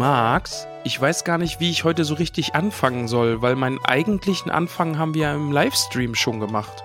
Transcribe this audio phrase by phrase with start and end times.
[0.00, 4.50] Max, ich weiß gar nicht, wie ich heute so richtig anfangen soll, weil meinen eigentlichen
[4.50, 6.82] Anfang haben wir ja im Livestream schon gemacht.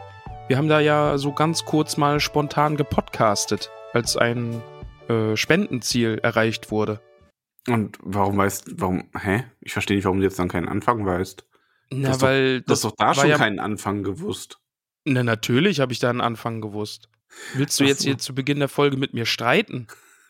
[0.49, 4.61] Wir haben da ja so ganz kurz mal spontan gepodcastet, als ein
[5.07, 6.99] äh, Spendenziel erreicht wurde.
[7.69, 9.45] Und warum weißt, warum, hä?
[9.61, 11.45] Ich verstehe nicht, warum du jetzt dann keinen Anfang weißt.
[11.91, 14.59] Na, hast weil Du hast doch da schon ja, keinen Anfang gewusst.
[15.05, 17.07] Na, natürlich habe ich da einen Anfang gewusst.
[17.53, 18.09] Willst du Ach jetzt so.
[18.09, 19.87] hier zu Beginn der Folge mit mir streiten?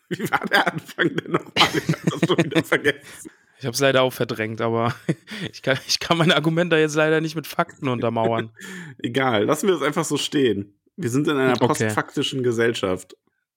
[0.08, 1.68] Wie war der Anfang denn nochmal?
[1.74, 3.30] Ich hab das schon wieder vergessen.
[3.58, 4.94] Ich habe es leider auch verdrängt, aber
[5.52, 8.50] ich kann, ich kann meine Argumente jetzt leider nicht mit Fakten untermauern.
[9.02, 10.78] Egal, lassen wir das einfach so stehen.
[10.96, 11.66] Wir sind in einer Okay.
[11.86, 13.16] postfaktischen Gesellschaft.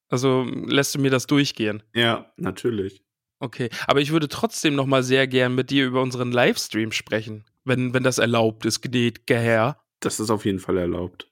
[0.09, 1.83] Also lässt du mir das durchgehen?
[1.93, 3.03] Ja, natürlich.
[3.39, 7.45] Okay, aber ich würde trotzdem noch mal sehr gern mit dir über unseren Livestream sprechen,
[7.63, 9.79] wenn, wenn das erlaubt ist, gnädiger Herr.
[10.01, 11.28] Das ist auf jeden Fall erlaubt.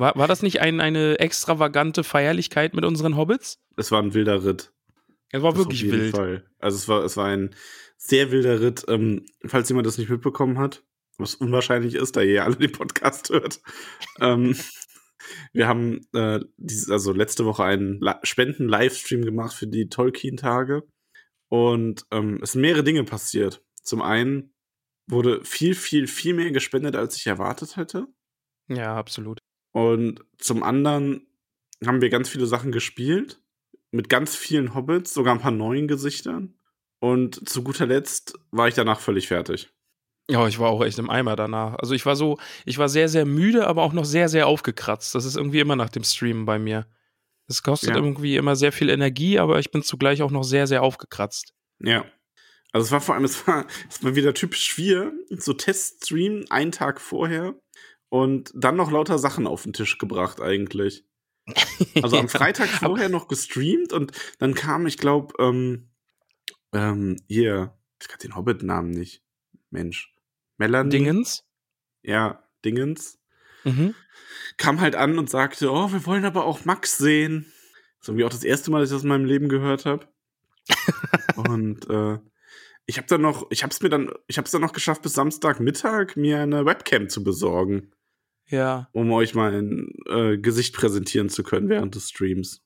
[0.00, 3.60] War, war das nicht ein, eine extravagante Feierlichkeit mit unseren Hobbits?
[3.76, 4.72] Es war ein wilder Ritt.
[5.30, 6.16] Es war Das wirklich auf jeden wild.
[6.16, 6.50] Fall.
[6.58, 7.54] Also es war, es war ein
[7.98, 8.86] sehr wilder Ritt.
[8.88, 10.82] Ähm, falls jemand das nicht mitbekommen hat,
[11.18, 13.60] was unwahrscheinlich ist, da ihr ja alle den Podcast hört.
[14.20, 14.56] ähm,
[15.52, 20.82] wir haben äh, dieses, also letzte Woche einen Spenden-Livestream gemacht für die Tolkien-Tage.
[21.50, 23.62] Und ähm, es sind mehrere Dinge passiert.
[23.82, 24.54] Zum einen
[25.06, 28.06] wurde viel, viel, viel mehr gespendet, als ich erwartet hätte.
[28.66, 29.40] Ja, absolut.
[29.72, 31.26] Und zum anderen
[31.84, 33.40] haben wir ganz viele Sachen gespielt.
[33.92, 36.54] Mit ganz vielen Hobbits, sogar ein paar neuen Gesichtern.
[37.00, 39.70] Und zu guter Letzt war ich danach völlig fertig.
[40.28, 41.74] Ja, ich war auch echt im Eimer danach.
[41.76, 45.14] Also ich war so, ich war sehr, sehr müde, aber auch noch sehr, sehr aufgekratzt.
[45.14, 46.86] Das ist irgendwie immer nach dem Streamen bei mir.
[47.48, 47.96] Es kostet Ja.
[47.96, 51.52] irgendwie immer sehr viel Energie, aber ich bin zugleich auch noch sehr, sehr aufgekratzt.
[51.80, 52.04] Ja.
[52.70, 56.70] Also es war vor allem, es war, es war wieder typisch wir, so Teststream einen
[56.70, 57.56] Tag vorher
[58.10, 61.04] und dann noch lauter Sachen auf den Tisch gebracht eigentlich.
[62.02, 65.88] Also am Freitag vorher noch gestreamt und dann kam, ich glaube, ähm,
[66.72, 69.22] ähm, hier, ich kann den Hobbit-Namen nicht.
[69.70, 70.12] Mensch.
[70.58, 70.90] Melanie.
[70.90, 71.44] Dingens?
[72.02, 73.18] Ja, Dingens.
[73.64, 73.94] Mhm.
[74.56, 77.46] Kam halt an und sagte, oh, wir wollen aber auch Max sehen.
[77.98, 80.08] Das ist irgendwie auch das erste Mal, dass ich das in meinem Leben gehört habe.
[81.36, 82.18] und äh,
[82.86, 85.02] ich habe dann noch, ich habe es mir dann, ich habe es dann noch geschafft,
[85.02, 87.92] bis Samstagmittag mir eine Webcam zu besorgen,
[88.50, 88.88] Ja.
[88.92, 92.62] um euch mal ein äh, Gesicht präsentieren zu können während des Streams.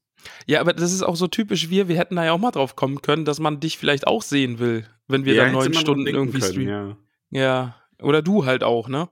[0.47, 1.89] Ja, aber das ist auch so typisch wir.
[1.89, 4.59] Wir hätten da ja auch mal drauf kommen können, dass man dich vielleicht auch sehen
[4.59, 6.97] will, wenn wir Ja, dann neun Stunden irgendwie können, streamen.
[7.31, 7.41] Ja.
[7.41, 7.77] Ja.
[8.03, 9.09] Oder du halt auch, ne?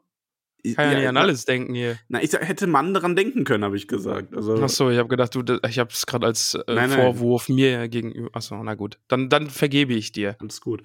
[0.77, 1.99] Kann ja, nicht an alles denken hier.
[2.09, 4.35] Na, ich sag, hätte man dran denken können, habe ich gesagt.
[4.35, 7.01] Also, Achso, ich habe gedacht, du, ich habe es gerade als äh, Nein, nein.
[7.01, 8.31] Vorwurf mir gegenüber.
[8.33, 8.99] Achso, na gut.
[9.09, 10.37] Dann, dann vergebe ich dir.
[10.39, 10.85] Alles gut.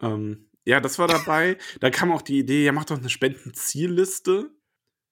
[0.00, 1.58] Ähm, ja, das war dabei.
[1.80, 4.50] da kam auch die Idee, ja, mach doch eine Spendenzielliste.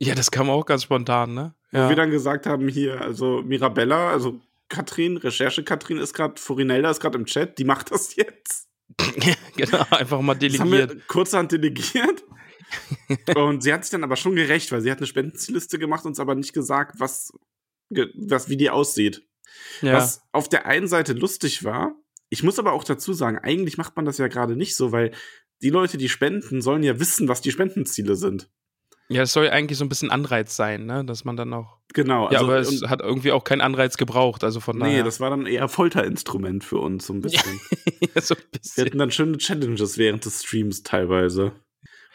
[0.01, 1.55] Ja, das kam auch ganz spontan, ne?
[1.73, 1.89] Wo Ja.
[1.89, 7.19] wir dann gesagt haben, hier, also Mirabella, also Katrin, Recherche-Katrin ist gerade, Forinelda ist gerade
[7.19, 8.69] im Chat, die macht das jetzt.
[9.57, 10.95] genau, einfach mal Das haben delegiert.
[10.95, 12.25] wir kurzerhand delegiert.
[13.37, 16.21] und sie hat sich dann aber schon gerecht, weil sie hat eine Spendenzielliste gemacht, uns
[16.21, 17.33] aber nicht gesagt, was,
[17.91, 19.27] was wie die aussieht.
[19.81, 19.95] Ja.
[19.95, 21.95] Was auf der einen Seite lustig war,
[22.29, 25.13] ich muss aber auch dazu sagen, eigentlich macht man das ja gerade nicht so, weil
[25.63, 28.51] die Leute, die spenden, sollen ja wissen, was die Spendenziele sind.
[29.09, 31.05] Ja, es soll ja eigentlich so ein bisschen Anreiz sein, ne?
[31.05, 31.79] Dass man dann auch.
[31.95, 32.25] Genau.
[32.31, 34.45] ja, also- aber es hat irgendwie auch keinen Anreiz gebraucht.
[34.45, 35.05] Also von Nee, daher.
[35.05, 37.61] das war dann eher Folterinstrument für uns, so ein bisschen.
[38.21, 38.85] so ein Wir bisschen.
[38.87, 41.53] hatten dann schöne Challenges während des Streams teilweise.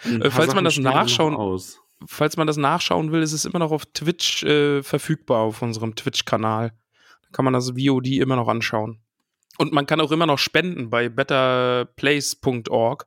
[0.03, 1.79] Äh, falls man das wir nachschauen- Aus.
[2.05, 5.95] Falls man das nachschauen will, ist es immer noch auf Twitch äh, verfügbar, auf unserem
[5.95, 6.69] Twitch-Kanal.
[7.21, 8.99] Da kann man das VOD immer noch anschauen.
[9.57, 13.05] Und man kann auch immer noch spenden bei betterplace.org.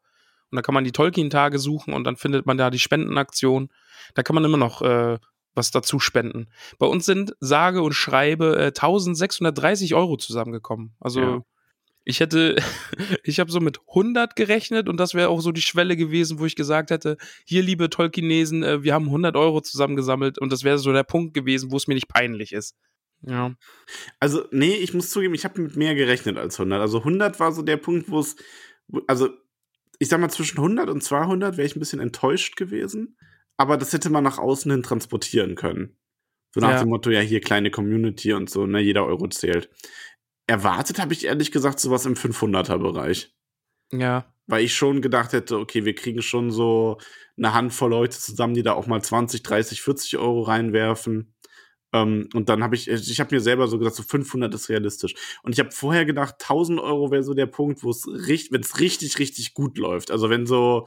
[0.51, 3.69] Und da kann man die Tolkien-Tage suchen und dann findet man da die Spendenaktion.
[4.15, 5.19] Da kann man immer noch äh,
[5.55, 6.49] was dazu spenden.
[6.79, 10.95] Bei uns sind sage und schreibe äh, 1630 Euro zusammengekommen.
[11.01, 11.41] Also Ja.
[12.05, 12.57] ich hätte,
[13.25, 16.47] ich habe so mit 100 gerechnet und das wäre auch so die Schwelle gewesen, wo
[16.47, 20.79] ich gesagt hätte, hier liebe Tolkienesen, äh, wir haben 100 Euro zusammengesammelt und das wäre
[20.79, 22.77] so der Punkt gewesen, wo es mir nicht peinlich ist.
[23.23, 23.55] Ja.
[24.21, 26.81] Also, nee, ich muss zugeben, ich habe mit mehr gerechnet als 100.
[26.81, 28.37] Also 100 war so der Punkt, wo es,
[29.07, 29.31] also
[29.99, 33.17] ich sag mal, zwischen 100 und 200 wäre ich ein bisschen enttäuscht gewesen.
[33.57, 35.97] Aber das hätte man nach außen hin transportieren können.
[36.55, 36.81] So nach Ja.
[36.81, 39.71] dem Motto, ja, hier kleine Community und so, ne, jeder Euro zählt.
[40.47, 43.35] Erwartet habe ich ehrlich gesagt sowas im 500er-Bereich.
[43.93, 44.33] Ja.
[44.47, 46.99] Weil ich schon gedacht hätte, okay, wir kriegen schon so
[47.37, 51.35] eine Handvoll Leute zusammen, die da auch mal 20, 30, 40 Euro reinwerfen.
[52.03, 55.15] Ähm, und dann habe ich, ich habe mir selber so gesagt, so 500 ist realistisch.
[55.43, 58.61] Und ich habe vorher gedacht, 1000 Euro wäre so der Punkt, wo es richtig, wenn
[58.61, 60.11] es richtig, richtig gut läuft.
[60.11, 60.87] Also wenn so,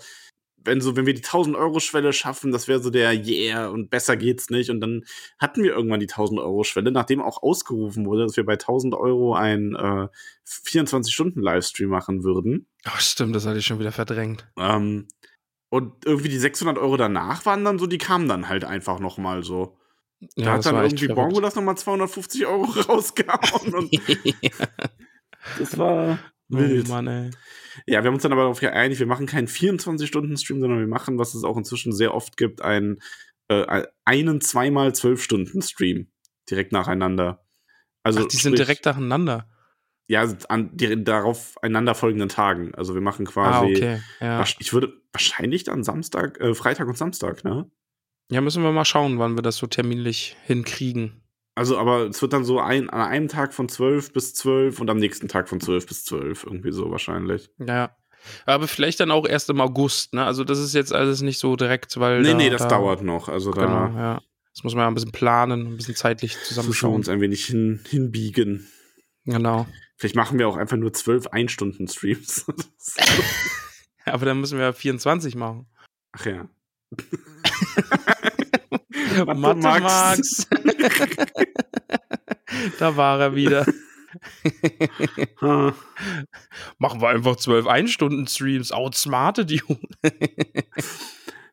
[0.63, 3.89] wenn so, wenn wir die 1000 Euro Schwelle schaffen, das wäre so der Yeah und
[3.89, 4.69] besser geht's nicht.
[4.69, 5.03] Und dann
[5.39, 8.93] hatten wir irgendwann die 1000 Euro Schwelle, nachdem auch ausgerufen wurde, dass wir bei 1000
[8.93, 10.07] Euro ein äh,
[10.45, 12.67] 24 Stunden Livestream machen würden.
[12.85, 14.47] Ach, stimmt, das hatte ich schon wieder verdrängt.
[14.57, 15.07] Ähm,
[15.69, 19.17] und irgendwie die 600 Euro danach waren dann so, die kamen dann halt einfach noch
[19.17, 19.78] mal so.
[20.35, 21.07] Da Ja, hat dann irgendwie.
[21.07, 23.89] Bongo das noch mal 250 Euro rausgehauen
[25.59, 26.19] das war
[26.49, 26.87] wild.
[26.87, 27.29] Oh Mann, ey.
[27.87, 31.17] Ja, wir haben uns dann aber darauf geeinigt, wir machen keinen 24-Stunden-Stream, sondern wir machen,
[31.17, 32.99] was es auch inzwischen sehr oft gibt, einen,
[33.47, 36.11] äh, einen zweimal 12-Stunden-Stream
[36.49, 37.45] direkt nacheinander.
[38.03, 39.47] Also Ach, die sind sprich- direkt nacheinander.
[40.07, 42.73] Ja, an die, darauf einander folgenden Tagen.
[42.73, 44.01] Also wir machen Ah, quasi okay.
[44.19, 44.43] Ja.
[44.57, 47.69] Ich würde wahrscheinlich dann Samstag, äh, Freitag und Samstag, ne?
[48.29, 51.21] Ja, müssen wir mal schauen, wann wir das so terminlich hinkriegen.
[51.55, 54.89] Also, aber es wird dann so ein, an einem Tag von 12 bis 12 und
[54.89, 57.49] am nächsten Tag von 12 bis 12, irgendwie so wahrscheinlich.
[57.57, 57.95] Ja.
[58.45, 60.23] Aber vielleicht dann auch erst im August, ne?
[60.23, 62.21] Also das ist jetzt alles nicht so direkt, weil.
[62.21, 63.29] Nee, da, nee, das da, dauert noch.
[63.29, 64.21] Also Genau, da ja.
[64.53, 66.95] Das muss man ja ein bisschen planen, ein bisschen zeitlich zusammenschauen.
[66.95, 68.67] uns ein wenig hin, hinbiegen.
[69.25, 69.67] Genau.
[69.95, 72.45] Vielleicht machen wir auch einfach nur 12 Ein-Stunden-Streams.
[74.05, 75.67] Aber dann müssen wir ja 24 machen.
[76.11, 76.49] Ach ja.
[79.25, 80.47] Mathe Max.
[82.79, 83.65] da war er wieder.
[86.77, 88.71] Machen wir einfach 12 Ein-Stunden-Streams.
[88.71, 89.75] Outsmartet you.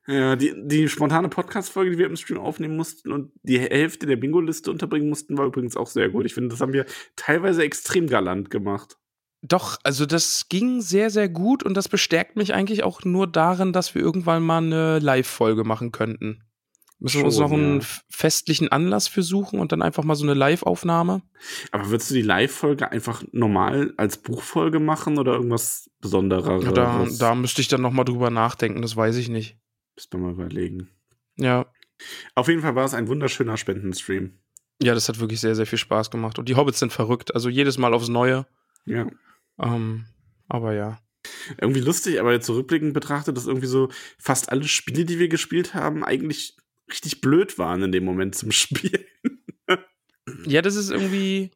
[0.08, 4.16] Ja, die, die spontane Podcast-Folge, die wir im Stream aufnehmen mussten und die Hälfte der
[4.16, 6.26] Bingo-Liste unterbringen mussten, war übrigens auch sehr gut.
[6.26, 6.86] Ich finde, das haben wir
[7.16, 8.98] teilweise extrem galant gemacht.
[9.48, 13.72] Doch, also das ging sehr, sehr gut und das bestärkt mich eigentlich auch nur darin,
[13.72, 16.42] dass wir irgendwann mal eine Live-Folge machen könnten.
[16.98, 17.86] Müssen wir uns noch einen ja.
[18.08, 21.22] festlichen Anlass für suchen und dann einfach mal so eine Live-Aufnahme?
[21.70, 26.64] Aber würdest du die Live-Folge einfach normal als Buchfolge machen oder irgendwas Besonderes?
[26.64, 29.58] Ja, da, da müsste ich dann noch mal drüber nachdenken, das weiß ich nicht.
[29.94, 30.88] Müssen wir mal überlegen.
[31.36, 31.66] Ja.
[32.34, 34.38] Auf jeden Fall war es ein wunderschöner Spendenstream.
[34.82, 36.38] Ja, das hat wirklich sehr, sehr viel Spaß gemacht.
[36.38, 38.46] Und die Hobbits sind verrückt, also jedes Mal aufs Neue.
[38.86, 39.06] Ja.
[39.60, 40.06] Ähm,
[40.48, 41.00] aber ja.
[41.60, 43.88] Irgendwie lustig, aber jetzt zurückblickend betrachtet, dass irgendwie so
[44.18, 46.56] fast alle Spiele, die wir gespielt haben, eigentlich
[46.88, 49.04] richtig blöd waren in dem Moment zum Spielen.
[50.44, 51.50] Ja, das ist irgendwie,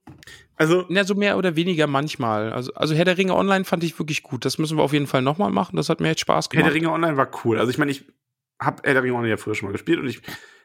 [0.57, 2.53] Also, ja, so mehr oder weniger manchmal.
[2.53, 4.45] Also, also Herr der Ringe Online fand ich wirklich gut.
[4.45, 5.77] Das müssen wir auf jeden Fall nochmal machen.
[5.77, 6.67] Das hat mir echt Spaß Herr gemacht.
[6.67, 7.59] der Ringe Online war cool.
[7.59, 8.05] Also, ich meine, ich
[8.61, 10.21] habe Herr der Ringe Online ja früher schon mal gespielt und ich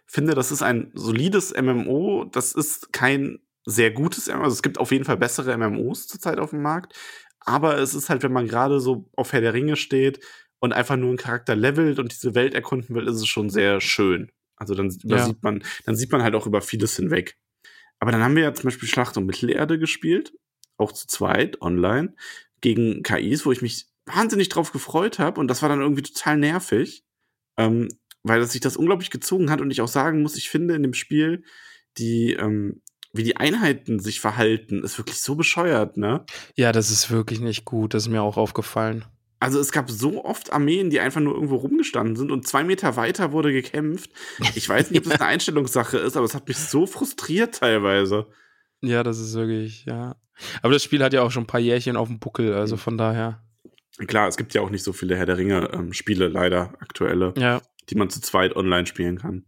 [0.05, 2.25] finde, das ist ein solides MMO.
[2.25, 4.43] Das ist kein sehr gutes MMO.
[4.43, 6.93] Also, es gibt auf jeden Fall bessere MMOs zurzeit auf dem Markt.
[7.45, 10.19] Aber es ist halt, wenn man gerade so auf Herr der Ringe steht
[10.59, 13.79] und einfach nur einen Charakter levelt und diese Welt erkunden will, ist es schon sehr
[13.81, 14.31] schön.
[14.57, 17.37] Also dann übersieht man, dann sieht man halt auch über vieles hinweg.
[17.99, 20.33] Aber dann haben wir ja zum Beispiel Schlacht um Mittelerde gespielt,
[20.77, 22.15] auch zu zweit, online,
[22.61, 26.37] gegen KIs, wo ich mich wahnsinnig drauf gefreut habe und das war dann irgendwie total
[26.37, 27.03] nervig,
[27.57, 27.89] ähm,
[28.23, 30.93] weil sich das unglaublich gezogen hat und ich auch sagen muss, ich finde in dem
[30.93, 31.43] Spiel
[31.97, 32.81] die, ähm,
[33.15, 36.25] wie die Einheiten sich verhalten, ist wirklich so bescheuert, ne?
[36.55, 37.93] Ja, das ist wirklich nicht gut.
[37.93, 39.05] Das ist mir auch aufgefallen.
[39.39, 42.95] Also es gab so oft Armeen, die einfach nur irgendwo rumgestanden sind und zwei Meter
[42.95, 44.09] weiter wurde gekämpft.
[44.55, 48.27] Ich weiß nicht, ob das eine Einstellungssache ist, aber es hat mich so frustriert teilweise.
[48.81, 50.15] Ja, das ist wirklich, ja.
[50.61, 52.97] Aber das Spiel hat ja auch schon ein paar Jährchen auf dem Buckel, also von
[52.97, 53.41] daher.
[54.07, 57.61] Klar, es gibt ja auch nicht so viele Herr der Ringe-Spiele, leider aktuelle, Ja.
[57.89, 59.45] die man zu zweit online spielen kann.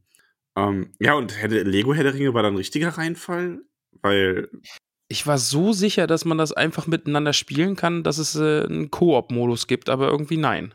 [0.57, 3.61] Ähm, ja, und der, Lego Herr der Ringe war dann ein richtiger Reinfall,
[4.01, 4.49] weil
[5.07, 8.89] Ich war so sicher, dass man das einfach miteinander spielen kann, dass es äh, einen
[8.89, 10.73] Koop-Modus gibt, aber irgendwie nein.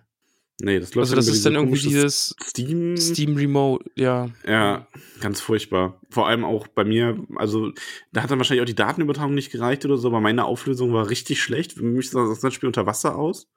[0.61, 2.97] Nee, das läuft Also das ist dann irgendwie dieses Steam.
[2.97, 4.29] Steam Remote, ja.
[4.47, 4.87] Ja,
[5.21, 6.01] ganz furchtbar.
[6.09, 7.73] Vor allem auch bei mir, also
[8.13, 11.11] da hat dann wahrscheinlich auch die Datenübertragung nicht gereicht oder so, aber meine Auflösung war
[11.11, 11.73] richtig schlecht.
[11.73, 13.51] Für mich sah das Spiel unter Wasser aus.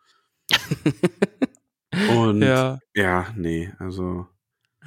[2.09, 2.79] Und ja.
[2.95, 3.27] Ja.
[3.37, 4.27] nee, also.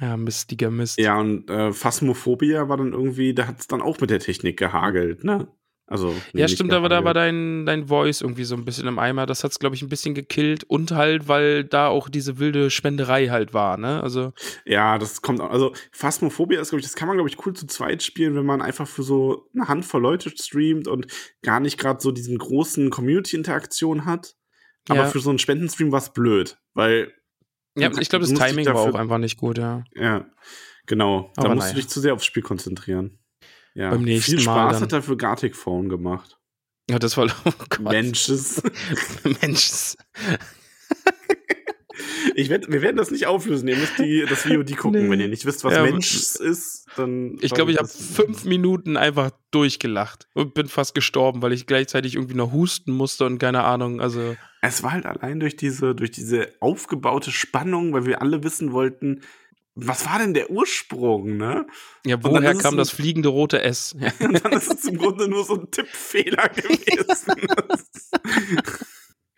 [0.01, 0.97] Ja, mistiger Mist.
[0.99, 4.57] Ja, und äh, Phasmophobia war dann irgendwie, da hat es dann auch mit der Technik
[4.57, 5.47] gehagelt, ne?
[5.91, 8.99] Also, nee, Ja, stimmt, aber da war dein, dein Voice irgendwie so ein bisschen im
[8.99, 9.25] Eimer.
[9.25, 10.63] Das hat's, glaube ich, ein bisschen gekillt.
[10.63, 14.01] Und halt, weil da auch diese wilde Spenderei halt war, ne?
[14.03, 14.31] Also,
[14.65, 15.49] Ja, das kommt auch.
[15.49, 18.45] Also, Phasmophobia ist, glaube ich, das kann man, glaube ich, cool zu zweit spielen, wenn
[18.45, 21.07] man einfach für so eine Handvoll Leute streamt und
[21.41, 24.35] gar nicht gerade so diesen großen Community-Interaktion hat.
[24.89, 25.05] Aber Ja.
[25.07, 27.11] für so einen Spendenstream war es blöd, weil.
[27.77, 29.83] Ja, ich glaube, das Timing war dafür- auch einfach nicht gut, ja.
[29.95, 30.25] Ja,
[30.85, 31.31] genau.
[31.35, 31.73] Da Aber musst naja.
[31.75, 33.19] du dich zu sehr aufs Spiel konzentrieren.
[33.75, 33.91] Ja.
[33.91, 34.81] Beim nächsten Viel Mal Spaß dann.
[34.83, 36.39] hat dafür Gartic Phone gemacht.
[36.89, 37.81] Ja, das war, oh Gott.
[37.81, 38.61] Menschs.
[39.41, 39.69] Mensch.
[42.35, 43.67] Ich werd, wir werden das nicht auflösen.
[43.67, 45.03] Ihr müsst die, das VOD gucken.
[45.05, 45.09] Nee.
[45.09, 47.37] Wenn ihr nicht wisst, was Ja, Menschs ist, dann.
[47.41, 52.15] Ich glaube, ich habe fünf Minuten einfach durchgelacht und bin fast gestorben, weil ich gleichzeitig
[52.15, 53.99] irgendwie noch husten musste und keine Ahnung.
[54.01, 58.71] Also, Es war halt allein durch diese, durch diese aufgebaute Spannung, weil wir alle wissen
[58.71, 59.21] wollten,
[59.81, 61.65] was war denn der Ursprung, ne?
[62.05, 63.95] ja, woher kam ein- das fliegende rote S?
[63.97, 64.11] Ja.
[64.27, 67.47] Und dann ist es im Grunde nur so ein Tippfehler gewesen.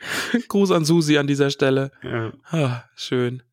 [0.47, 1.91] Gruß an Susi an dieser Stelle.
[2.03, 2.33] ja.
[2.45, 3.43] Ah, schön.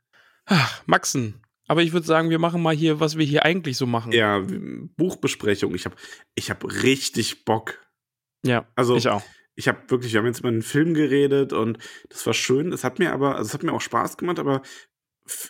[0.47, 1.43] Ach, Maxen.
[1.67, 4.13] Aber ich würde sagen, wir machen mal hier, was wir hier eigentlich so machen.
[4.13, 4.43] ja,
[4.97, 5.75] Buchbesprechung.
[5.75, 5.97] Ich habe
[6.35, 7.79] ich hab richtig Bock.
[8.43, 9.23] Ja, Also, ich auch.
[9.55, 11.79] ich habe wirklich, wir haben jetzt über einen Film geredet und
[12.09, 12.73] das war schön.
[12.73, 14.63] Es hat mir aber, also es hat mir auch Spaß gemacht, aber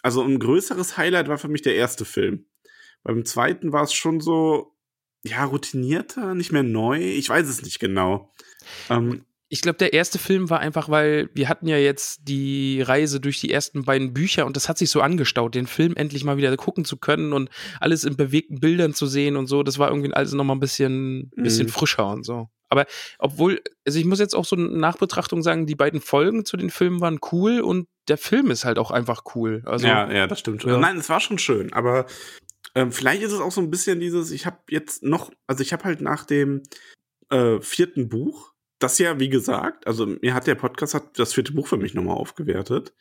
[0.03, 2.47] also ein größeres Highlight war für mich der erste Film.
[3.05, 4.75] Beim zweiten war es schon so,
[5.23, 6.99] ja, routinierter, nicht mehr neu.
[7.01, 8.35] Ich weiß es nicht genau.
[8.91, 13.19] Ähm, Ich glaube, der erste Film war einfach, weil wir hatten ja jetzt die Reise
[13.19, 16.37] durch die ersten beiden Bücher und das hat sich so angestaut, den Film endlich mal
[16.37, 17.49] wieder gucken zu können und
[17.81, 19.63] alles in bewegten Bildern zu sehen und so.
[19.63, 21.71] Das war irgendwie alles nochmal ein bisschen, bisschen Mhm.
[21.71, 22.49] frischer und so.
[22.71, 22.85] Aber
[23.19, 26.69] obwohl, also ich muss jetzt auch so in Nachbetrachtung sagen, die beiden Folgen zu den
[26.69, 29.63] Filmen waren cool und der Film ist halt auch einfach cool.
[29.65, 30.73] Also, ja, ja, das stimmt schon.
[30.73, 30.79] Ja.
[30.79, 32.05] Nein, es war schon schön, aber
[32.75, 35.73] ähm, vielleicht ist es auch so ein bisschen dieses, ich habe jetzt noch, also ich
[35.73, 36.63] habe halt nach dem
[37.31, 41.53] äh, vierten Buch, das ja, wie gesagt, also mir hat der Podcast hat das vierte
[41.53, 42.95] Buch für mich nochmal aufgewertet,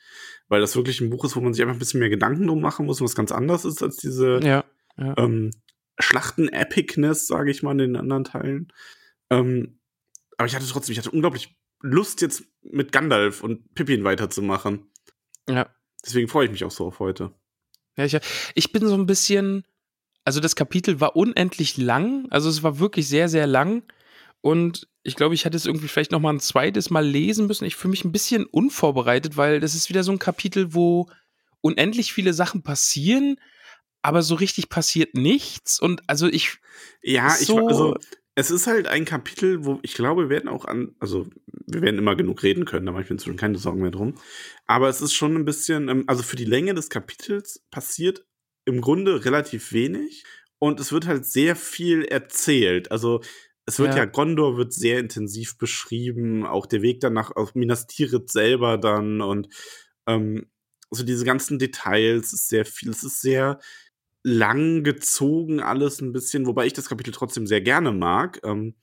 [0.48, 2.62] weil das wirklich ein Buch ist, wo man sich einfach ein bisschen mehr Gedanken drum
[2.62, 4.63] machen muss, was ganz anders ist als diese ja,
[4.98, 5.15] ja.
[5.17, 5.51] ähm,
[6.00, 8.74] Schlachten-Epicness, sage ich mal, in den anderen Teilen.
[9.29, 9.79] Ähm,
[10.38, 14.89] aber ich hatte trotzdem, ich hatte unglaublich Lust, jetzt mit Gandalf und Pippin weiterzumachen.
[15.48, 15.69] ja.
[16.05, 17.34] Deswegen freue ich mich auch so auf heute.
[17.98, 18.17] Ja, ich,
[18.53, 19.65] ich bin so ein bisschen,
[20.24, 23.84] also das Kapitel war unendlich lang, also es war wirklich sehr, sehr lang
[24.41, 27.63] und ich glaube, ich hätte es irgendwie vielleicht noch mal ein zweites Mal lesen müssen.
[27.65, 31.09] Ich fühle mich ein bisschen unvorbereitet, weil das ist wieder so ein Kapitel, wo
[31.61, 33.39] unendlich viele Sachen passieren,
[34.01, 36.57] aber so richtig passiert nichts und also ich,
[37.01, 37.95] Ja, ich So- also
[38.35, 41.27] es ist halt ein Kapitel, wo ich glaube, wir werden auch an, also
[41.65, 44.15] wir werden immer genug reden können, da mache ich mir inzwischen keine Sorgen mehr drum.
[44.67, 48.25] Aber es ist schon ein bisschen, ähm, also für die Länge des Kapitels passiert
[48.65, 50.25] im Grunde relativ wenig
[50.59, 52.91] und es wird halt sehr viel erzählt.
[52.91, 53.21] Also
[53.67, 54.05] es wird ja, Ja.
[54.05, 59.50] Gondor wird sehr intensiv beschrieben, auch der Weg danach auf Minas Tirith selber dann und
[60.07, 60.47] ähm,
[60.89, 63.59] so diese ganzen Details ist sehr viel, es ist sehr
[64.24, 68.39] lang gezogen alles ein bisschen, wobei ich das Kapitel trotzdem sehr gerne mag.
[68.43, 68.75] Ähm,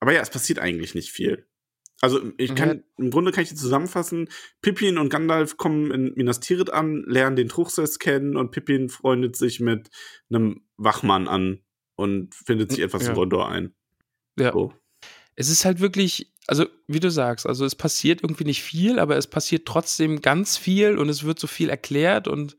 [0.00, 1.46] aber ja, es passiert eigentlich nicht viel.
[2.00, 4.28] Also ich kann, im Grunde kann ich die zusammenfassen,
[4.60, 9.36] Pippin und Gandalf kommen in Minas Tirith an, lernen den Truchsess kennen und Pippin freundet
[9.36, 9.88] sich mit
[10.28, 11.60] einem Wachmann an
[11.96, 13.10] und findet sich etwas Ja.
[13.10, 13.74] in Gondor ein.
[14.38, 14.72] Ja, So.
[15.36, 19.16] es ist halt wirklich, also wie du sagst, also es passiert irgendwie nicht viel, aber
[19.16, 22.56] es passiert trotzdem ganz viel und es wird so viel erklärt und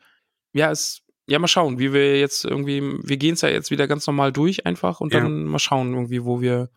[0.54, 3.88] ja, es, ja, mal schauen, wie wir jetzt irgendwie, wir gehen es ja jetzt wieder
[3.88, 5.22] ganz normal durch einfach und Ja.
[5.22, 6.70] dann mal schauen irgendwie, wo wir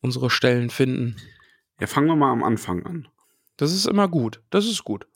[0.00, 1.16] unsere Stellen finden.
[1.80, 3.08] Ja, fangen wir mal am Anfang an.
[3.56, 5.06] Das ist immer gut, das ist gut.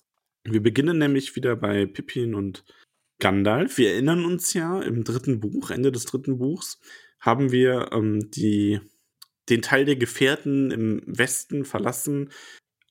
[0.45, 2.65] Wir beginnen nämlich wieder bei Pippin und
[3.19, 3.79] Gandalf.
[3.79, 6.79] Wir erinnern uns ja, im dritten Buch, Ende des dritten Buchs,
[7.21, 8.81] haben wir ähm, die,
[9.49, 12.31] den Teil der Gefährten im Westen verlassen,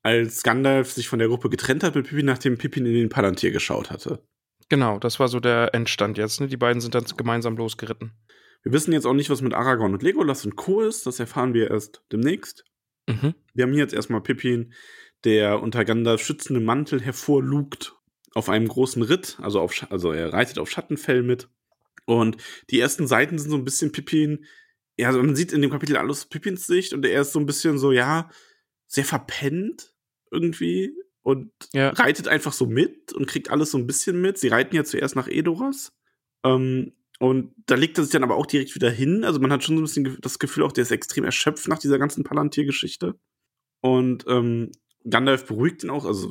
[0.03, 3.51] als Gandalf sich von der Gruppe getrennt hat mit Pippin, nachdem Pippin in den Palantir
[3.51, 4.23] geschaut hatte.
[4.69, 6.47] Genau, das war so der Endstand jetzt, ne?
[6.47, 8.11] Die beiden sind dann gemeinsam losgeritten.
[8.63, 10.81] Wir wissen jetzt auch nicht, was mit Aragorn und Legolas und Co.
[10.81, 11.05] ist.
[11.05, 12.63] Das erfahren wir erst demnächst.
[13.07, 13.35] Mhm.
[13.53, 14.73] Wir haben hier jetzt erstmal Pippin,
[15.25, 17.95] der unter Gandalfs schützendem Mantel hervorlugt
[18.33, 19.37] auf einem großen Ritt.
[19.41, 21.49] Also, auf, also er reitet auf Schattenfell mit.
[22.05, 22.37] Und
[22.69, 24.45] die ersten Seiten sind so ein bisschen Pippin.
[24.97, 27.45] Ja, also man sieht in dem Kapitel alles Pippins Sicht und er ist so ein
[27.45, 28.29] bisschen so, ja,
[28.87, 29.93] sehr verpennt
[30.31, 31.89] irgendwie und Ja.
[31.89, 34.37] reitet einfach so mit und kriegt alles so ein bisschen mit.
[34.37, 35.93] Sie reiten ja zuerst nach Edoras.
[36.45, 39.23] Ähm, und da legt er sich dann aber auch direkt wieder hin.
[39.23, 41.79] Also man hat schon so ein bisschen das Gefühl, auch der ist extrem erschöpft nach
[41.79, 43.15] dieser ganzen Palantir-Geschichte.
[43.81, 44.71] Und ähm,
[45.09, 46.29] Gandalf beruhigt ihn auch, also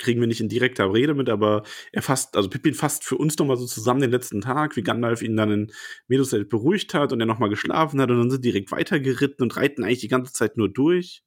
[0.00, 3.38] kriegen wir nicht in direkter Rede mit, aber er fasst, also Pippin fasst für uns
[3.38, 5.72] nochmal so zusammen den letzten Tag, wie Gandalf ihn dann in
[6.08, 9.84] Meduseld beruhigt hat und er nochmal geschlafen hat und dann sind direkt weitergeritten und reiten
[9.84, 11.22] eigentlich die ganze Zeit nur durch.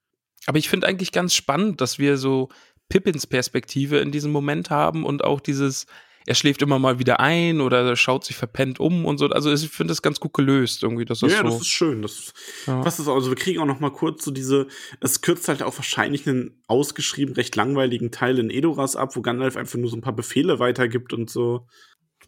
[0.46, 2.50] Aber ich finde eigentlich ganz spannend, dass wir so
[2.90, 5.86] Pippins Perspektive in diesem Moment haben und auch dieses,
[6.26, 9.28] er schläft immer mal wieder ein oder schaut sich verpennt um und so.
[9.28, 11.06] Also ich finde das ganz gut gelöst irgendwie.
[11.06, 12.02] Dass das ja, so, das ist schön.
[12.02, 12.34] Das,
[12.66, 12.84] Ja.
[12.86, 14.68] was ist also wir kriegen auch noch mal kurz so diese,
[15.02, 19.58] es kürzt halt auch wahrscheinlich einen ausgeschrieben recht langweiligen Teil in Edoras ab, wo Gandalf
[19.58, 21.68] einfach nur so ein paar Befehle weitergibt und so.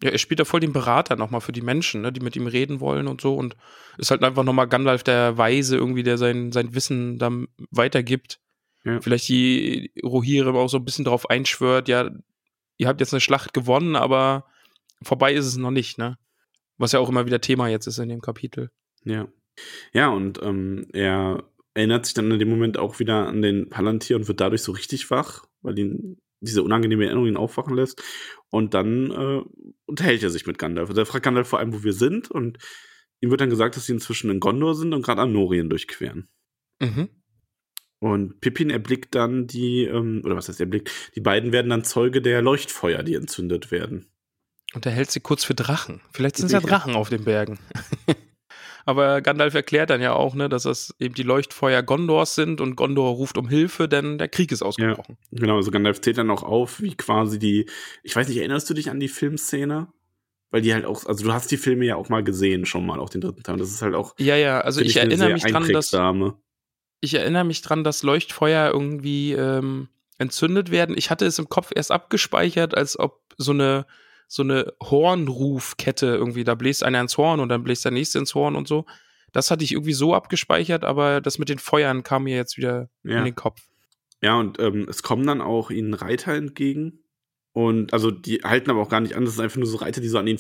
[0.04, 2.48] ja, er spielt da voll den Berater nochmal für die Menschen, ne, die mit ihm
[2.48, 3.36] reden wollen und so.
[3.36, 3.56] Und
[3.98, 8.40] ist halt einfach nochmal Gandalf der Weise irgendwie, der sein, sein Wissen dann weitergibt.
[8.84, 9.00] Ja.
[9.02, 12.12] Vielleicht die Rohirrim auch so ein bisschen drauf einschwört, ja,
[12.77, 14.46] ihr habt jetzt eine Schlacht gewonnen, aber
[15.01, 16.17] vorbei ist es noch nicht, ne?
[16.77, 18.70] Was ja auch immer wieder Thema jetzt ist in dem Kapitel.
[19.03, 19.27] Ja.
[19.94, 24.17] Ja, und ähm, er erinnert sich dann in dem Moment auch wieder an den Palantir
[24.17, 28.01] und wird dadurch so richtig wach, weil ihn diese unangenehme Erinnerung ihn aufwachen lässt.
[28.50, 29.41] Und dann äh,
[29.86, 30.89] unterhält er sich mit Gandalf.
[30.89, 32.29] Also er fragt Gandalf vor allem, wo wir sind.
[32.29, 32.58] Und
[33.22, 36.29] ihm wird dann gesagt, dass sie inzwischen in Gondor sind und gerade Anorien durchqueren.
[36.79, 37.10] Mhm.
[38.06, 42.22] Und Pippin erblickt dann die, ähm, oder was heißt erblickt, die beiden werden dann Zeuge
[42.22, 44.06] der Leuchtfeuer, die entzündet werden.
[44.76, 46.02] Und er hält sie kurz für Drachen.
[46.12, 46.60] Vielleicht sind es ja.
[46.60, 47.58] Drachen auf den Bergen.
[48.86, 52.76] Aber Gandalf erklärt dann ja auch, ne, dass das eben die Leuchtfeuer Gondors sind und
[52.76, 55.18] Gondor ruft um Hilfe, denn der Krieg ist ausgebrochen.
[55.32, 57.68] Genau, also Gandalf zählt dann auch auf, wie quasi die,
[58.04, 59.88] ich weiß nicht, erinnerst du dich an die Filmszene?
[60.52, 63.00] Weil die halt auch, also du hast die Filme ja auch mal gesehen, schon mal,
[63.00, 63.58] auch den dritten Teil.
[63.58, 65.90] Das ist halt auch, Ja, ja, also ich eine erinnere mich dran, dass.
[67.02, 70.98] Ich erinnere mich dran, dass Leuchtfeuer irgendwie ähm, entzündet werden.
[70.98, 73.86] Ich hatte es im Kopf erst abgespeichert, als ob so eine
[74.28, 78.34] so eine Hornrufkette irgendwie, da bläst einer ins Horn und dann bläst der nächste ins
[78.34, 78.86] Horn und so.
[79.32, 82.90] Das hatte ich irgendwie so abgespeichert, aber das mit den Feuern kam mir jetzt wieder
[83.04, 83.20] Ja.
[83.20, 83.62] in den Kopf.
[84.22, 87.04] Ja, und ähm, es kommen dann auch ihnen Reiter entgegen.
[87.52, 90.02] Und also die halten aber auch gar nicht an, das sind einfach nur so Reiter,
[90.02, 90.40] die so an ihnen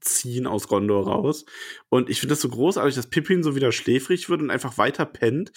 [0.00, 1.44] vorbeiziehen aus Gondor raus.
[1.88, 5.04] Und ich finde das so großartig, dass Pippin so wieder schläfrig wird und einfach weiter
[5.04, 5.52] pennt.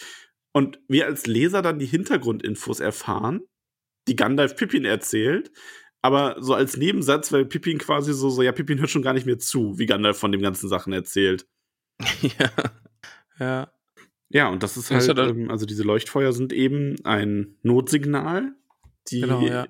[0.54, 3.42] Und wir als Leser dann die Hintergrundinfos erfahren,
[4.08, 5.52] die Gandalf Pippin erzählt.
[6.02, 9.26] Aber so als Nebensatz, weil Pippin quasi so, so, ja, Pippin hört schon gar nicht
[9.26, 11.48] mehr zu, wie Gandalf von den ganzen Sachen erzählt.
[12.22, 12.52] ja.
[13.40, 13.74] Ja.
[14.30, 18.56] Ja, und das ist halt, ähm, also diese Leuchtfeuer sind eben ein Notsignal,
[19.10, 19.68] die Genau, ja.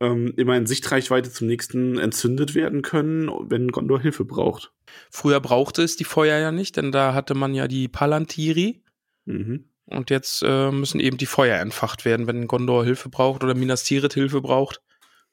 [0.00, 4.72] Ähm, immer in Sichtreichweite zum nächsten entzündet werden können, wenn Gondor Hilfe braucht.
[5.10, 8.82] Früher brauchte es die Feuer ja nicht, denn da hatte man ja die Palantiri.
[9.24, 9.64] Mhm.
[9.86, 13.84] Und jetzt äh, müssen eben die Feuer entfacht werden, wenn Gondor Hilfe braucht oder Minas
[13.84, 14.82] Tirith Hilfe braucht.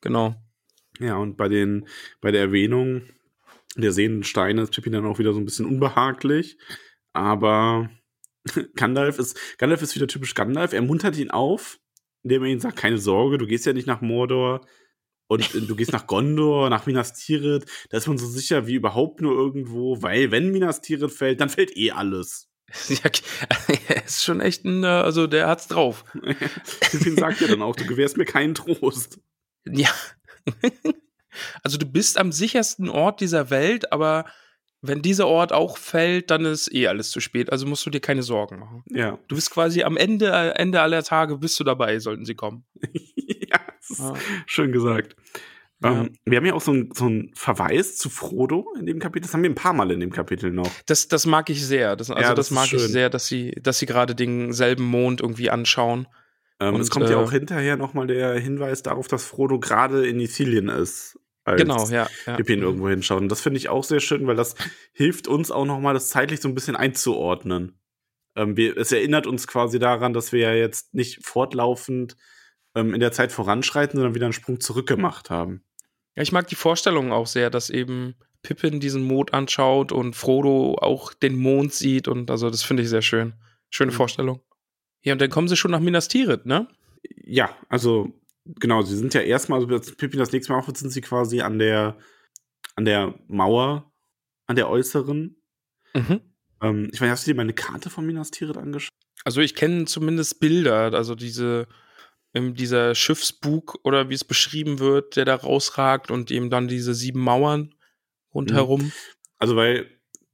[0.01, 0.35] Genau.
[0.99, 1.87] Ja, und bei den,
[2.21, 3.03] bei der Erwähnung
[3.75, 6.57] der sehenden Steine ist Pippin dann auch wieder so ein bisschen unbehaglich.
[7.11, 7.89] Aber
[8.75, 10.73] Gandalf ist, Gandalf ist wieder typisch Gandalf.
[10.73, 11.79] Er muntert ihn auf,
[12.25, 14.61] indem er ihm sagt, keine Sorge, du gehst ja nicht nach Mordor.
[15.27, 17.65] Und du gehst nach Gondor, nach Minas Tirith.
[17.89, 21.49] Da ist man so sicher wie überhaupt nur irgendwo, weil wenn Minas Tirith fällt, dann
[21.49, 22.49] fällt eh alles.
[22.89, 23.11] Ja,
[23.87, 26.03] er ist schon echt ein, äh, also der hat's drauf.
[26.91, 29.19] Pippin sagt ja dann auch, du gewährst mir keinen Trost.
[29.67, 29.93] Ja.
[31.61, 34.25] also du bist am sichersten Ort dieser Welt, aber
[34.87, 37.51] wenn dieser Ort auch fällt, dann ist eh alles zu spät.
[37.51, 38.83] Also musst du dir keine Sorgen machen.
[38.89, 39.19] Ja.
[39.27, 42.65] Du bist quasi am Ende, äh, Ende aller Tage bist du dabei, sollten sie kommen.
[43.15, 44.13] ja, das ist Ja.
[44.45, 45.15] schön gesagt.
[45.83, 46.01] Ja.
[46.01, 49.25] Ähm, wir haben ja auch so einen so Verweis zu Frodo in dem Kapitel.
[49.25, 50.69] Das haben wir ein paar Mal in dem Kapitel noch.
[50.85, 51.95] Das, das mag ich sehr.
[51.95, 55.21] Das, also Ja, das, das mag ich sehr, dass sie, dass sie gerade denselben Mond
[55.21, 56.07] irgendwie anschauen.
[56.59, 60.07] Ähm, Und, es kommt ja äh, auch hinterher nochmal der Hinweis darauf, dass Frodo gerade
[60.07, 61.19] in Ithilien ist.
[61.45, 62.07] Als Genau, ja.
[62.25, 62.35] ja.
[62.35, 63.21] Pippin irgendwo hinschaut.
[63.21, 64.55] Und das finde ich auch sehr schön, weil das
[64.93, 67.79] hilft uns auch nochmal, das zeitlich so ein bisschen einzuordnen.
[68.35, 72.17] Ähm, wir, es erinnert uns quasi daran, dass wir ja jetzt nicht fortlaufend
[72.75, 75.63] ähm, in der Zeit voranschreiten, sondern wieder einen Sprung zurück gemacht haben.
[76.15, 80.75] Ja, ich mag die Vorstellung auch sehr, dass eben Pippin diesen Mond anschaut und Frodo
[80.81, 83.33] auch den Mond sieht und also das finde ich sehr schön.
[83.69, 83.95] Schöne Mhm.
[83.95, 84.41] Vorstellung.
[85.03, 86.67] Ja, und dann kommen sie schon nach Minas Tirith, ne?
[87.23, 88.13] Ja, also
[88.45, 91.41] genau, sie sind ja erstmal, also als Pippin das nächste Mal auftritt, sind sie quasi
[91.41, 91.97] an der
[92.75, 93.91] an der Mauer,
[94.47, 95.41] an der äußeren.
[95.93, 96.21] Mhm.
[96.61, 98.91] Ähm, ich meine, hast du dir mal eine Karte von Minas Tirith angeschaut?
[99.23, 101.67] Also ich kenne zumindest Bilder, also diese
[102.33, 106.93] ähm, dieser Schiffsbug oder wie es beschrieben wird, der da rausragt und eben dann diese
[106.93, 107.73] sieben Mauern
[108.33, 108.91] rundherum.
[109.37, 109.89] Also, weil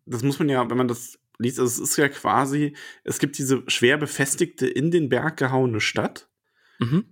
[0.06, 3.38] das muss man ja, wenn man das liest, also es ist ja quasi, es gibt
[3.38, 6.28] diese schwer befestigte, in den Berg gehauene Stadt,
[6.82, 7.06] Mhm.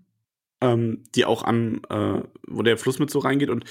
[0.62, 3.64] Ähm, die auch am, äh, wo der Fluss mit so reingeht und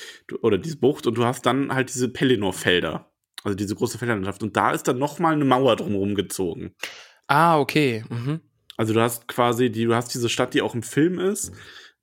[0.42, 3.10] oder diese Bucht und du hast dann halt diese Pelennor-Felder,
[3.44, 6.74] also diese große Felderlandschaft und da ist dann noch mal eine Mauer drumherum gezogen.
[7.26, 8.04] Ah, okay.
[8.08, 8.40] Mhm.
[8.76, 11.52] Also du hast quasi die, du hast diese Stadt, die auch im Film ist,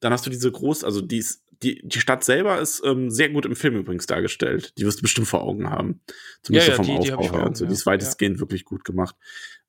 [0.02, 3.30] dann hast du diese groß, also die, ist, die, die Stadt selber ist ähm, sehr
[3.30, 4.74] gut im Film übrigens dargestellt.
[4.78, 6.02] Die wirst du bestimmt vor Augen haben.
[6.44, 7.46] Zumindest Ja, ja, vom die- die Aufbau vor her.
[7.48, 7.54] Augen.
[7.56, 9.16] Die ist weitestgehend wirklich gut gemacht.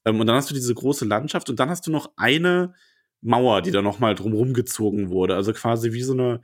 [0.05, 2.74] Ähm, und dann hast du diese große Landschaft und dann hast du noch eine
[3.22, 5.35] Mauer, die da nochmal drumrum gezogen wurde.
[5.35, 6.40] Also quasi wie so eine,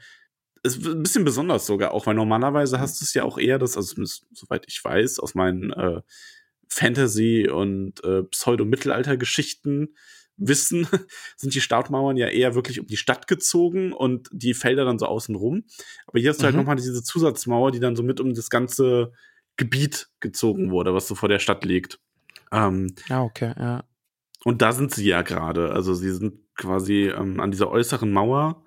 [0.63, 3.77] ist ein bisschen besonders sogar auch, weil normalerweise hast du es ja auch eher, das,
[3.77, 6.01] also soweit ich weiß, aus meinen äh,
[6.69, 8.23] Fantasy- und äh,
[8.97, 9.95] Pseudo-Mittelalter-Geschichten
[10.37, 10.87] wissen,
[11.37, 15.07] sind die Startmauern ja eher wirklich um die Stadt gezogen und die Felder dann so
[15.07, 15.65] außenrum.
[16.07, 16.61] Aber hier hast du halt Mhm.
[16.61, 19.13] nochmal diese Zusatzmauer, die dann so mit um das ganze
[19.57, 22.01] Gebiet gezogen wurde, was so vor der Stadt liegt.
[22.51, 23.85] Ähm, Ja, okay, ja.
[24.45, 25.73] Und da sind sie ja gerade.
[25.73, 28.65] Also sie sind quasi ähm, an dieser äußeren Mauer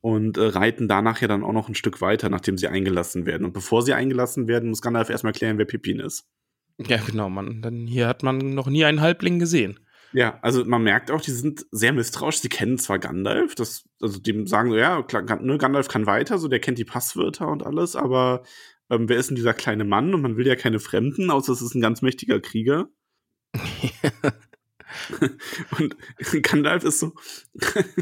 [0.00, 3.44] und äh, reiten danach ja dann auch noch ein Stück weiter, nachdem sie eingelassen werden.
[3.44, 6.28] Und bevor sie eingelassen werden, muss Gandalf erstmal klären, wer Pippin ist.
[6.78, 7.62] Ja, genau, man.
[7.62, 9.80] Denn hier hat man noch nie einen Halbling gesehen.
[10.12, 12.38] Ja, also man merkt auch, die sind sehr misstrauisch.
[12.38, 16.38] Sie kennen zwar Gandalf, das, also dem sagen so, ja, klar, ne, Gandalf kann weiter,
[16.38, 18.44] so der kennt die Passwörter und alles, aber
[18.90, 20.14] ähm, wer ist denn dieser kleine Mann?
[20.14, 22.88] Und man will ja keine Fremden, außer es ist ein ganz mächtiger Krieger.
[25.78, 25.96] und
[26.42, 27.12] Gandalf ist so.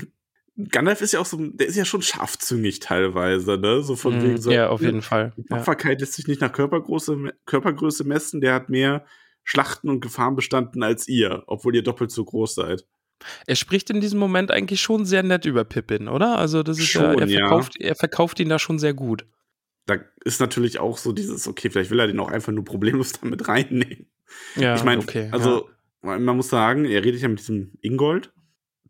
[0.71, 3.83] Gandalf ist ja auch so, der ist ja schon scharfzüngig teilweise, ne?
[3.83, 4.51] So von Mhm, wegen so.
[4.51, 5.33] ja, auf jeden Fall.
[5.37, 5.57] Die Ja.
[5.57, 9.07] Tapferkeit lässt sich nicht nach Körpergröße, Körpergröße messen, der hat mehr
[9.45, 12.87] Schlachten und Gefahren bestanden als ihr, obwohl ihr doppelt so groß seid.
[13.47, 16.39] Er spricht in diesem Moment eigentlich schon sehr nett über Pippin, oder?
[16.39, 17.39] Also das ist ja, Schon, er ja.
[17.41, 19.25] verkauft, er verkauft ihn da schon sehr gut.
[19.87, 23.13] Da ist natürlich auch so dieses, okay, vielleicht will er den auch einfach nur problemlos
[23.23, 24.07] damit reinnehmen.
[24.57, 25.69] Ja, ich meine, okay, also
[26.03, 28.33] man muss sagen, er redet ja mit diesem Ingold.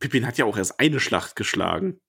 [0.00, 2.00] Pippin hat ja auch erst eine Schlacht geschlagen.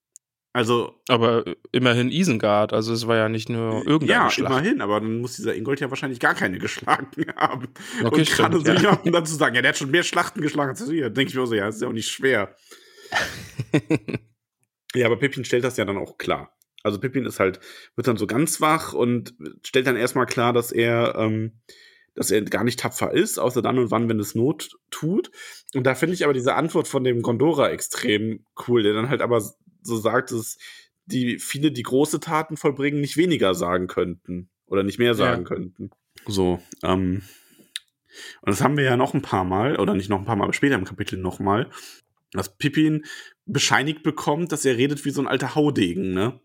[0.56, 1.16] Also, ja.
[1.16, 4.52] aber immerhin Isengard, also es war ja nicht nur irgendeine ja, Schlacht.
[4.52, 7.68] immerhin, aber dann muss dieser Ingold ja wahrscheinlich gar keine geschlagen haben.
[8.04, 8.80] Okay, und gerade stimmt, so ja.
[8.80, 11.36] jemanden dann zu sagen, ja, der hat schon mehr Schlachten geschlagen als ihr, denke ich
[11.36, 12.54] mir so, ja, ist ja auch nicht schwer.
[14.94, 16.56] ja, aber Pippin stellt das ja dann auch klar.
[16.84, 17.58] Also Pippin ist halt,
[17.96, 21.60] wird dann so ganz wach und stellt dann erstmal klar, dass er, ähm,
[22.14, 25.30] dass er gar nicht tapfer ist, außer dann und wann, wenn es Not tut.
[25.74, 29.20] Und da finde ich aber diese Antwort von dem Gondora extrem cool, der dann halt
[29.20, 29.42] aber
[29.82, 30.56] so sagt, dass
[31.06, 35.48] die viele, die große Taten vollbringen, nicht weniger sagen könnten oder nicht mehr sagen Ja.
[35.48, 35.90] könnten.
[36.26, 37.22] So, ähm,
[38.42, 40.44] und das haben wir ja noch ein paar Mal, oder nicht noch ein paar Mal,
[40.44, 41.68] aber später im Kapitel noch mal,
[42.32, 43.04] dass Pippin
[43.44, 46.40] bescheinigt bekommt, dass er redet wie so ein alter Haudegen, ne?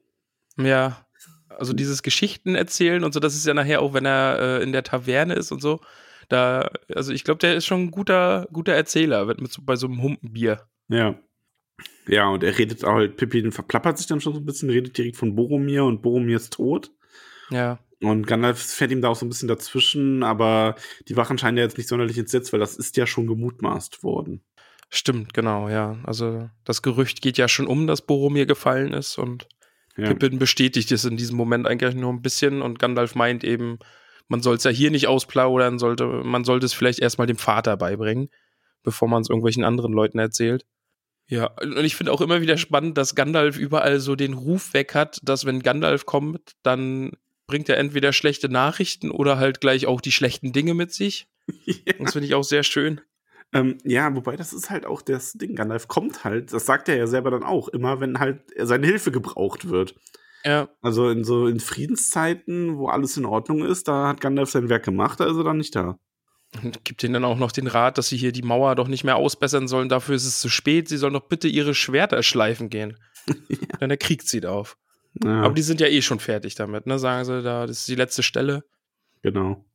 [0.58, 1.06] Ja,
[1.50, 4.72] also dieses Geschichten erzählen und so, das ist ja nachher auch, wenn er äh, in
[4.72, 5.80] der Taverne ist und so.
[6.30, 9.76] Da, also ich glaube, der ist schon ein guter, guter Erzähler mit, mit so, bei
[9.76, 10.68] so einem Humpenbier.
[10.88, 11.20] Ja.
[12.08, 14.98] Ja, und er redet auch halt, Pippin verplappert sich dann schon so ein bisschen, redet
[14.98, 16.92] direkt von Boromir und Boromir ist tot.
[17.50, 17.80] Ja.
[18.02, 20.76] Und Gandalf fährt ihm da auch so ein bisschen dazwischen, aber
[21.08, 24.42] die Wachen scheinen ja jetzt nicht sonderlich entsetzt, weil das ist ja schon gemutmaßt worden.
[24.90, 25.98] Stimmt, genau, ja.
[26.04, 29.48] Also das Gerücht geht ja schon um, dass Boromir gefallen ist und
[30.00, 30.08] Ja.
[30.08, 33.80] Pippin bestätigt es in diesem Moment eigentlich nur ein bisschen und Gandalf meint eben,
[34.28, 37.78] man soll es ja hier nicht ausplaudern, sollte, man sollte es vielleicht erstmal dem Vater
[37.78, 38.30] beibringen,
[38.84, 40.66] bevor man es irgendwelchen anderen Leuten erzählt.
[41.28, 44.96] Ja, und ich finde auch immer wieder spannend, dass Gandalf überall so den Ruf weg
[44.96, 47.12] hat, dass wenn Gandalf kommt, dann
[47.46, 51.28] bringt er entweder schlechte Nachrichten oder halt gleich auch die schlechten Dinge mit sich.
[51.66, 51.76] ja.
[52.00, 53.02] Das finde ich auch sehr schön.
[53.52, 55.56] Ähm, ja, wobei das ist halt auch das Ding.
[55.56, 59.12] Gandalf kommt halt, das sagt er ja selber dann auch, immer wenn halt seine Hilfe
[59.12, 59.96] gebraucht wird.
[60.46, 64.70] Ja, Also in so in Friedenszeiten, wo alles in Ordnung ist, da hat Gandalf sein
[64.70, 65.98] Werk gemacht, da ist er dann nicht da.
[66.64, 69.04] und gibt ihnen dann auch noch den Rat, dass sie hier die Mauer doch nicht
[69.04, 69.90] mehr ausbessern sollen.
[69.90, 70.88] Dafür ist es zu spät.
[70.88, 72.98] Sie sollen doch bitte ihre Schwerter schleifen gehen.
[73.82, 74.78] Denn der Krieg zieht auf.
[75.24, 76.98] Ja, Aber die sind ja eh schon fertig damit, ne?
[77.00, 78.64] Sagen sie, da, das ist die letzte Stelle.
[79.22, 79.66] genau.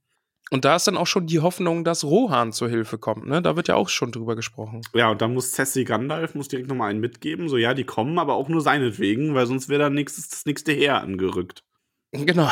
[0.50, 3.40] Und da ist dann auch schon die Hoffnung, dass Rohan zur Hilfe kommt, ne?
[3.40, 4.82] Da wird ja auch schon drüber gesprochen.
[4.94, 7.48] Ja, und dann muss Sassy Gandalf muss direkt nochmal einen mitgeben.
[7.48, 10.72] So, ja, die kommen, aber auch nur seinetwegen, weil sonst wäre da nächstes, das nächste
[10.72, 11.64] Heer angerückt.
[12.12, 12.50] Genau.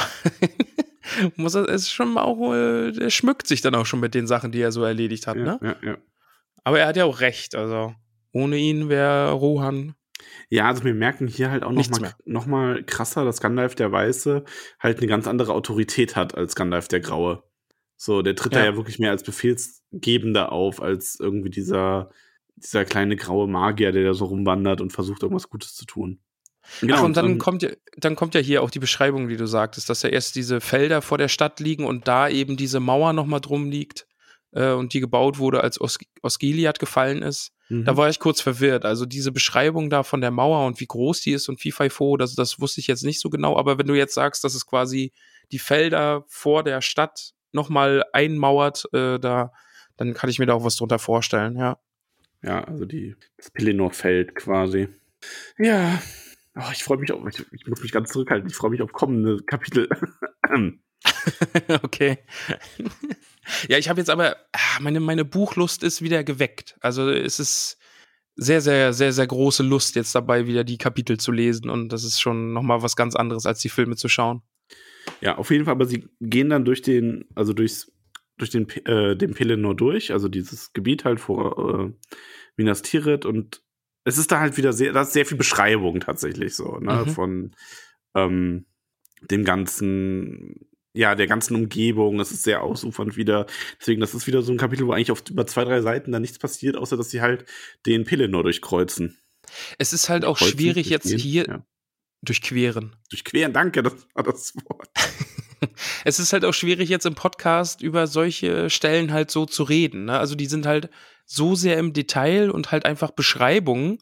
[1.37, 4.27] Muss er, es ist schon auch, äh, der schmückt sich dann auch schon mit den
[4.27, 5.59] Sachen, die er so erledigt hat, Ja, ne?
[5.63, 5.99] ja, ja.
[6.65, 7.95] Aber er hat ja auch recht, also
[8.33, 9.95] ohne ihn wäre Rohan.
[10.49, 14.45] Ja, also wir merken hier halt auch nochmal noch mal krasser, dass Gandalf der Weiße
[14.79, 17.43] halt eine ganz andere Autorität hat als Gandalf der Graue.
[18.05, 18.65] So, der tritt da Ja.
[18.65, 22.11] ja wirklich mehr als Befehlsgebender auf, als irgendwie dieser,
[22.57, 26.19] dieser kleine graue Magier, der da so rumwandert und versucht, irgendwas Gutes zu tun.
[26.81, 29.37] Genau, Ach, und dann ähm, kommt, ja, dann kommt ja hier auch die Beschreibung, die
[29.37, 32.81] du sagtest, dass ja erst diese Felder vor der Stadt liegen und da eben diese
[32.81, 34.09] Mauer nochmal drum liegt
[34.51, 37.53] äh, und die gebaut wurde, als Os Osgiliath gefallen ist.
[37.69, 37.85] mhm.
[37.85, 38.85] Da war ich kurz verwirrt.
[38.85, 42.35] Also diese Beschreibung da von der Mauer und wie groß die ist und Fifo, das,
[42.35, 43.57] das wusste ich jetzt nicht so genau.
[43.57, 45.13] Aber wenn du jetzt sagst, dass es quasi
[45.53, 49.53] die Felder vor der Stadt nochmal einmauert, äh, da,
[49.97, 51.79] dann kann ich mir da auch was drunter vorstellen, ja.
[52.43, 54.89] Ja, also die, das Pelennor-Feld quasi.
[55.59, 56.01] Ja,
[56.55, 58.93] Oh, ich freue mich auf, ich, ich, muss mich ganz zurückhalten, ich freue mich auf
[58.93, 59.89] kommende Kapitel.
[61.83, 62.19] okay.
[63.69, 66.77] ja, ich habe jetzt aber, ah, meine, meine Buchlust ist wieder geweckt.
[66.81, 67.79] Also es ist
[68.37, 71.71] sehr, sehr, sehr, sehr große Lust jetzt dabei, wieder die Kapitel zu lesen.
[71.71, 74.43] Und das ist schon nochmal was ganz anderes, als die Filme zu schauen.
[75.21, 77.93] Ja, auf jeden Fall, aber sie gehen dann durch den, also durchs,
[78.39, 81.93] durch den, äh, den Pelennor durch, also dieses Gebiet halt vor äh,
[82.57, 83.63] Minas Tirith und
[84.05, 87.11] es ist da halt wieder sehr, da ist sehr viel Beschreibung tatsächlich so, ne, mhm.
[87.11, 87.57] von
[88.15, 88.67] ähm,
[89.31, 92.21] dem ganzen, ja, der ganzen Umgebung.
[92.21, 93.47] Es ist sehr ausufernd wieder.
[93.81, 96.21] Deswegen, das ist wieder so ein Kapitel, wo eigentlich auf über zwei, drei Seiten da
[96.21, 97.45] nichts passiert, außer dass sie halt
[97.87, 99.17] den Pelennor durchkreuzen.
[99.79, 101.67] Es ist halt auch schwierig jetzt hier ja.
[102.23, 102.97] Durchqueren.
[103.11, 104.89] Durchqueren, danke, das war das Wort.
[106.05, 110.07] es ist halt auch schwierig jetzt im Podcast über solche Stellen halt so zu reden.
[110.07, 110.19] Ne?
[110.19, 110.89] Also die sind halt
[111.25, 113.99] so sehr im Detail und halt einfach Beschreibungen.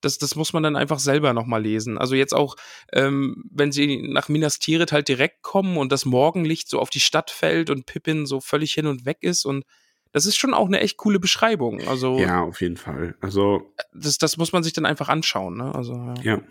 [0.00, 1.96] Das, das muss man dann einfach selber nochmal lesen.
[1.96, 2.56] Also jetzt auch,
[2.92, 7.00] ähm, wenn sie nach Minas Tirith halt direkt kommen und das Morgenlicht so auf die
[7.00, 9.64] Stadt fällt und Pippin so völlig hin und weg ist und
[10.10, 11.80] das ist schon auch eine echt coole Beschreibung.
[11.88, 13.14] Also ja, auf jeden Fall.
[13.20, 15.56] Also das, das muss man sich dann einfach anschauen.
[15.56, 15.74] Ne?
[15.74, 16.14] Also ja.
[16.22, 16.42] ja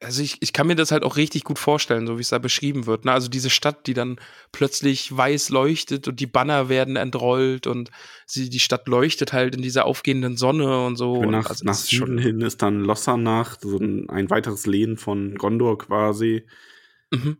[0.00, 2.38] also ich, ich kann mir das halt auch richtig gut vorstellen, so wie es da
[2.38, 3.04] beschrieben wird.
[3.04, 3.12] Ne?
[3.12, 4.18] Also diese Stadt, die dann
[4.50, 7.90] plötzlich weiß leuchtet und die Banner werden entrollt und
[8.24, 11.22] sie, die Stadt leuchtet halt in dieser aufgehenden Sonne und so.
[11.24, 15.76] Nach, also nach Süden hin ist dann Lossanacht, so ein, ein, weiteres Lehen von Gondor
[15.76, 16.46] quasi.
[17.10, 17.36] Mhm.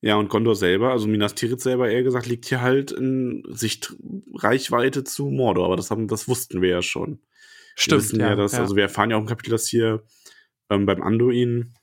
[0.00, 5.02] Ja, und Gondor selber, also Minas Tirith selber eher gesagt, liegt hier halt in Sichtreichweite
[5.02, 7.20] zu Mordor, aber das, haben, das wussten wir ja schon.
[7.74, 7.90] Stimmt.
[7.90, 8.60] Wir wissen ja, ja dass, ja.
[8.60, 10.04] also wir erfahren ja auch im Kapitel, dass hier
[10.74, 11.74] ähm, beim Anduin,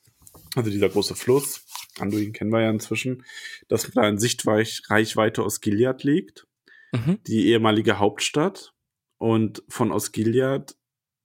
[0.56, 1.66] also dieser große Fluss,
[2.00, 3.24] Anduin kennen wir ja inzwischen,
[3.68, 6.48] dass da in Sichtreichweite aus Gilead liegt,
[6.92, 7.20] mhm.
[7.28, 8.74] die ehemalige Hauptstadt.
[9.18, 10.76] Und von Osgiliath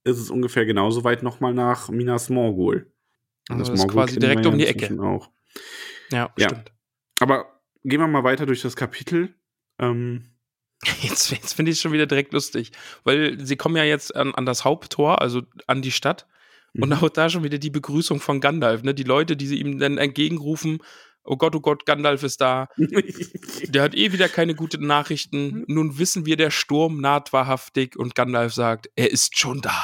[0.05, 2.93] ist es ungefähr genauso weit nochmal nach Minas Morgul.
[3.49, 5.01] Also das, das ist quasi direkt um die Ecke.
[5.01, 5.31] Auch.
[6.11, 6.73] Ja, ja, stimmt.
[7.21, 9.35] Aber gehen wir mal weiter durch das Kapitel.
[9.79, 10.31] Ähm,
[11.01, 12.73] jetzt, jetzt finde ich es schon wieder direkt lustig,
[13.05, 16.27] weil sie kommen ja jetzt an, an das Haupttor, also an die Stadt.
[16.81, 16.93] Und mhm.
[16.95, 18.95] auch da schon wieder die Begrüßung von Gandalf, ne?
[18.95, 20.79] Die Leute, die sie ihm dann entgegenrufen,
[21.27, 22.69] oh Gott, oh Gott, Gandalf ist da.
[22.77, 25.65] der hat eh wieder keine guten Nachrichten.
[25.67, 29.83] Nun wissen wir, der Sturm naht wahrhaftig und Gandalf sagt, er ist schon da.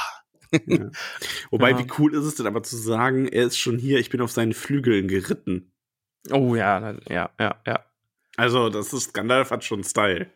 [0.67, 0.91] ja.
[1.51, 1.79] Wobei, ja.
[1.79, 4.31] wie cool ist es denn aber zu sagen, er ist schon hier, ich bin auf
[4.31, 5.73] seinen Flügeln geritten.
[6.31, 7.85] Oh ja, ja, ja, ja.
[8.37, 10.31] Also, das ist, Gandalf hat schon Style.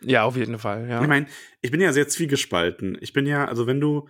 [0.00, 1.02] Ja, auf jeden Fall, ja.
[1.02, 1.26] Ich meine,
[1.60, 2.96] ich bin ja sehr zwiegespalten.
[3.00, 4.08] Ich bin ja, also wenn du,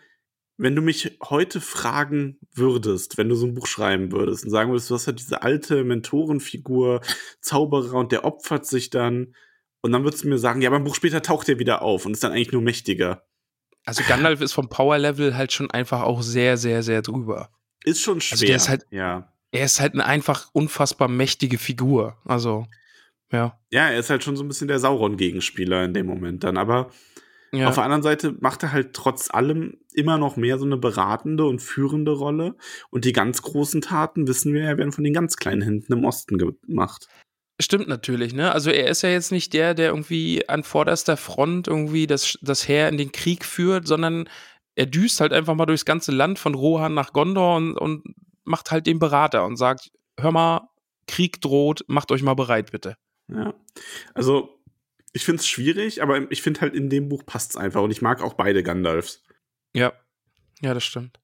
[0.56, 4.70] wenn du mich heute fragen würdest, wenn du so ein Buch schreiben würdest und sagen
[4.70, 7.00] würdest, du hast halt diese alte Mentorenfigur,
[7.40, 9.34] Zauberer und der opfert sich dann
[9.80, 12.12] und dann würdest du mir sagen, ja, beim Buch später taucht er wieder auf und
[12.12, 13.24] ist dann eigentlich nur mächtiger.
[13.84, 17.50] Also Gandalf ist vom Power-Level halt schon einfach auch sehr, sehr, sehr drüber.
[17.84, 18.32] Ist schon schwer.
[18.32, 19.30] Also der ist halt, ja.
[19.50, 22.16] Er ist halt eine einfach unfassbar mächtige Figur.
[22.24, 22.66] Also,
[23.30, 23.58] ja.
[23.70, 26.90] Ja, er ist halt schon so ein bisschen der Sauron-Gegenspieler in dem Moment dann, aber
[27.56, 27.68] ja.
[27.68, 31.44] Auf der anderen Seite macht er halt trotz allem immer noch mehr so eine beratende
[31.44, 32.56] und führende Rolle.
[32.90, 36.04] Und die ganz großen Taten, wissen wir ja, werden von den ganz kleinen Händen im
[36.04, 37.08] Osten gemacht.
[37.60, 38.50] Stimmt natürlich, ne?
[38.52, 42.66] Also er ist ja jetzt nicht der, der irgendwie an vorderster Front irgendwie das, das
[42.66, 44.28] Heer in den Krieg führt, sondern
[44.74, 48.02] er düst halt einfach mal durchs ganze Land von Rohan nach Gondor und, und
[48.42, 50.68] macht halt den Berater und sagt, hör mal,
[51.06, 52.96] Krieg droht, macht euch mal bereit, bitte.
[53.28, 53.54] Ja.
[54.14, 54.60] Also
[55.14, 57.92] ich finde es schwierig, aber ich finde halt in dem Buch passt es einfach und
[57.92, 59.22] ich mag auch beide Gandalfs.
[59.72, 59.92] Ja,
[60.60, 61.20] ja, das stimmt.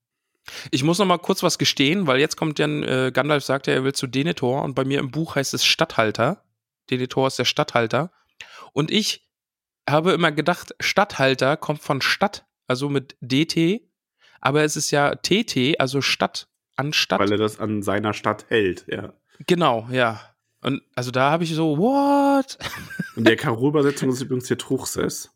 [0.70, 3.74] Ich muss noch mal kurz was gestehen, weil jetzt kommt ja äh, Gandalf sagt ja,
[3.74, 6.44] er will zu Denethor und bei mir im Buch heißt es Stadthalter.
[6.88, 8.12] Denethor ist der Stadthalter
[8.72, 9.28] und ich
[9.88, 13.82] habe immer gedacht, Stadthalter kommt von Stadt, also mit DT,
[14.40, 17.18] aber es ist ja TT, also Stadt anstatt.
[17.18, 19.12] Weil er das an seiner Stadt hält, ja.
[19.46, 20.20] Genau, ja.
[20.62, 22.58] Und also da habe ich so, what?
[23.16, 25.30] In der Karo-Übersetzung ist übrigens hier Truchsess.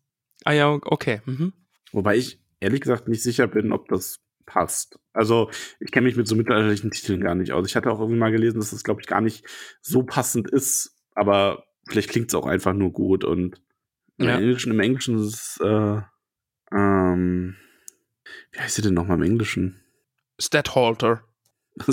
[0.45, 1.23] Ah ja, okay.
[1.25, 1.53] Mhm.
[1.93, 4.99] Wobei ich ehrlich gesagt nicht sicher bin, ob das passt.
[5.13, 7.67] Also ich kenne mich mit so mittelalterlichen Titeln gar nicht aus.
[7.67, 9.47] Ich hatte auch irgendwie mal gelesen, dass das, glaube ich, gar nicht
[9.81, 10.97] so passend ist.
[11.15, 13.25] Aber vielleicht klingt es auch einfach nur gut.
[13.25, 13.61] Und
[14.19, 14.39] im, ja.
[14.39, 16.01] Englischen, im Englischen ist es, äh,
[16.73, 17.57] ähm,
[18.53, 19.81] wie heißt sie denn nochmal im Englischen?
[20.39, 21.23] Stadthalter.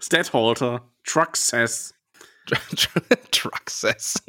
[0.00, 0.92] Stadthalter.
[1.04, 1.94] Trucksass.
[3.30, 4.22] Trucksass.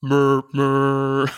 [0.00, 1.30] mör, mör.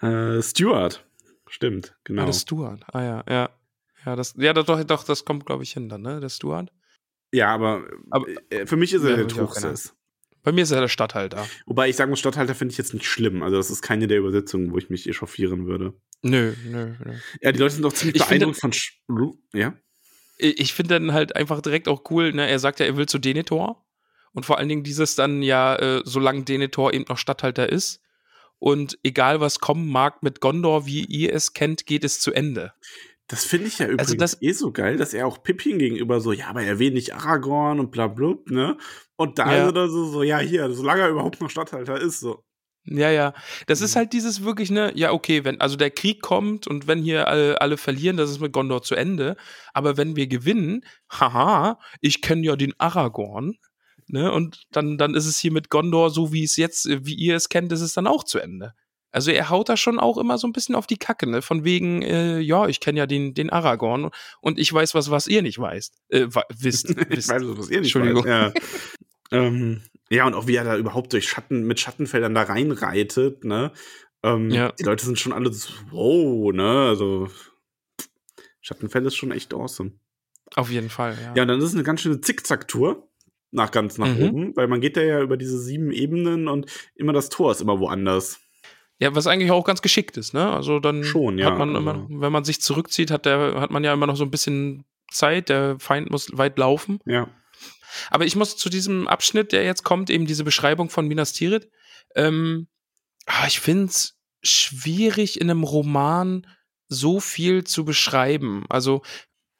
[0.00, 1.04] Äh, Stuart.
[1.46, 2.22] Stimmt, genau.
[2.22, 2.84] Ah, der Stuart.
[2.92, 3.50] Ah ja, ja.
[4.04, 6.18] Ja, das, ja doch, doch, das kommt, glaube ich, hin dann, ne?
[6.20, 6.72] Der Stuart.
[7.32, 9.94] Ja, aber, aber äh, für mich ist er ja, der Truchsess.
[10.42, 11.46] Bei mir ist er der Stadthalter.
[11.66, 13.42] Wobei ich sagen muss, Stadthalter finde ich jetzt nicht schlimm.
[13.42, 15.94] Also, das ist keine der Übersetzungen, wo ich mich echauffieren würde.
[16.22, 17.14] Nö, nö, nö.
[17.40, 18.72] Ja, die Leute sind doch ziemlich ich beeindruckt von.
[18.72, 19.00] Sch
[19.52, 19.74] ja?
[20.38, 22.48] Ich finde dann halt einfach direkt auch cool, ne?
[22.48, 23.84] Er sagt ja, er will zu Denethor.
[24.32, 28.00] Und vor allen Dingen dieses dann ja, äh, solange Denethor eben noch Statthalter ist.
[28.58, 32.72] Und egal was kommen mag mit Gondor, wie ihr es kennt, geht es zu Ende.
[33.28, 36.20] Das finde ich ja übrigens Also das- eh so geil, dass er auch Pippin gegenüber
[36.20, 38.76] so, ja, aber er will nicht Aragorn und bla bla, ne?
[39.16, 39.68] Und da Ja.
[39.68, 42.42] ist er so, so, ja, hier, solange er überhaupt noch Statthalter ist, so.
[42.84, 43.32] Ja, ja.
[43.68, 43.84] Das Mhm.
[43.86, 47.28] ist halt dieses wirklich, ne, ja, okay, wenn, also der Krieg kommt und wenn hier
[47.28, 49.36] alle, alle verlieren, das ist mit Gondor zu Ende.
[49.72, 53.54] Aber wenn wir gewinnen, haha, ich kenne ja den Aragorn,
[54.08, 57.36] ne, und dann, dann ist es hier mit Gondor, so wie es jetzt, wie ihr
[57.36, 58.72] es kennt, ist es dann auch zu Ende.
[59.14, 61.42] Also er haut da schon auch immer so ein bisschen auf die Kacke, ne?
[61.42, 65.26] Von wegen, äh, ja, ich kenne ja den, den Aragorn und ich weiß was, was
[65.26, 65.94] ihr nicht weißt.
[66.08, 67.28] Äh, wa- wisst, Ich wisst.
[67.28, 68.24] weiß, was ihr nicht Entschuldigung.
[68.24, 68.26] weiß.
[68.26, 68.52] Ja.
[69.38, 73.72] ähm, ja, und auch wie er da überhaupt durch Schatten, mit Schattenfeldern da reinreitet, ne?
[74.22, 74.72] Ähm, Ja.
[74.72, 76.86] Die Leute sind schon alle so, wow, ne?
[76.88, 77.28] Also,
[78.60, 79.92] Schattenfell ist schon echt awesome.
[80.54, 81.32] Auf jeden Fall, ja.
[81.34, 83.08] Ja, und dann ist es eine ganz schöne Zickzack-Tour
[83.50, 84.22] nach ganz nach Mhm.
[84.22, 87.60] oben, weil man geht da ja über diese sieben Ebenen und immer das Tor ist
[87.60, 88.40] immer woanders.
[88.98, 90.48] Ja, was eigentlich auch ganz geschickt ist, ne?
[90.50, 93.70] Also dann Schon, ja, hat man immer, also- wenn man sich zurückzieht, hat der, hat
[93.70, 97.00] man ja immer noch so ein bisschen Zeit, der Feind muss weit laufen.
[97.04, 97.28] Ja.
[98.10, 101.68] Aber ich muss zu diesem Abschnitt, der jetzt kommt, eben diese Beschreibung von Minas Tirith,
[102.14, 102.68] ähm,
[103.26, 106.46] ah, ich finde es schwierig in einem Roman
[106.88, 108.64] so viel zu beschreiben.
[108.68, 109.02] Also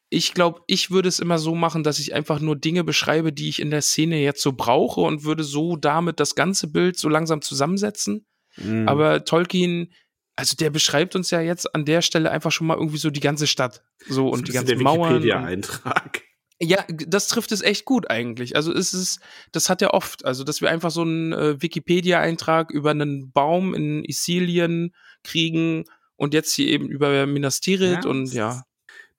[0.09, 3.49] ich glaube, ich würde es immer so machen, dass ich einfach nur Dinge beschreibe, die
[3.49, 7.09] ich in der Szene jetzt so brauche und würde so damit das ganze Bild so
[7.09, 8.27] langsam zusammensetzen.
[8.57, 8.87] Mhm.
[8.87, 9.91] Aber Tolkien,
[10.35, 13.21] also der beschreibt uns ja jetzt an der Stelle einfach schon mal irgendwie so die
[13.21, 13.83] ganze Stadt.
[14.07, 15.13] So und die Das ist ganzen der Mauern.
[15.13, 16.21] Wikipedia-Eintrag.
[16.63, 18.55] Ja, das trifft es echt gut eigentlich.
[18.55, 19.19] Also es ist,
[19.51, 23.73] das hat er oft, also dass wir einfach so einen äh, Wikipedia-Eintrag über einen Baum
[23.73, 28.63] in Isilien kriegen und jetzt hier eben über Minas Tirith Ja, und das ja.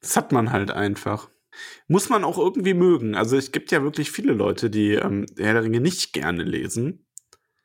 [0.00, 1.30] Das hat man halt einfach.
[1.88, 3.14] Muss man auch irgendwie mögen.
[3.14, 7.06] Also es gibt ja wirklich viele Leute, die ähm, Herr der Ringe nicht gerne lesen.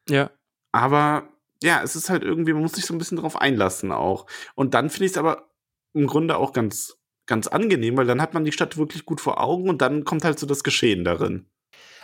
[0.07, 0.31] Ja.
[0.71, 1.29] Aber
[1.61, 4.27] ja, es ist halt irgendwie, man muss sich so ein bisschen drauf einlassen auch.
[4.55, 5.49] Und dann finde ich es aber
[5.93, 6.97] im Grunde auch ganz,
[7.29, 10.25] ganz angenehm, weil dann hat man die Stadt wirklich gut vor Augen und dann kommt
[10.25, 11.45] halt so das Geschehen darin.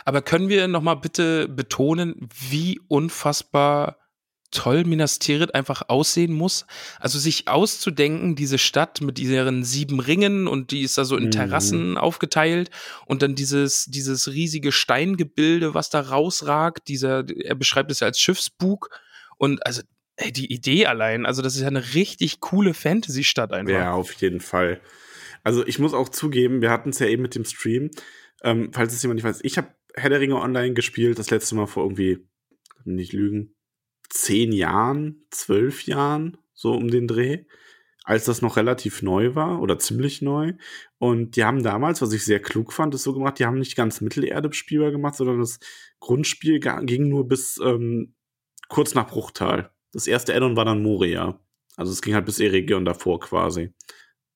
[0.06, 3.98] Aber können wir noch mal bitte betonen, wie unfassbar
[4.52, 6.64] toll Minas Tirith einfach aussehen muss?
[7.00, 11.24] Also sich auszudenken, diese Stadt mit ihren sieben Ringen und die ist da so in
[11.24, 11.30] Mhm.
[11.32, 12.70] Terrassen aufgeteilt
[13.04, 18.20] und dann dieses, dieses riesige Steingebilde, was da rausragt, dieser, er beschreibt es ja als
[18.20, 18.90] Schiffsbug
[19.38, 19.82] und also
[20.16, 23.74] ey, die Idee allein, also das ist ja eine richtig coole Fantasy-Stadt einfach.
[23.74, 24.80] Ja, auf jeden Fall.
[25.46, 27.92] Also ich muss auch zugeben, wir hatten es ja eben mit dem Stream.
[28.42, 31.54] Ähm, falls es jemand nicht weiß, ich habe Herr der Ringe online gespielt, das letzte
[31.54, 32.26] Mal vor irgendwie,
[32.84, 33.54] nicht lügen,
[34.08, 37.44] zehn Jahren, zwölf Jahren, so um den Dreh,
[38.02, 40.54] als das noch relativ neu war oder ziemlich neu.
[40.98, 43.76] Und die haben damals, was ich sehr klug fand, ist so gemacht, die haben nicht
[43.76, 45.60] ganz Mittelerde spielbar gemacht, sondern das
[46.00, 48.16] Grundspiel ging nur bis ähm,
[48.68, 49.70] kurz nach Bruchtal.
[49.92, 51.38] Das erste Addon war dann Moria.
[51.76, 53.72] Also es ging halt bis Eregion davor quasi.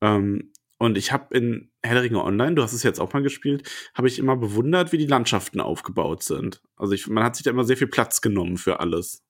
[0.02, 3.22] Ähm, und ich habe in Herr der Ringe Online, du hast es jetzt auch mal
[3.22, 6.62] gespielt, habe ich immer bewundert, wie die Landschaften aufgebaut sind.
[6.74, 9.22] Also ich, man hat sich da immer sehr viel Platz genommen für alles.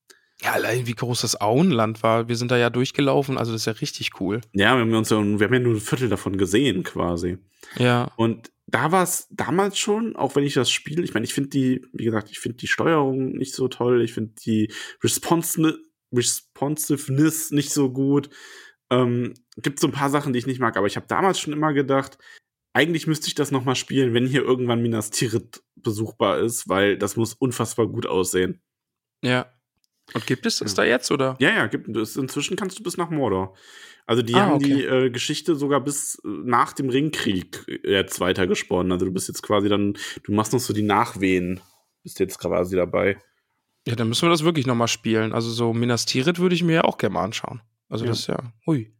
[0.42, 2.28] Ja, allein wie groß das Auenland war.
[2.28, 4.40] Wir sind da ja durchgelaufen, also das ist ja richtig cool.
[4.52, 7.38] Ja, wir haben, uns ja, wir haben ja nur ein Viertel davon gesehen quasi.
[7.78, 8.12] Ja.
[8.16, 11.50] Und da war es damals schon, auch wenn ich das Spiel, ich meine, ich finde
[11.50, 15.80] die, wie gesagt, ich finde die Steuerung nicht so toll, ich finde die Responsive,
[16.12, 18.30] Responsiveness nicht so gut.
[18.88, 21.52] Ähm, gibt so ein paar Sachen, die ich nicht mag, aber ich habe damals schon
[21.52, 22.18] immer gedacht,
[22.72, 26.96] eigentlich müsste ich das noch mal spielen, wenn hier irgendwann Minas Tirith besuchbar ist, weil
[26.96, 28.62] das muss unfassbar gut aussehen.
[29.22, 29.52] Ja.
[30.14, 31.36] Und gibt es das da jetzt, oder?
[31.40, 32.16] Ja, ja, gibt es.
[32.16, 33.56] Inzwischen kannst du bis nach Mordor.
[34.06, 34.64] Also die Ah, haben okay.
[34.64, 38.90] die äh, Geschichte sogar bis äh, nach dem Ringkrieg jetzt weiter gesponnen.
[38.90, 41.60] Also du bist jetzt quasi dann, du machst noch so die Nachwehen.
[42.02, 43.18] Bist jetzt quasi dabei.
[43.86, 45.32] Ja, dann müssen wir das wirklich nochmal spielen.
[45.32, 47.60] Also so Minas Tirith würde ich mir ja auch gerne mal anschauen.
[47.88, 48.10] Also Ja.
[48.10, 48.92] das ist ja, hui.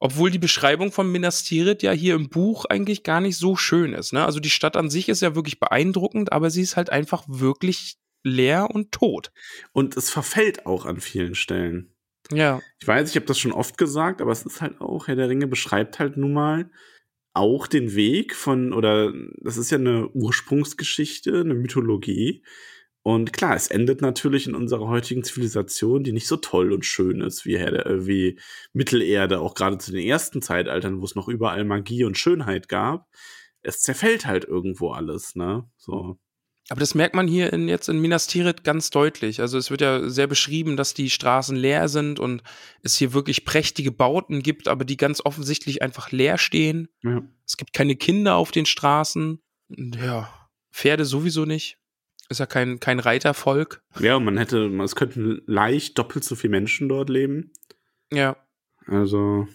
[0.00, 3.92] Obwohl die Beschreibung von Minas Tirith ja hier im Buch eigentlich gar nicht so schön
[3.92, 4.12] ist.
[4.14, 4.24] Ne?
[4.24, 7.98] Also die Stadt an sich ist ja wirklich beeindruckend, aber sie ist halt einfach wirklich
[8.24, 9.30] leer und tot.
[9.72, 11.94] Und es verfällt auch an vielen Stellen.
[12.32, 12.60] Ja.
[12.80, 15.28] Ich weiß, ich habe das schon oft gesagt, aber es ist halt auch, Herr der
[15.28, 16.70] Ringe beschreibt halt nun mal
[17.32, 22.42] auch den Weg von, oder das ist ja eine Ursprungsgeschichte, eine Mythologie.
[23.02, 27.22] Und klar, es endet natürlich in unserer heutigen Zivilisation, die nicht so toll und schön
[27.22, 28.38] ist wie, äh, wie
[28.72, 33.08] Mittelerde, auch gerade zu den ersten Zeitaltern, wo es noch überall Magie und Schönheit gab.
[33.62, 35.66] Es zerfällt halt irgendwo alles, ne?
[35.76, 36.18] So.
[36.68, 39.40] Aber das merkt man hier in, jetzt in Minas Tirith ganz deutlich.
[39.40, 42.42] Also es wird ja sehr beschrieben, dass die Straßen leer sind und
[42.82, 46.88] es hier wirklich prächtige Bauten gibt, aber die ganz offensichtlich einfach leer stehen.
[47.02, 47.22] Ja.
[47.44, 49.42] Es gibt keine Kinder auf den Straßen.
[49.68, 50.32] Ja,
[50.72, 51.79] Pferde sowieso nicht.
[52.30, 53.82] Ist ja kein, kein Reitervolk.
[53.98, 57.52] Ja, und man hätte, es könnten leicht doppelt so viele Menschen dort leben.
[58.12, 58.36] Ja.
[58.86, 59.46] Also,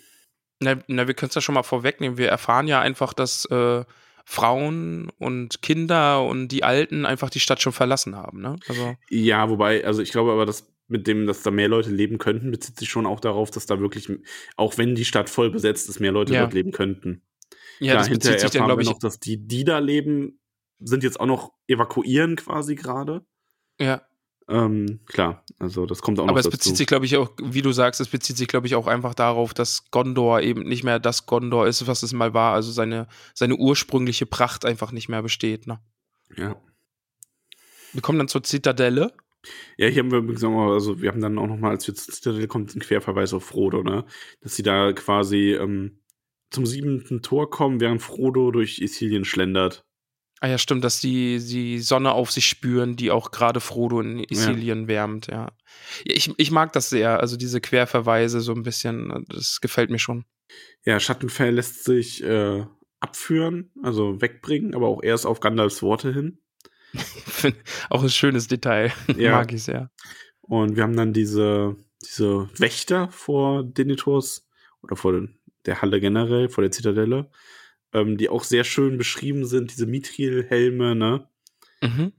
[0.60, 2.18] Na, na wir können es ja schon mal vorwegnehmen.
[2.18, 3.84] Wir erfahren ja einfach, dass äh,
[4.26, 8.42] Frauen und Kinder und die Alten einfach die Stadt schon verlassen haben.
[8.42, 8.58] Ne?
[8.68, 12.18] Also, ja, wobei, also ich glaube aber, dass mit dem, dass da mehr Leute leben
[12.18, 14.12] könnten, bezieht sich schon auch darauf, dass da wirklich,
[14.58, 16.42] auch wenn die Stadt voll besetzt ist, mehr Leute Ja.
[16.42, 17.24] dort leben könnten.
[17.80, 20.40] ja, Klar, das bezieht sich dann, glaube ich, noch, dass die, die da leben,
[20.80, 23.26] sind jetzt auch noch evakuieren quasi gerade.
[23.80, 24.02] ja.
[24.48, 26.58] Ähm, klar, also das kommt auch Aber noch es dazu.
[26.58, 29.16] bezieht sich, glaube ich, auch, wie du sagst, es bezieht sich, glaube ich, auch einfach
[29.16, 32.54] darauf, dass Gondor eben nicht mehr das Gondor ist, was es mal war.
[32.54, 35.66] Also seine, seine ursprüngliche Pracht einfach nicht mehr besteht.
[35.66, 35.80] Ne?
[36.38, 36.56] ja.
[37.94, 39.14] Wir kommen dann zur Zitadelle.
[39.78, 41.88] Ja, hier haben wir übrigens auch mal, also wir haben dann auch noch mal, als
[41.88, 44.06] wir zur Zitadelle kommt, einen Querverweis auf Frodo, ne?
[44.42, 46.02] Dass sie da quasi ähm,
[46.52, 49.85] zum siebenten Tor kommen, während Frodo durch Isilien schlendert.
[50.42, 54.20] Ah ja, stimmt, dass die, die Sonne auf sich spüren, die auch gerade Frodo in
[54.20, 55.34] Isilien wärmt, ja.
[55.46, 55.52] ja
[56.04, 60.26] ich, ich mag das sehr, also diese Querverweise so ein bisschen, das gefällt mir schon.
[60.84, 62.66] Ja, Schattenfell lässt sich äh,
[63.00, 66.40] abführen, also wegbringen, aber auch erst auf Gandalfs Worte hin.
[67.90, 68.92] Auch ein schönes Detail.
[69.18, 69.32] Ja.
[69.34, 69.92] mag ich sehr.
[70.42, 74.48] Und wir haben dann diese, diese Wächter vor Denethors
[74.82, 77.30] oder vor den- der Halle generell, vor der Zitadelle,
[77.94, 81.30] ähm, die auch sehr schön beschrieben sind, diese Mithril-Helme, ne?
[81.82, 82.14] Mhm.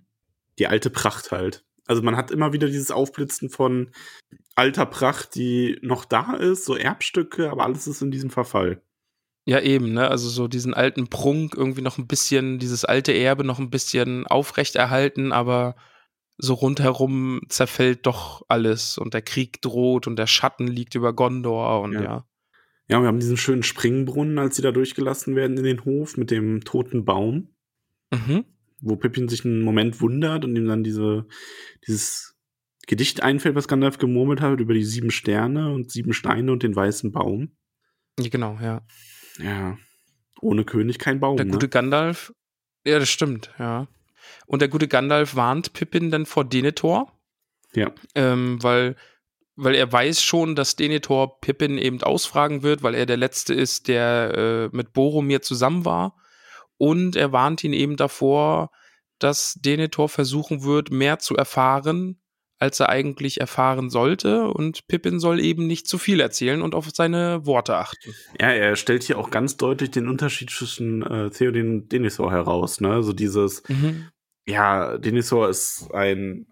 [0.59, 1.65] Die alte Pracht halt.
[1.87, 3.91] Also man hat immer wieder dieses Aufblitzen von
[4.55, 8.83] alter Pracht, die noch da ist, so Erbstücke, aber alles ist in diesem Verfall.
[9.45, 10.09] Ja, eben, ne?
[10.09, 14.27] Also so diesen alten Prunk irgendwie noch ein bisschen, dieses alte Erbe noch ein bisschen
[14.27, 15.77] aufrechterhalten, aber
[16.39, 21.81] so rundherum zerfällt doch alles und der Krieg droht und der Schatten liegt über Gondor
[21.81, 22.03] und Ja.
[22.03, 22.27] ja.
[22.89, 26.31] Ja, wir haben diesen schönen Springbrunnen, als sie da durchgelassen werden in den Hof mit
[26.31, 27.53] dem toten Baum.
[28.13, 28.45] Mhm.
[28.81, 31.27] wo Pippin sich einen Moment wundert und ihm dann diese,
[31.89, 32.37] dieses
[32.87, 36.77] Gedicht einfällt, was Gandalf gemurmelt hat, über die sieben Sterne und sieben Steine und den
[36.77, 37.57] weißen Baum.
[38.17, 38.87] Genau, ja.
[39.39, 39.77] Ja.
[40.41, 41.37] Ohne König kein Baum.
[41.37, 41.71] Der gute ne?
[41.71, 42.33] Gandalf,
[42.87, 43.89] ja, das stimmt, ja.
[44.47, 47.13] Und der gute Gandalf warnt Pippin dann vor Denethor,
[47.75, 47.93] Ja.
[48.15, 48.95] ähm, weil,
[49.57, 53.89] weil er weiß schon, dass Denethor Pippin eben ausfragen wird, weil er der Letzte ist,
[53.89, 54.35] der
[54.73, 56.15] äh, mit Boromir zusammen war.
[56.77, 58.71] Und er warnt ihn eben davor,
[59.19, 62.21] dass Denethor versuchen wird, mehr zu erfahren,
[62.59, 64.49] als er eigentlich erfahren sollte.
[64.49, 68.15] Und Pippin soll eben nicht zu viel erzählen und auf seine Worte achten.
[68.39, 72.81] Ja, er stellt hier auch ganz deutlich den Unterschied zwischen äh, Theoden und Denethor heraus,
[72.81, 73.03] ne?
[73.03, 73.63] So dieses,
[74.47, 76.47] ja, Denethor ist ein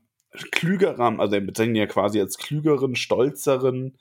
[0.51, 3.97] klügerer, also er bezeichnet ihn ja quasi als klügeren, stolzeren,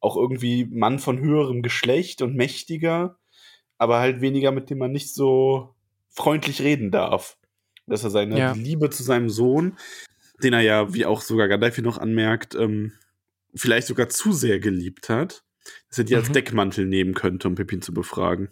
[0.00, 3.18] auch irgendwie Mann von höherem Geschlecht und mächtiger,
[3.78, 5.74] aber halt weniger, mit dem man nicht so
[6.10, 7.36] freundlich reden darf.
[7.86, 8.52] Dass er seine Ja.
[8.52, 9.76] Liebe zu seinem Sohn,
[10.42, 12.92] den er ja, wie auch sogar Gandalf hier noch anmerkt, ähm,
[13.54, 15.44] vielleicht sogar zu sehr geliebt hat,
[15.88, 16.32] dass er die als Mhm.
[16.34, 18.48] Deckmantel nehmen könnte, um Pippin zu befragen.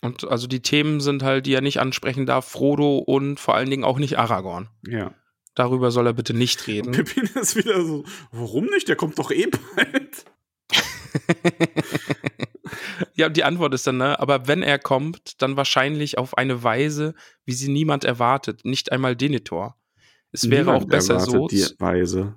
[0.00, 3.70] Und also die Themen sind halt, die er nicht ansprechen darf, Frodo und vor allen
[3.70, 4.68] Dingen auch nicht Aragorn.
[4.88, 5.14] Ja.
[5.54, 6.92] Darüber soll er bitte nicht reden.
[6.92, 8.88] Pippin ist wieder so, warum nicht?
[8.88, 10.24] Der kommt doch eh bald.
[13.14, 16.62] ja, und die Antwort ist dann, ne, aber wenn er kommt, dann wahrscheinlich auf eine
[16.62, 18.64] Weise, wie sie niemand erwartet.
[18.64, 19.76] Nicht einmal Denethor.
[20.30, 21.46] Es wäre Niemand auch besser so.
[21.48, 22.34] Die Weise.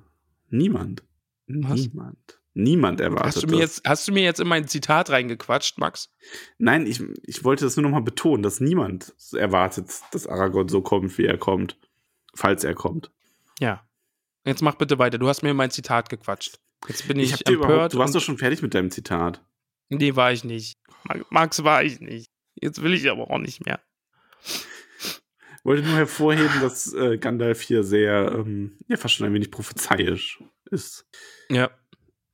[0.49, 1.03] Niemand.
[1.47, 1.79] Was?
[1.79, 2.39] Niemand.
[2.57, 3.77] Niemand erwartet Hast du, mir das.
[3.77, 6.09] jetzt, hast du mir jetzt in mein Zitat reingequatscht, Max?
[6.57, 10.81] Nein, ich, ich wollte das nur noch mal betonen, dass niemand erwartet, dass Aragorn so
[10.81, 11.77] kommt, wie er kommt.
[12.35, 13.11] Falls er kommt.
[13.59, 13.87] Ja.
[14.45, 15.17] Jetzt mach bitte weiter.
[15.17, 16.59] Du hast mir in mein Zitat gequatscht.
[16.87, 17.93] Jetzt bin ich, Ich empört.
[17.93, 19.43] du warst doch schon fertig mit deinem Zitat.
[19.89, 20.77] Nee, war ich nicht.
[21.03, 22.29] Ma- Max war ich nicht.
[22.55, 23.79] Jetzt will ich aber auch nicht mehr.
[25.63, 30.39] Wollte nur hervorheben, dass äh, Gandalf hier sehr, ähm, ja, fast schon ein wenig prophezeiisch
[30.69, 31.07] ist.
[31.49, 31.71] Ja.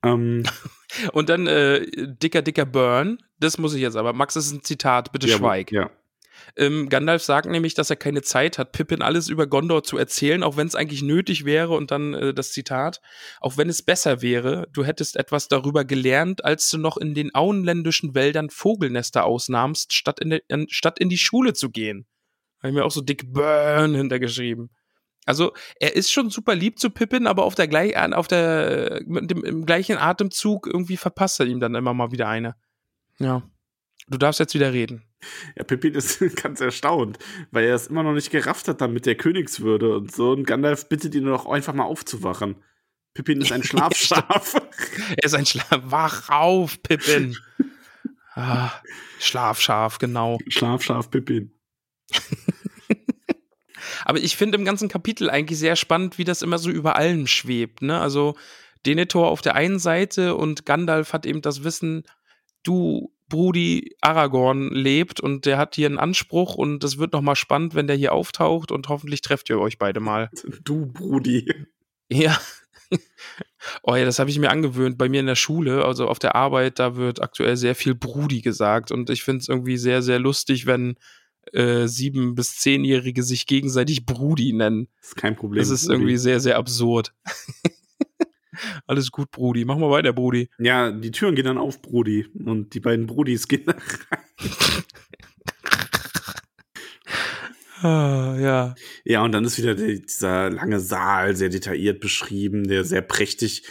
[0.04, 0.44] Ähm,
[1.14, 1.86] Und dann äh,
[2.18, 3.20] dicker, dicker Burn.
[3.40, 4.12] Das muss ich jetzt aber.
[4.12, 5.14] Max, das ist ein Zitat.
[5.14, 5.72] Bitte ja, schweig.
[5.72, 5.90] Ja.
[6.56, 10.44] Ähm, Gandalf sagt nämlich, dass er keine Zeit hat, Pippin alles über Gondor zu erzählen,
[10.44, 11.74] auch wenn es eigentlich nötig wäre.
[11.74, 13.02] Und dann äh, das Zitat:
[13.40, 17.34] Auch wenn es besser wäre, du hättest etwas darüber gelernt, als du noch in den
[17.34, 22.06] auenländischen Wäldern Vogelnester ausnahmst, statt in, de, in, statt in die Schule zu gehen.
[22.60, 24.70] Habe ich mir auch so dick Burn hintergeschrieben.
[25.26, 29.30] Also, er ist schon super lieb zu Pippin, aber auf der gleich, auf der, mit
[29.30, 32.56] dem, im gleichen Atemzug irgendwie verpasst er ihm dann immer mal wieder eine.
[33.20, 33.44] Ja.
[34.08, 35.04] Du darfst jetzt wieder reden.
[35.56, 37.20] Ja, Pippin ist ganz erstaunt,
[37.52, 40.32] weil er es immer noch nicht gerafft hat dann mit der Königswürde und so.
[40.32, 42.56] Und Gandalf bittet ihn doch einfach mal aufzuwachen.
[43.14, 44.56] Pippin ist ein Schlafschaf.
[45.18, 45.82] er ist ein Schlaf.
[45.84, 47.38] Wach auf, Pippin.
[48.34, 48.72] ah,
[49.20, 50.40] Schlafschaf, genau.
[50.48, 51.54] Schlafschaf Pippin.
[54.06, 57.28] Aber ich finde im ganzen Kapitel eigentlich sehr spannend, wie das immer so über allem
[57.28, 57.82] schwebt.
[57.82, 58.00] Ne?
[58.00, 58.36] Also
[58.86, 62.04] Denethor auf der einen Seite und Gandalf hat eben das Wissen,
[62.64, 67.74] du Brudi Aragorn lebt und der hat hier einen Anspruch und es wird nochmal spannend,
[67.74, 70.30] wenn der hier auftaucht und hoffentlich trefft ihr euch beide mal.
[70.64, 71.52] Du Brudi.
[72.10, 72.40] Ja.
[73.84, 74.98] Oh ja, das habe ich mir angewöhnt.
[74.98, 78.42] Bei mir in der Schule, also auf der Arbeit, da wird aktuell sehr viel Brudi
[78.42, 78.92] gesagt.
[78.92, 80.96] Und ich finde es irgendwie sehr, sehr lustig, wenn
[81.54, 84.88] äh, sieben- bis zehnjährige sich gegenseitig Brudi nennen.
[85.00, 85.60] Das ist kein Problem.
[85.60, 87.14] Das ist irgendwie sehr, sehr absurd.
[88.88, 89.66] Alles gut, Brudi.
[89.66, 90.50] Mach mal weiter, Brudi.
[90.60, 92.28] Ja, die Türen gehen dann auf, Brudi.
[92.46, 94.20] Und die beiden Brudis gehen da rein.
[97.82, 98.76] Ah, ja.
[99.06, 103.64] Ja, und dann ist wieder die, dieser lange Saal sehr detailliert beschrieben, der sehr prächtig,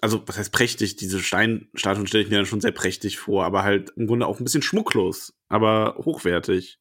[0.00, 3.62] also was heißt prächtig, diese Steinstatuen stelle ich mir dann schon sehr prächtig vor, aber
[3.62, 6.78] halt im Grunde auch ein bisschen schmucklos, aber hochwertig.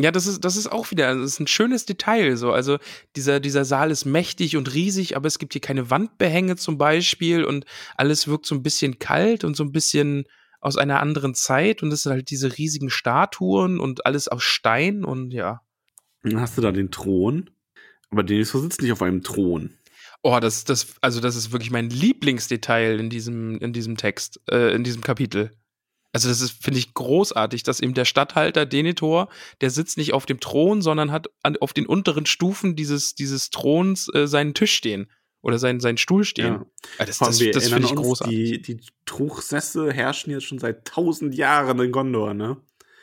[0.00, 2.36] Ja, das ist, das ist auch wieder, das ist ein schönes Detail.
[2.36, 2.52] So.
[2.52, 2.78] Also
[3.16, 7.44] dieser, dieser Saal ist mächtig und riesig, aber es gibt hier keine Wandbehänge zum Beispiel
[7.44, 7.64] und
[7.96, 10.24] alles wirkt so ein bisschen kalt und so ein bisschen
[10.60, 15.04] aus einer anderen Zeit und es sind halt diese riesigen Statuen und alles aus Stein
[15.04, 15.62] und ja.
[16.22, 17.50] Dann hast du da den Thron,
[18.10, 19.70] aber Denethor sitzt nicht auf einem Thron.
[20.22, 24.74] Oh, das, das, also das ist wirklich mein Lieblingsdetail in diesem, in diesem Text, äh,
[24.74, 25.50] in diesem Kapitel.
[26.12, 29.28] Also das ist, finde ich, großartig, dass eben der Statthalter Denethor,
[29.60, 33.50] der sitzt nicht auf dem Thron, sondern hat an, auf den unteren Stufen dieses, dieses
[33.50, 35.10] Throns äh, seinen Tisch stehen
[35.42, 36.54] oder seinen, seinen Stuhl stehen.
[36.54, 36.66] Ja.
[36.98, 38.62] Ah, das das, das erinnern finde ich großartig.
[38.62, 42.56] Die, die Truchsesse herrschen jetzt schon seit tausend Jahren in Gondor, ne?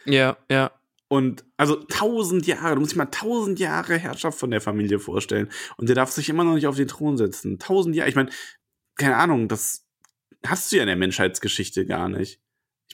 [0.05, 0.71] Ja, ja.
[1.07, 5.49] Und also tausend Jahre, du musst dir mal tausend Jahre Herrschaft von der Familie vorstellen.
[5.77, 7.59] Und der darf sich immer noch nicht auf den Thron setzen.
[7.59, 8.31] Tausend Jahre, ich meine,
[8.95, 9.85] keine Ahnung, das
[10.45, 12.39] hast du ja in der Menschheitsgeschichte gar nicht.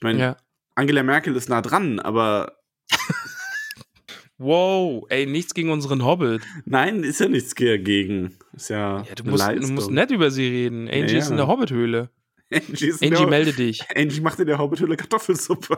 [0.02, 0.38] Ich meine, ja.
[0.74, 2.58] Angela Merkel ist nah dran, aber
[4.40, 6.42] Wow, ey, nichts gegen unseren Hobbit.
[6.66, 8.36] nein, ist ja nichts dagegen.
[8.54, 10.88] Ist ja, Ja, du, musst, du musst nett über sie reden.
[10.90, 12.10] Angie Ja, ist in der Hobbithöhle.
[12.52, 13.84] Angie, ist Angie, melde dich.
[13.96, 15.78] Angie macht in der Haupthülle Kartoffelsuppe.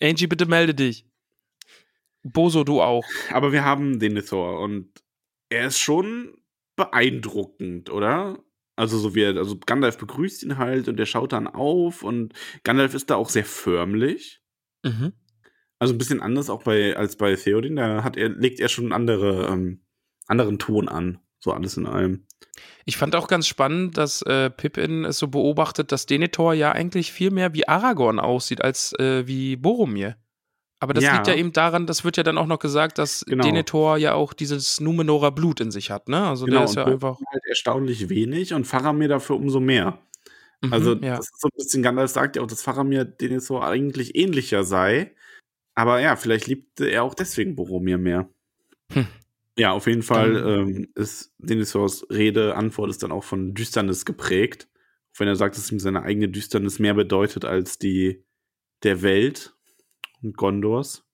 [0.00, 1.04] Angie, bitte melde dich.
[2.22, 3.04] Boso, du auch.
[3.30, 4.88] Aber wir haben Denethor und
[5.50, 6.32] er ist schon
[6.76, 8.38] beeindruckend, oder?
[8.80, 12.32] Also so wie er, also Gandalf begrüßt ihn halt und er schaut dann auf und
[12.64, 14.40] Gandalf ist da auch sehr förmlich.
[14.82, 15.12] Mhm.
[15.78, 18.84] Also ein bisschen anders auch bei als bei Theoden, da hat er legt er schon
[18.84, 19.82] einen andere, ähm,
[20.28, 22.26] anderen Ton an, so alles in allem.
[22.86, 27.12] Ich fand auch ganz spannend, dass äh, Pippin es so beobachtet, dass Denethor ja eigentlich
[27.12, 30.16] viel mehr wie Aragorn aussieht als äh, wie Boromir.
[30.80, 31.14] Aber das Ja.
[31.14, 33.44] liegt ja eben daran, das wird ja dann auch noch gesagt, dass Genau.
[33.44, 36.26] Denethor ja auch dieses Numenorer Blut in sich hat, ne?
[36.26, 37.18] Also genau, der ist ja einfach.
[37.30, 39.98] Halt erstaunlich wenig und Faramir dafür umso mehr.
[40.62, 41.16] Mhm, Also ja.
[41.16, 45.14] das ist so ein bisschen, Gandalf sagt ja auch, dass Faramir Denethor eigentlich ähnlicher sei.
[45.74, 48.28] Aber ja, vielleicht liebte er auch deswegen Boromir mehr.
[48.92, 49.06] Hm.
[49.58, 54.68] Ja, auf jeden Fall ähm, ist Denethors Rede, Antwort ist dann auch von Düsternis geprägt.
[55.14, 58.24] Auch wenn er sagt, dass ihm seine eigene Düsternis mehr bedeutet als die
[58.82, 59.54] der Welt
[60.22, 61.04] und Gondors.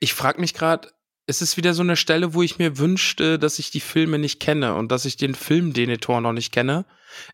[0.00, 0.88] Ich frage mich gerade,
[1.26, 4.38] es ist wieder so eine Stelle, wo ich mir wünschte, dass ich die Filme nicht
[4.40, 6.86] kenne und dass ich den Film Denethor noch nicht kenne.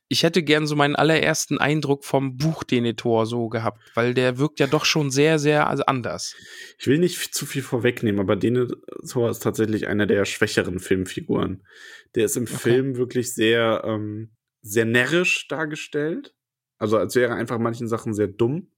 [0.09, 4.61] Ich hätte gern so meinen allerersten Eindruck vom Buch Denethor so gehabt, weil der wirkt
[4.61, 6.35] ja doch schon sehr, sehr also anders.
[6.79, 11.67] Ich will nicht zu viel vorwegnehmen, aber Denethor ist tatsächlich einer der schwächeren Filmfiguren.
[12.15, 14.31] Der ist im Film wirklich sehr, ähm,
[14.63, 16.35] sehr närrisch dargestellt.
[16.79, 18.73] Also als wäre er einfach manchen Sachen sehr dumm.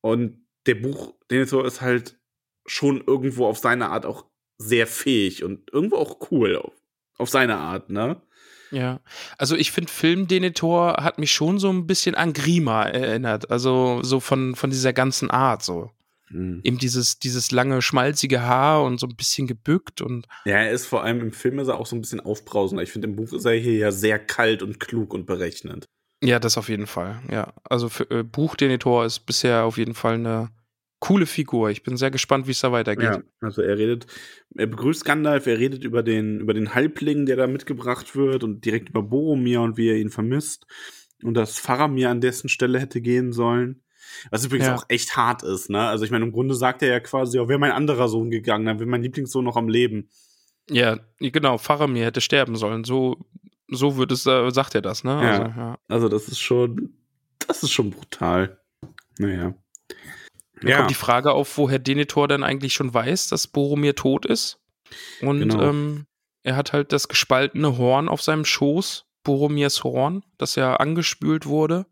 [0.00, 2.18] Und der Buch Denethor ist halt
[2.66, 4.26] schon irgendwo auf seine Art auch
[4.58, 6.72] sehr fähig und irgendwo auch cool auf,
[7.18, 8.20] auf seine Art, ne?
[8.72, 9.00] Ja,
[9.38, 14.02] also ich finde Film Denethor hat mich schon so ein bisschen an Grima erinnert, also
[14.02, 15.90] so von, von dieser ganzen Art so.
[16.28, 16.60] Hm.
[16.64, 20.86] Eben dieses, dieses lange, schmalzige Haar und so ein bisschen gebückt und Ja, er ist
[20.86, 22.82] vor allem im Film ist er auch so ein bisschen aufbrausender.
[22.82, 25.86] Ich finde, im Buch ist er hier ja sehr kalt und klug und berechnend.
[26.22, 27.20] Ja, das auf jeden Fall.
[27.30, 30.50] Ja, also für, äh, Buch Denethor ist bisher auf jeden Fall eine
[30.98, 31.70] coole Figur.
[31.70, 33.04] Ich bin sehr gespannt, wie es da weitergeht.
[33.04, 34.06] Ja, also er redet,
[34.56, 38.64] er begrüßt Gandalf, er redet über den, über den Halbling, der da mitgebracht wird und
[38.64, 40.66] direkt über Boromir und wie er ihn vermisst
[41.22, 43.82] und dass Faramir an dessen Stelle hätte gehen sollen.
[44.30, 44.74] Was übrigens Ja.
[44.76, 45.86] auch echt hart ist, ne?
[45.86, 48.64] Also ich meine, im Grunde sagt er ja quasi, ja, wäre mein anderer Sohn gegangen,
[48.64, 50.08] dann wäre mein Lieblingssohn noch am Leben.
[50.70, 51.58] Ja, genau.
[51.58, 52.84] Faramir hätte sterben sollen.
[52.84, 53.18] So,
[53.68, 55.12] so wird es, äh, sagt er das, ne?
[55.12, 55.30] Ja.
[55.30, 55.78] Also, ja.
[55.88, 56.94] Also das ist schon,
[57.46, 58.60] das ist schon brutal.
[59.18, 59.54] Naja.
[60.62, 60.76] Da Ja.
[60.78, 64.58] kommt die Frage auf, woher Denethor dann eigentlich schon weiß, dass Boromir tot ist.
[65.20, 65.62] Und Genau.
[65.62, 66.06] ähm,
[66.42, 71.86] er hat halt das gespaltene Horn auf seinem Schoß, Boromirs Horn, das ja angespült wurde.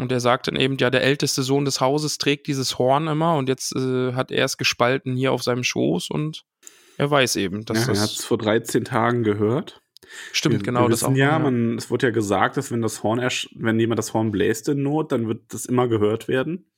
[0.00, 3.36] Und er sagt dann eben, ja, der älteste Sohn des Hauses trägt dieses Horn immer
[3.36, 6.44] und jetzt äh, hat er es gespalten hier auf seinem Schoß und
[6.98, 9.80] er weiß eben, dass ja, er hat es das vor 13 Tagen gehört.
[10.32, 11.16] Stimmt, wir, genau wir das wissen auch.
[11.16, 13.20] ja, man, es wurde ja gesagt, dass wenn das Horn,
[13.54, 16.70] wenn jemand das Horn bläst in Not, dann wird das immer gehört werden.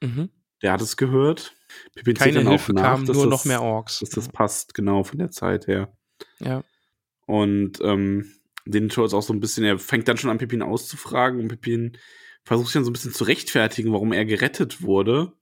[0.00, 0.30] mhm.
[0.60, 1.54] Der hat es gehört.
[1.94, 4.00] Pippin Keine Hilfe nach, kam, nur das, noch mehr Orks.
[4.00, 5.92] Dass das passt, genau, von der Zeit her.
[6.40, 6.64] Ja.
[7.26, 8.32] Und ähm,
[8.64, 11.96] Denethor ist auch so ein bisschen, er fängt dann schon an, Pippin auszufragen und Pippin
[12.44, 15.32] versucht sich dann so ein bisschen zu rechtfertigen, warum er gerettet wurde.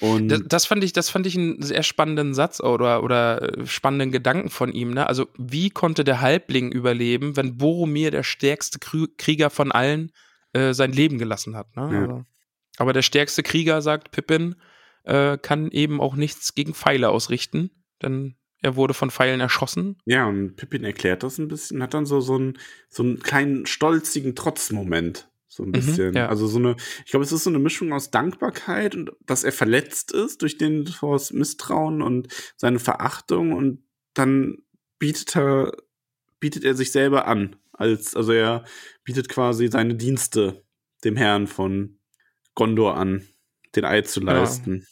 [0.00, 3.66] Und Das, das fand ich, das fand ich einen sehr spannenden Satz oder, oder äh,
[3.66, 4.92] spannenden Gedanken von ihm.
[4.94, 5.06] Ne?
[5.06, 10.10] Also, wie konnte der Halbling überleben, wenn Boromir, der stärkste Krieger von allen,
[10.54, 11.76] äh, sein Leben gelassen hat?
[11.76, 11.90] Ne?
[11.92, 12.00] Ja.
[12.00, 12.24] Also,
[12.78, 14.56] aber der stärkste Krieger, sagt Pippin,
[15.04, 17.70] äh, kann eben auch nichts gegen Pfeile ausrichten,
[18.02, 19.98] denn er wurde von Pfeilen erschossen.
[20.06, 23.66] ja, und Pippin erklärt das ein bisschen, hat dann so, so, einen, so einen kleinen
[23.66, 25.28] stolzigen Trotzmoment.
[25.54, 26.14] So ein Mhm, bisschen.
[26.14, 26.28] ja.
[26.28, 29.52] Also so eine, ich glaube, es ist so eine Mischung aus Dankbarkeit und dass er
[29.52, 33.82] verletzt ist durch den Thors Misstrauen und seine Verachtung und
[34.14, 34.62] dann
[34.98, 35.72] bietet er,
[36.40, 37.56] bietet er sich selber an.
[37.72, 38.64] Als, also er
[39.04, 40.64] bietet quasi seine Dienste
[41.04, 41.98] dem Herrn von
[42.54, 43.26] Gondor an,
[43.76, 44.86] den Eid zu leisten.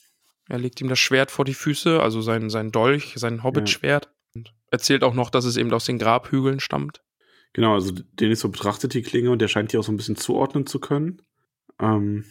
[0.48, 4.12] Er legt ihm das Schwert vor die Füße, also sein, sein Dolch, sein Hobbitschwert.
[4.34, 7.02] Und erzählt auch noch, dass es eben aus den Grabhügeln stammt.
[7.52, 10.16] Genau, also Denis so betrachtet die Klinge und der scheint die auch so ein bisschen
[10.16, 11.22] zuordnen zu können.
[11.80, 12.24] Ähm,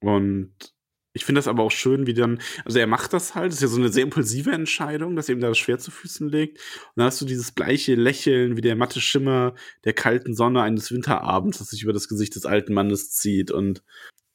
[0.00, 0.74] und
[1.16, 3.62] ich finde das aber auch schön, wie dann, also er macht das halt, das ist
[3.62, 6.58] ja so eine sehr impulsive Entscheidung, dass er ihm da das Schwert zu Füßen legt.
[6.58, 9.54] Und dann hast du dieses bleiche Lächeln, wie der matte Schimmer
[9.84, 13.52] der kalten Sonne eines Winterabends, das sich über das Gesicht des alten Mannes zieht.
[13.52, 13.84] Und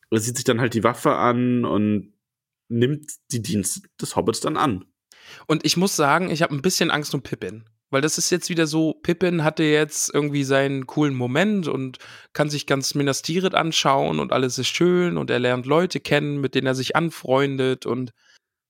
[0.10, 2.14] er sieht sich dann halt die Waffe an und
[2.70, 4.86] nimmt die Dienste des Hobbits dann an.
[5.48, 7.66] Und ich muss sagen, ich habe ein bisschen Angst um Pippin.
[7.92, 11.98] Weil das ist jetzt wieder so, Pippin hatte jetzt irgendwie seinen coolen Moment und
[12.34, 16.40] kann sich ganz Minas Tirith anschauen und alles ist schön und er lernt Leute kennen,
[16.40, 18.14] mit denen er sich anfreundet und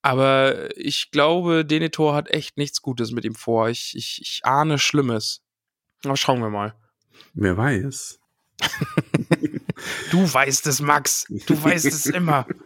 [0.02, 3.68] aber ich glaube, Denethor hat echt nichts Gutes mit ihm vor.
[3.68, 5.42] Ich, ich, ich ahne Schlimmes.
[6.06, 6.74] Aber schauen wir mal.
[7.34, 8.20] Wer weiß.
[10.12, 11.26] Du weißt es, Max.
[11.46, 12.46] Du weißt es immer.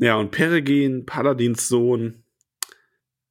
[0.00, 2.22] Ja, und Peregrin, Paladins Sohn,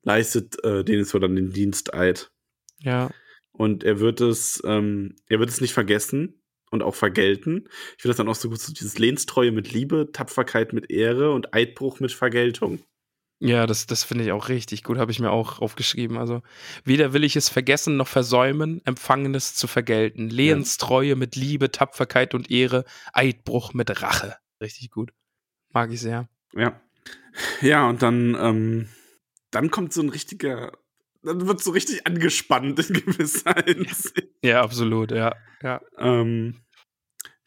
[0.08, 2.32] leistet äh, Denethor dann den Diensteid.
[2.80, 3.12] Ja.
[3.52, 6.42] Und er wird es, ähm, er wird es nicht vergessen
[6.72, 7.68] und auch vergelten.
[7.96, 11.32] Ich finde das dann auch so gut, so dieses Lehnstreue mit Liebe, Tapferkeit mit Ehre
[11.34, 12.80] und Eidbruch mit Vergeltung.
[13.40, 16.18] Ja, das, das finde ich auch richtig gut, habe ich mir auch aufgeschrieben.
[16.18, 16.42] Also,
[16.86, 20.30] weder will ich es vergessen noch versäumen, Empfangenes zu vergelten.
[20.30, 24.38] Lehenstreue mit Liebe, Tapferkeit und Ehre, Eidbruch mit Rache.
[24.62, 25.12] Richtig gut.
[25.72, 26.30] Mag ich sehr.
[26.54, 26.82] Ja.
[27.62, 28.90] Ja, und dann, ähm,
[29.52, 30.72] dann kommt so ein richtiger,
[31.24, 34.30] dann wird so richtig angespannt in gewisser Hinsicht.
[34.44, 35.36] Ja, absolut, ja.
[35.62, 35.82] ja.
[35.98, 36.62] Ähm,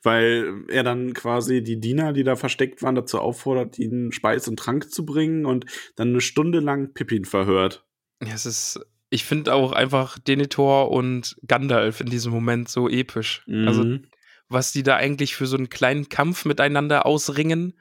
[0.03, 4.59] weil er dann quasi die Diener, die da versteckt waren, dazu auffordert, ihnen Speis und
[4.59, 7.85] Trank zu bringen und dann eine Stunde lang Pippin verhört.
[8.23, 8.81] Ja, es ist,
[9.11, 13.45] ich finde auch einfach Denethor und Gandalf in diesem Moment so episch.
[13.47, 14.07] Also, Mhm.
[14.49, 17.79] was die da eigentlich für so einen kleinen Kampf miteinander ausringen,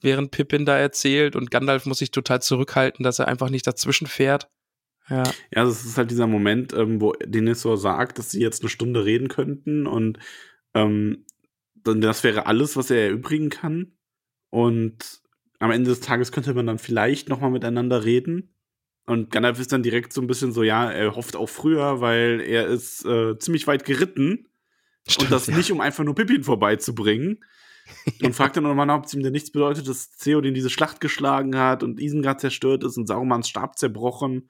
[0.00, 4.06] während Pippin da erzählt und Gandalf muss sich total zurückhalten, dass er einfach nicht dazwischen
[4.06, 4.48] fährt.
[5.08, 5.22] Ja.
[5.54, 9.04] Ja, das ist halt dieser Moment, ähm, wo Denethor sagt, dass sie jetzt eine Stunde
[9.04, 10.18] reden könnten und
[10.74, 11.24] ähm,
[11.74, 13.92] dann das wäre alles, was er erübrigen kann.
[14.50, 15.22] Und
[15.58, 18.54] am Ende des Tages könnte man dann vielleicht noch mal miteinander reden.
[19.06, 22.42] Und Gandalf ist dann direkt so ein bisschen so, ja, er hofft auch früher, weil
[22.42, 24.48] er ist äh, ziemlich weit geritten
[25.18, 25.56] und das ja.
[25.56, 27.42] nicht, um einfach nur Pippin vorbeizubringen.
[28.22, 31.56] Und fragt dann nochmal ob es ihm denn nichts bedeutet, dass Theoden diese Schlacht geschlagen
[31.56, 34.48] hat und Isengard zerstört ist und Sarumans Stab zerbrochen.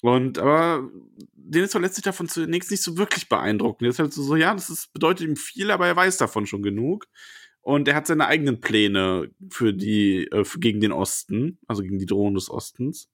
[0.00, 0.88] Und aber
[1.34, 3.84] Denethor lässt sich davon zunächst nicht so wirklich beeindrucken.
[3.84, 6.62] Er ist halt so, ja, das ist, bedeutet ihm viel, aber er weiß davon schon
[6.62, 7.06] genug.
[7.60, 12.06] Und er hat seine eigenen Pläne für die, äh, gegen den Osten, also gegen die
[12.06, 13.08] Drohung des Ostens.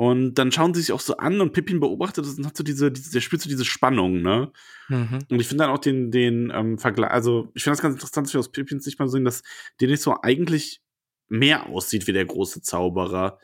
[0.00, 2.62] Und dann schauen sie sich auch so an und Pippin beobachtet das und hat so
[2.62, 4.52] diese, diese der spürt so diese Spannung, ne?
[4.88, 5.18] Mhm.
[5.28, 8.28] Und ich finde dann auch den, den ähm, Vergleich, also ich finde das ganz interessant,
[8.28, 9.42] dass wir aus Pippins Sicht mal sehen, dass
[9.80, 10.80] Denethor eigentlich
[11.28, 13.40] mehr aussieht wie der große Zauberer.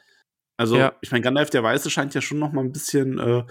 [0.57, 0.97] Also, Ja.
[1.01, 3.47] ich meine, Gandalf der Weiße scheint ja schon noch mal ein bisschen, äh, in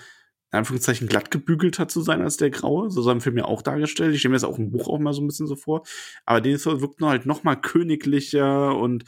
[0.60, 2.90] Anführungszeichen, glatt gebügelter zu sein als der Graue.
[2.90, 4.14] So haben Film ja auch dargestellt.
[4.14, 5.84] Ich stelle mir das auch im Buch auch mal so ein bisschen so vor.
[6.26, 9.04] Aber Denethor wirkt nur halt noch mal königlicher und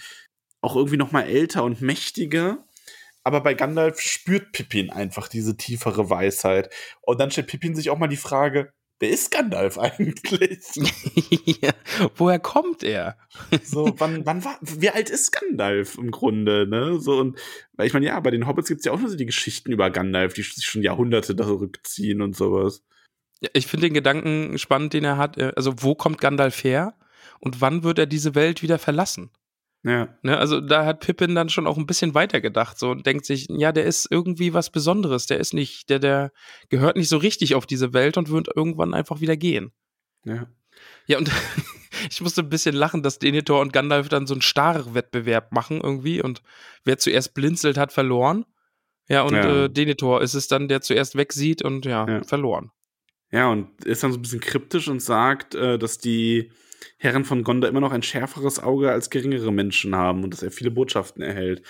[0.60, 2.65] auch irgendwie noch mal älter und mächtiger.
[3.26, 6.72] Aber bei Gandalf spürt Pippin einfach diese tiefere Weisheit.
[7.02, 10.62] Und dann stellt Pippin sich auch mal die Frage, wer ist Gandalf eigentlich?
[11.62, 11.72] ja,
[12.16, 13.18] woher kommt er?
[13.64, 17.00] so, wann, wann war, wie alt ist Gandalf im Grunde, ne?
[17.00, 17.40] So, und,
[17.74, 19.72] weil ich meine, ja, bei den Hobbits gibt es ja auch nur so die Geschichten
[19.72, 22.84] über Gandalf, die sich schon Jahrhunderte zurückziehen und sowas.
[23.42, 25.42] Ja, ich finde den Gedanken spannend, den er hat.
[25.58, 26.96] Also, wo kommt Gandalf her?
[27.40, 29.32] Und wann wird er diese Welt wieder verlassen?
[29.86, 30.18] Ja.
[30.24, 33.46] Ne, also da hat Pippin dann schon auch ein bisschen weitergedacht so und denkt sich,
[33.50, 36.32] ja, der ist irgendwie was Besonderes, der ist nicht, der, der
[36.70, 39.72] gehört nicht so richtig auf diese Welt und wird irgendwann einfach wieder gehen.
[40.26, 40.48] Ja.
[41.06, 41.30] Ja, und
[42.10, 46.20] ich musste ein bisschen lachen, dass Denethor und Gandalf dann so einen Starr-Wettbewerb machen irgendwie
[46.20, 46.42] und
[46.84, 48.46] wer zuerst blinzelt, hat verloren.
[49.08, 49.66] Ja, und Ja.
[49.66, 52.24] Äh, Denethor ist es dann, der zuerst wegsieht und ja, Ja.
[52.24, 52.72] verloren.
[53.32, 56.52] Ja, und ist dann so ein bisschen kryptisch und sagt, äh, dass die
[56.98, 60.52] Herren von Gondor immer noch ein schärferes Auge als geringere Menschen haben und dass er
[60.52, 61.62] viele Botschaften erhält.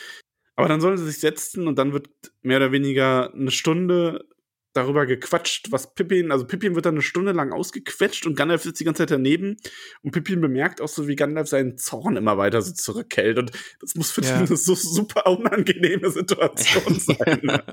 [0.56, 2.08] Aber dann sollen sie sich setzen und dann wird
[2.42, 4.26] mehr oder weniger eine Stunde
[4.72, 8.82] darüber gequatscht, was Pippin, also Pippin wird dann eine Stunde lang ausgequetscht und Gandalf sitzt
[8.82, 9.56] die ganze Zeit daneben
[10.02, 13.96] und Pippin bemerkt auch so, wie Gandalf seinen Zorn immer weiter so zurückhält und das
[13.96, 14.32] muss für Ja.
[14.42, 17.40] ihn eine so super unangenehme Situation sein.
[17.44, 17.64] ne?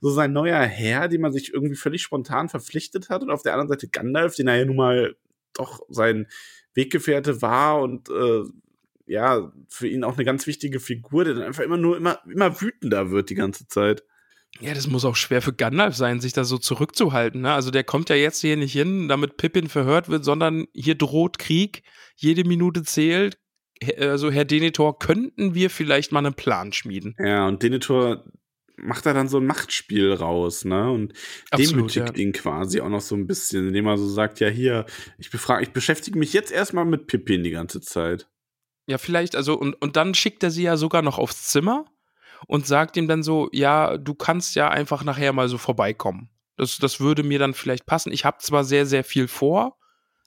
[0.00, 3.54] so sein neuer Herr, den man sich irgendwie völlig spontan verpflichtet hat und auf der
[3.54, 5.16] anderen Seite Gandalf, den er ja nun mal
[5.54, 6.28] doch sein
[6.74, 8.42] Weggefährte war und äh,
[9.06, 12.60] ja, für ihn auch eine ganz wichtige Figur, der dann einfach immer nur immer, immer
[12.60, 14.02] wütender wird die ganze Zeit.
[14.60, 17.40] Ja, das muss auch schwer für Gandalf sein, sich da so zurückzuhalten.
[17.40, 17.52] Ne?
[17.52, 21.38] Also der kommt ja jetzt hier nicht hin, damit Pippin verhört wird, sondern hier droht
[21.38, 21.82] Krieg,
[22.16, 23.38] jede Minute zählt.
[23.98, 27.16] Also Herr Denethor, könnten wir vielleicht mal einen Plan schmieden?
[27.18, 28.24] Ja, und Denethor
[28.76, 30.90] macht da dann so ein Machtspiel raus, ne?
[30.90, 31.12] Und
[31.50, 32.22] Absolut, demütigt ja.
[32.22, 34.86] ihn quasi auch noch so ein bisschen, indem er so sagt, ja hier,
[35.18, 38.28] ich befrage, ich beschäftige mich jetzt erstmal mit Pippin die ganze Zeit.
[38.86, 41.86] Ja, vielleicht, also, und, und dann schickt er sie ja sogar noch aufs Zimmer
[42.46, 46.28] und sagt ihm dann so, ja, du kannst ja einfach nachher mal so vorbeikommen.
[46.56, 48.12] Das, das würde mir dann vielleicht passen.
[48.12, 49.78] Ich habe zwar sehr, sehr viel vor,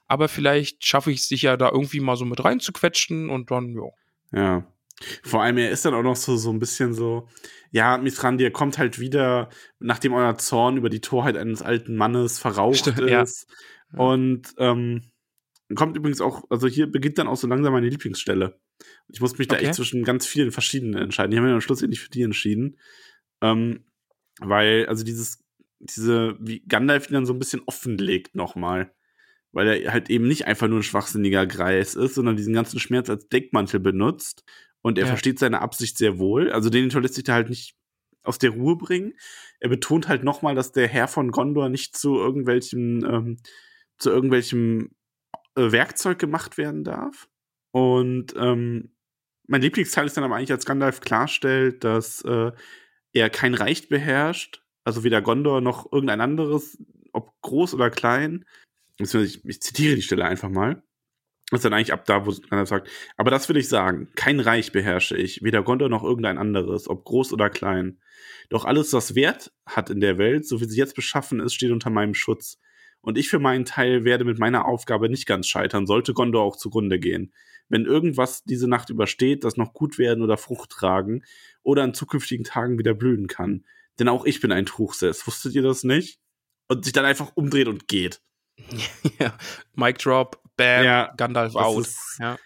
[0.06, 3.74] aber vielleicht schaffe ich es sich ja da irgendwie mal so mit reinzuquetschen und dann,
[3.74, 3.88] ja.
[4.32, 4.66] Ja.
[5.22, 7.28] Vor allem, er ist dann auch noch so, so ein bisschen so,
[7.70, 12.78] ja, Mithrandir kommt halt wieder, nachdem euer Zorn über die Torheit eines alten Mannes verraucht
[12.78, 13.22] Stimmt, ja.
[13.22, 13.46] ist.
[13.92, 15.02] Und ähm,
[15.74, 18.58] kommt übrigens auch, also hier beginnt dann auch so langsam meine Lieblingsstelle.
[19.08, 19.66] Ich muss mich da Okay.
[19.66, 21.32] echt zwischen ganz vielen verschiedenen entscheiden.
[21.32, 22.76] Ich habe mich am Schluss nicht für die entschieden.
[23.40, 23.84] Ähm,
[24.40, 25.44] weil, also dieses,
[25.78, 28.92] diese, wie Gandalf ihn dann so ein bisschen offenlegt nochmal.
[29.52, 33.08] Weil er halt eben nicht einfach nur ein schwachsinniger Greis ist, sondern diesen ganzen Schmerz
[33.08, 34.44] als Deckmantel benutzt.
[34.88, 35.08] Und er Ja.
[35.10, 36.50] versteht seine Absicht sehr wohl.
[36.50, 37.76] Also den lässt sich da halt nicht
[38.22, 39.12] aus der Ruhe bringen.
[39.60, 43.36] Er betont halt nochmal, dass der Herr von Gondor nicht zu irgendwelchen, ähm,
[43.98, 44.90] zu irgendwelchem
[45.56, 47.28] äh, Werkzeug gemacht werden darf.
[47.70, 48.94] Und ähm,
[49.46, 52.52] mein Lieblingsteil ist dann aber eigentlich, als Gandalf klarstellt, dass äh,
[53.12, 56.82] er kein Reich beherrscht, also weder Gondor noch irgendein anderes,
[57.12, 58.46] ob groß oder klein.
[58.96, 59.14] Ich,
[59.44, 60.82] ich zitiere die Stelle einfach mal.
[61.50, 64.70] Ist dann eigentlich ab da, wo Gandalf sagt, aber das will ich sagen, kein Reich
[64.70, 67.98] beherrsche ich, weder Gondor noch irgendein anderes, ob groß oder klein.
[68.50, 71.70] Doch alles, was Wert hat in der Welt, so wie sie jetzt beschaffen ist, steht
[71.70, 72.58] unter meinem Schutz.
[73.00, 76.56] Und ich für meinen Teil werde mit meiner Aufgabe nicht ganz scheitern, sollte Gondor auch
[76.56, 77.32] zugrunde gehen.
[77.70, 81.22] Wenn irgendwas diese Nacht übersteht, das noch gut werden oder Frucht tragen
[81.62, 83.64] oder an zukünftigen Tagen wieder blühen kann.
[83.98, 85.26] Denn auch ich bin ein Truchsess.
[85.26, 86.20] Wusstet ihr das nicht?
[86.68, 88.20] Und sich dann einfach umdreht und geht.
[89.18, 89.36] ja.
[89.74, 91.86] Mic Drop, Bam, Ja, Gandalf out.
[91.86, 92.38] ist- Ja.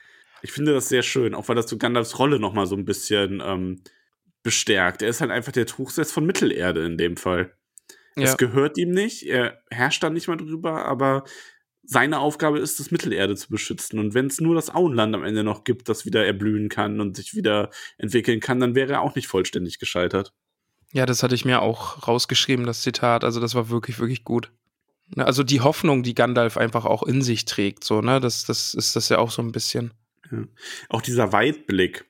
[0.43, 2.85] Ich finde das sehr schön, auch weil das so Gandalfs Rolle noch mal so ein
[2.85, 3.83] bisschen ähm,
[4.43, 5.03] bestärkt.
[5.03, 7.55] Er ist halt einfach der Truchsess von Mittelerde in dem Fall.
[8.17, 8.25] Ja.
[8.25, 11.25] Es gehört ihm nicht, er herrscht da nicht mal drüber, aber
[11.85, 13.99] seine Aufgabe ist es, Mittelerde zu beschützen.
[13.99, 17.17] Und wenn es nur das Auenland am Ende noch gibt, das wieder erblühen kann und
[17.17, 20.33] sich wieder entwickeln kann, dann wäre er auch nicht vollständig gescheitert.
[20.93, 23.25] Ja, das hatte ich mir auch rausgeschrieben, das Zitat.
[23.25, 24.53] Also, das war wirklich, wirklich gut.
[25.15, 28.75] Ne, Also die Hoffnung, die Gandalf einfach auch in sich trägt, so, ne, das, das
[28.75, 29.93] ist das ja auch so ein bisschen.
[30.89, 32.07] Auch dieser Weitblick.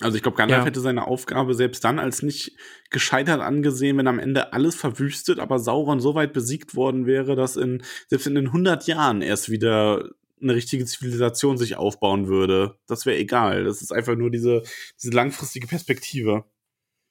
[0.00, 0.66] Also ich glaube, Gandalf Ja.
[0.66, 2.52] hätte seine Aufgabe selbst dann als nicht
[2.90, 7.56] gescheitert angesehen, wenn am Ende alles verwüstet, aber Sauron so weit besiegt worden wäre, dass
[7.56, 10.10] in selbst in den 100 Jahren erst wieder
[10.42, 12.76] eine richtige Zivilisation sich aufbauen würde.
[12.86, 13.64] Das wäre egal.
[13.64, 14.62] Das ist einfach nur diese,
[15.00, 16.44] diese langfristige Perspektive.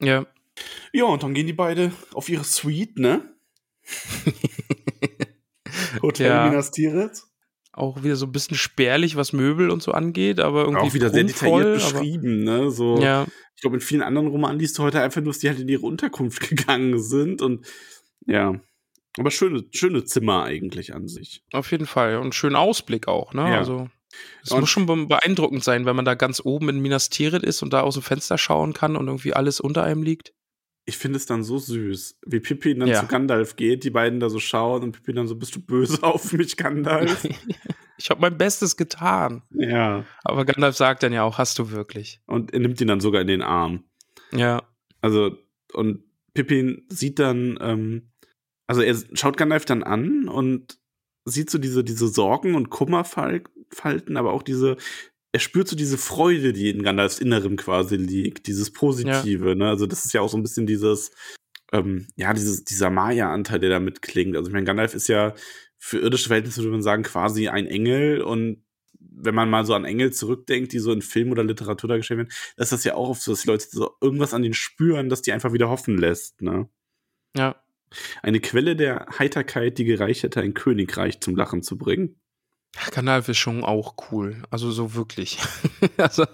[0.02, 0.26] Ja.
[0.92, 3.34] Ja, und dann gehen die beide auf ihre Suite, ne?
[6.02, 6.50] Hotel Ja.
[6.50, 7.24] Minas Tirith.
[7.76, 10.88] Auch wieder so ein bisschen spärlich, was Möbel und so angeht, aber irgendwie.
[10.88, 12.70] Auch wieder sehr detailliert beschrieben, ne?
[12.70, 13.26] So, Ja,
[13.56, 15.68] ich glaube, in vielen anderen Romanen liest du heute einfach nur, dass die halt in
[15.68, 17.66] ihre Unterkunft gegangen sind und
[18.28, 18.54] ja.
[19.18, 21.44] Aber schöne, schöne Zimmer eigentlich an sich.
[21.52, 22.18] auf jeden Fall.
[22.18, 23.50] Und schönen Ausblick auch, ne?
[23.50, 23.58] Ja.
[23.60, 23.90] Also.
[24.44, 27.64] Es muss schon be- beeindruckend sein, wenn man da ganz oben in Minas Tirith ist
[27.64, 30.34] und da aus dem Fenster schauen kann und irgendwie alles unter einem liegt.
[30.86, 33.00] Ich finde es dann so süß, wie Pippin dann Ja.
[33.00, 36.04] zu Gandalf geht, die beiden da so schauen und Pippin dann so, bist du böse
[36.04, 37.24] auf mich, Gandalf?
[37.98, 39.44] ich habe mein Bestes getan.
[39.52, 40.04] ja.
[40.24, 42.20] Aber Gandalf sagt dann ja auch, hast du wirklich.
[42.26, 43.84] Und er nimmt ihn dann sogar in den Arm.
[44.34, 44.64] Ja.
[45.02, 45.38] Also,
[45.74, 46.04] und
[46.34, 48.12] Pippin sieht dann, ähm,
[48.68, 50.80] also er schaut Gandalf dann an und
[51.26, 54.76] sieht so diese, diese Sorgen und Kummerfalten, aber auch diese,
[55.34, 59.68] er spürt so diese Freude, die in Gandalfs Innerem quasi liegt, dieses Positive, ne?
[59.68, 61.12] Also das ist ja auch so ein bisschen dieses,
[61.72, 64.38] ähm, ja, dieses, dieser Maya-Anteil, der da mitklingt.
[64.38, 65.34] Also ich meine, Gandalf ist ja
[65.80, 68.64] für irdische Verhältnisse, würde man sagen, quasi ein Engel und
[69.00, 72.32] wenn man mal so an Engel zurückdenkt, die so in Film oder Literatur dargestellt werden,
[72.56, 75.10] das ist das ja auch oft so, dass die Leute so irgendwas an denen spüren,
[75.10, 76.70] dass die einfach wieder hoffen lässt, ne?
[77.36, 77.56] Ja.
[78.22, 82.20] Eine Quelle der Heiterkeit, die gereicht hätte, ein Königreich zum Lachen zu bringen.
[83.34, 84.44] Schon auch cool.
[84.50, 85.38] Also so wirklich.
[85.98, 86.26] also,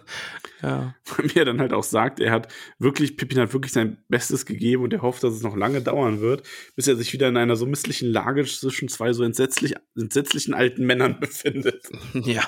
[0.62, 0.96] ja.
[1.18, 4.84] Wie er dann halt auch sagt, er hat wirklich, Pippin hat wirklich sein Bestes gegeben
[4.84, 6.44] und er hofft, dass es noch lange dauern wird,
[6.76, 10.86] bis er sich wieder in einer so misslichen Lage zwischen zwei so entsetzlich, entsetzlichen alten
[10.86, 11.90] Männern befindet.
[12.14, 12.44] Ja,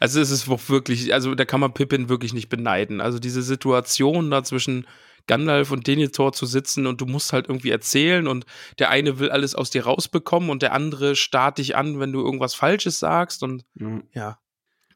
[0.00, 3.00] also es ist wirklich, also da kann man Pippin wirklich nicht beneiden.
[3.00, 4.86] Also diese Situation da zwischen
[5.30, 8.46] Gandalf und Denethor zu sitzen und du musst halt irgendwie erzählen und
[8.80, 12.18] der eine will alles aus dir rausbekommen und der andere starrt dich an, wenn du
[12.20, 14.00] irgendwas Falsches sagst und Ja.
[14.12, 14.38] ja.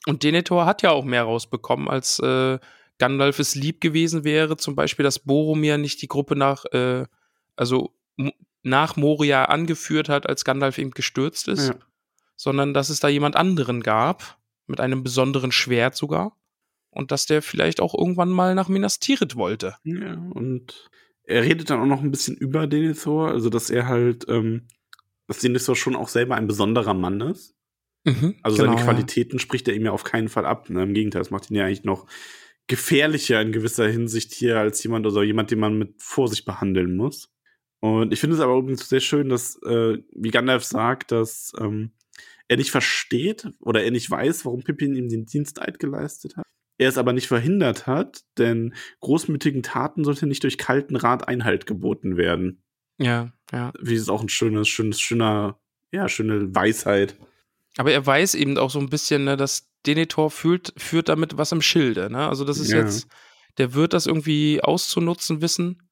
[0.07, 2.59] Und Denethor hat ja auch mehr rausbekommen, als äh,
[2.99, 7.05] Gandalf es lieb gewesen wäre, zum Beispiel, dass Boromir nicht die Gruppe nach, äh,
[7.55, 7.95] also
[8.65, 11.75] nach Moria angeführt hat, als Gandalf eben gestürzt ist Ja.
[12.35, 16.37] sondern dass es da jemand anderen gab, mit einem besonderen Schwert sogar.
[16.95, 19.77] Und dass der vielleicht auch irgendwann mal nach Minas Tirith wollte.
[19.85, 20.89] Ja, und
[21.25, 24.69] er redet dann auch noch ein bisschen über Denethor, also dass er halt, ähm,
[25.27, 27.55] dass Denethor schon auch selber ein besonderer Mann ist.
[28.43, 28.85] Also Genau, seine ja.
[28.85, 30.69] Qualitäten spricht er ihm ja auf keinen Fall ab.
[30.69, 30.83] Ne?
[30.83, 32.07] Im Gegenteil, das macht ihn ja eigentlich noch
[32.67, 37.31] gefährlicher in gewisser Hinsicht hier als jemand oder jemand, den man mit Vorsicht behandeln muss.
[37.81, 41.93] Und ich finde es aber übrigens sehr schön, dass, äh, wie Gandalf sagt, dass ähm,
[42.49, 46.47] er nicht versteht oder er nicht weiß, warum Pippin ihm den Diensteid geleistet hat.
[46.79, 51.67] Er es aber nicht verhindert hat, denn großmütigen Taten sollte nicht durch kalten Rat Einhalt
[51.67, 52.63] geboten werden.
[52.99, 53.73] Ja, ja.
[53.81, 55.59] Wie es auch ein schönes, schönes, schöner,
[55.93, 57.17] ja, schöne Weisheit.
[57.77, 61.53] Aber er weiß eben auch so ein bisschen, ne, dass Denethor fühlt, führt damit was
[61.53, 62.11] im Schilde.
[62.11, 62.29] Ne?
[62.29, 62.79] Also das ist Ja.
[62.79, 63.07] jetzt,
[63.59, 65.83] der wird das irgendwie auszunutzen wissen.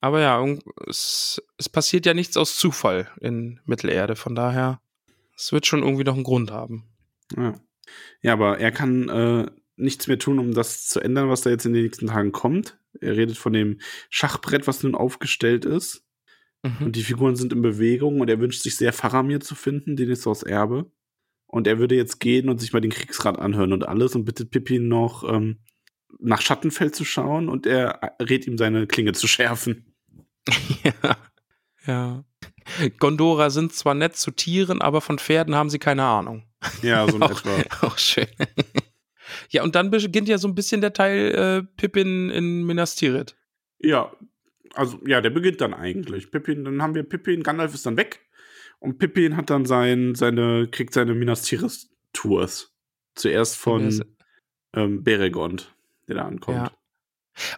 [0.00, 0.44] Aber ja,
[0.86, 4.16] es, es passiert ja nichts aus Zufall in Mittelerde.
[4.16, 4.80] Von daher,
[5.34, 6.84] es wird schon irgendwie noch einen Grund haben.
[7.36, 7.54] Ja.
[8.22, 11.66] ja, aber er kann äh, nichts mehr tun, um das zu ändern, was da jetzt
[11.66, 12.78] in den nächsten Tagen kommt.
[13.00, 13.78] Er redet von dem
[14.10, 16.04] Schachbrett, was nun aufgestellt ist.
[16.62, 16.86] Mhm.
[16.86, 20.10] Und die Figuren sind in Bewegung und er wünscht sich sehr, Faramir zu finden, den
[20.10, 20.90] ist aus Erbe.
[21.46, 24.50] Und er würde jetzt gehen und sich mal den Kriegsrat anhören und alles und bittet
[24.50, 25.60] Pippin noch ähm,
[26.18, 29.92] nach Schattenfeld zu schauen und er rät ihm seine Klinge zu schärfen.
[30.84, 31.16] Ja.
[31.86, 32.24] ja.
[32.98, 36.44] Gondora sind zwar nett zu Tieren, aber von Pferden haben sie keine Ahnung.
[36.82, 37.56] Ja, so in auch, etwa.
[37.86, 38.28] auch schön.
[39.50, 43.36] Ja, und dann beginnt ja so ein bisschen der Teil äh, Pippin in Minas Tirith.
[43.78, 44.12] Ja,
[44.74, 46.30] also ja, der beginnt dann eigentlich.
[46.30, 48.26] Pippin, dann haben wir Pippin, Gandalf ist dann weg
[48.78, 52.72] und Pippin hat dann sein, seine, kriegt seine Minas Tirith Tours.
[53.14, 54.04] Zuerst von
[54.74, 55.74] ähm, Beregond,
[56.06, 56.58] der da ankommt.
[56.58, 56.72] Ja.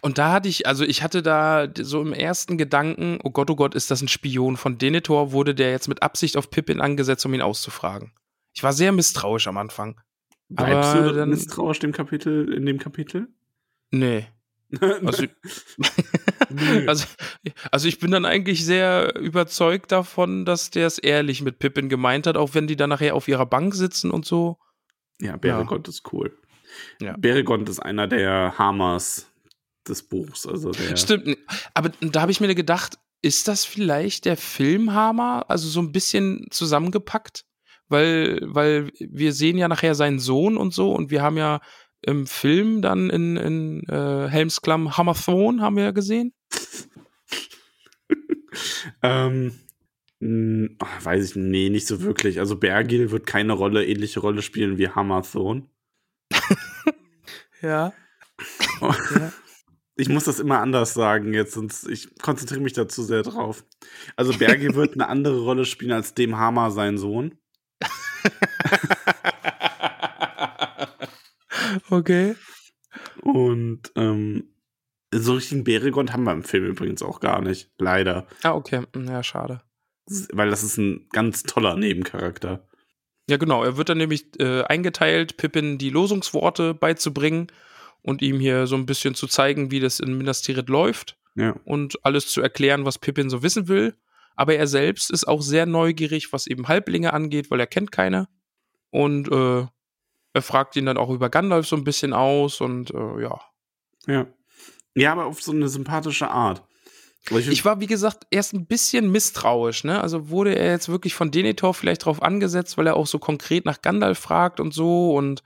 [0.01, 3.55] Und da hatte ich, also ich hatte da so im ersten Gedanken, oh Gott, oh
[3.55, 4.57] Gott, ist das ein Spion?
[4.57, 8.13] Von Denethor wurde der jetzt mit Absicht auf Pippin angesetzt, um ihn auszufragen.
[8.53, 9.99] Ich war sehr misstrauisch am Anfang.
[10.49, 13.27] Bleibst Aber du dann- misstrauisch dem Kapitel, in dem Kapitel?
[13.91, 14.27] Nee.
[15.03, 15.25] Also,
[16.87, 17.05] also,
[17.71, 22.27] also ich bin dann eigentlich sehr überzeugt davon, dass der es ehrlich mit Pippin gemeint
[22.27, 24.57] hat, auch wenn die dann nachher auf ihrer Bank sitzen und so.
[25.19, 26.37] ja, Beregond ist cool.
[27.01, 27.15] Ja.
[27.17, 29.27] Beregond ist einer der Hamas
[29.87, 30.45] des Buchs.
[30.45, 31.37] Also Stimmt.
[31.73, 35.45] Aber da habe ich mir gedacht, ist das vielleicht der Filmhammer?
[35.49, 37.43] Also so ein bisschen zusammengepackt?
[37.89, 41.59] Weil, weil wir sehen ja nachher seinen Sohn und so und wir haben ja
[42.01, 46.33] im Film dann in, in äh, Helmsklamm Hammerthorn haben wir ja gesehen.
[49.03, 49.53] Ähm,
[50.79, 52.39] ach, weiß ich, nee, nicht so wirklich.
[52.39, 55.69] Also Bergil wird keine Rolle, ähnliche Rolle spielen wie Hammerthorn.
[57.61, 57.93] Ja.
[59.95, 63.65] Ich muss das immer anders sagen jetzt, sonst ich konzentriere mich da zu sehr drauf.
[64.15, 67.37] Also Bergil wird eine andere Rolle spielen als dem Hammer sein Sohn.
[71.89, 72.35] okay.
[73.21, 74.49] Und ähm,
[75.13, 77.71] so richtigen Beregond haben wir im Film übrigens auch gar nicht.
[77.77, 78.27] Leider.
[78.43, 78.83] Ah, okay.
[79.07, 79.61] Ja, schade.
[80.31, 82.67] Weil das ist ein ganz toller Nebencharakter.
[83.29, 83.63] Ja, genau.
[83.63, 87.47] Er wird dann nämlich äh, eingeteilt, Pippin die Losungsworte beizubringen
[88.01, 91.19] und ihm hier so ein bisschen zu zeigen, wie das in Minas Tirith läuft.
[91.35, 91.55] Ja.
[91.63, 93.95] und alles zu erklären, was Pippin so wissen will.
[94.39, 98.29] Aber er selbst ist auch sehr neugierig, was eben Halblinge angeht, weil er kennt keine.
[98.89, 99.65] Und äh,
[100.33, 103.41] er fragt ihn dann auch über Gandalf so ein bisschen aus und äh, ja.
[104.07, 104.27] Ja.
[104.95, 106.63] Ja, aber auf so eine sympathische Art.
[107.21, 109.99] Find- Ich war, wie gesagt, erst ein bisschen misstrauisch, ne?
[110.01, 113.65] Also wurde er jetzt wirklich von Denethor vielleicht drauf angesetzt, weil er auch so konkret
[113.65, 115.43] nach Gandalf fragt und so und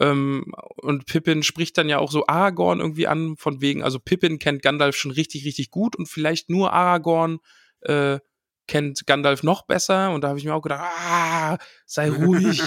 [0.00, 4.38] ähm, und Pippin spricht dann ja auch so Aragorn irgendwie an, von wegen, also Pippin
[4.38, 7.40] kennt Gandalf schon richtig, richtig gut und vielleicht nur Aragorn
[7.84, 8.18] äh,
[8.66, 10.12] kennt Gandalf noch besser.
[10.12, 12.62] Und da habe ich mir auch gedacht, ah, sei ruhig.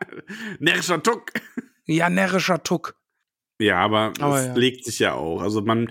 [0.58, 1.32] Närrischer Tuck.
[1.86, 2.96] ja, närrischer Tuck.
[3.60, 4.54] Ja, aber, Aber es ja.
[4.54, 5.40] legt sich ja auch.
[5.40, 5.88] Also man,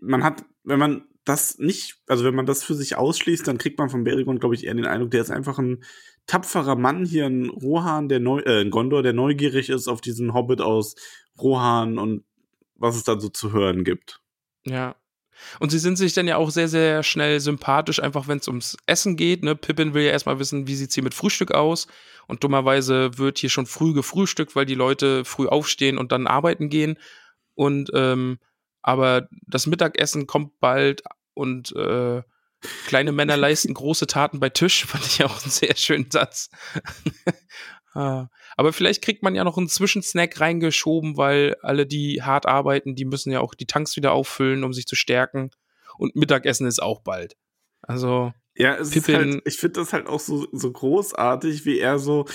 [0.00, 3.78] man hat, wenn man das nicht, also wenn man das für sich ausschließt, dann kriegt
[3.78, 5.84] man von Berigon, glaube ich, eher den Eindruck, der ist einfach ein
[6.26, 10.34] tapferer Mann hier, ein Rohan, der neu, äh, ein Gondor, der neugierig ist auf diesen
[10.34, 10.96] Hobbit aus
[11.38, 12.24] Rohan und
[12.74, 14.20] was es da so zu hören gibt.
[14.64, 14.96] Ja.
[15.60, 18.76] Und sie sind sich dann ja auch sehr, sehr schnell sympathisch, einfach wenn es ums
[18.86, 19.42] Essen geht.
[19.42, 19.54] Ne?
[19.54, 21.86] Pippin will ja erstmal wissen, wie sieht's hier mit Frühstück aus.
[22.26, 26.68] Und dummerweise wird hier schon früh gefrühstückt, weil die Leute früh aufstehen und dann arbeiten
[26.68, 26.98] gehen.
[27.54, 28.38] Und ähm,
[28.82, 32.22] aber das Mittagessen kommt bald und äh,
[32.86, 36.50] kleine Männer leisten große Taten bei Tisch, fand ich auch einen sehr schönen Satz.
[37.96, 38.26] Ah.
[38.56, 43.04] Aber vielleicht kriegt man ja noch einen Zwischensnack reingeschoben, weil alle, die hart arbeiten, die
[43.04, 45.50] müssen ja auch die Tanks wieder auffüllen, um sich zu stärken.
[45.98, 47.36] Und Mittagessen ist auch bald.
[47.82, 51.98] Also, Ja, es ist halt, ich finde das halt auch so, so großartig, wie er
[51.98, 52.26] so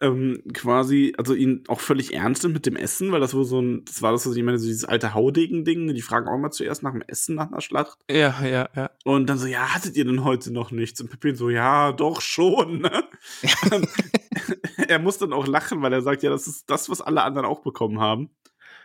[0.00, 3.60] ähm, quasi, also ihn auch völlig ernst nimmt mit dem Essen, weil das wohl so
[3.60, 5.94] ein, das war das, was ich meine, so dieses alte Haudegen-Ding, ne?
[5.94, 7.98] die fragen auch mal zuerst nach dem Essen nach einer Schlacht.
[8.10, 8.90] ja, ja, ja.
[9.04, 11.00] Und dann so, ja, hattet ihr denn heute noch nichts?
[11.00, 12.80] Und Pippin so, ja, doch schon.
[12.82, 13.04] Ne?
[14.88, 17.46] Er muss dann auch lachen, weil er sagt, ja, das ist das, was alle anderen
[17.46, 18.30] auch bekommen haben.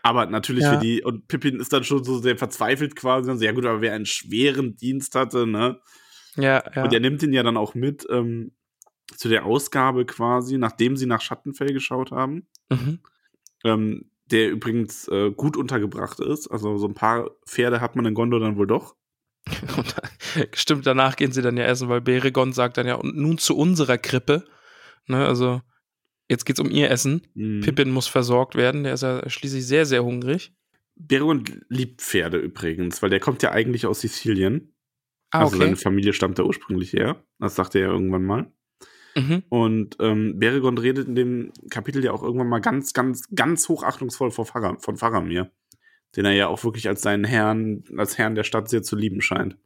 [0.02, 0.74] Aber natürlich Ja.
[0.74, 3.66] für die, und Pippin ist dann schon so sehr verzweifelt quasi, dann so, ja gut,
[3.66, 5.80] aber wer einen schweren Dienst hatte, ne?
[6.36, 6.84] Ja, ja.
[6.84, 8.52] Und er nimmt ihn ja dann auch mit ähm,
[9.16, 12.48] zu der Ausgabe quasi, nachdem sie nach Schattenfell geschaut haben.
[12.70, 13.00] mhm.
[13.66, 16.48] Ähm, der übrigens äh, gut untergebracht ist.
[16.48, 18.96] Also so ein paar Pferde hat man in Gondor dann wohl doch.
[19.78, 19.96] Und,
[20.54, 23.56] stimmt, danach gehen sie dann ja essen, weil Beregon sagt dann ja, und nun zu
[23.58, 24.46] unserer Krippe.
[25.08, 25.62] Ne, also,
[26.30, 27.28] jetzt geht's um ihr Essen.
[27.34, 27.62] Mhm.
[27.62, 30.54] Pippin muss versorgt werden, der ist ja schließlich sehr, sehr hungrig.
[30.96, 34.74] Beron liebt Pferde übrigens, weil der kommt ja eigentlich aus Sizilien.
[35.32, 35.66] Ah, Also okay.
[35.66, 37.24] seine Familie stammt da ursprünglich her.
[37.40, 38.52] Das sagte er ja irgendwann mal.
[39.16, 39.44] Mhm.
[39.50, 44.32] Und ähm, Beregon redet in dem Kapitel ja auch irgendwann mal ganz, ganz, ganz hochachtungsvoll
[44.32, 45.52] von, Faram, von Faramir.
[46.16, 49.22] Den er ja auch wirklich als seinen Herrn, als Herrn der Stadt sehr zu lieben
[49.22, 49.58] scheint.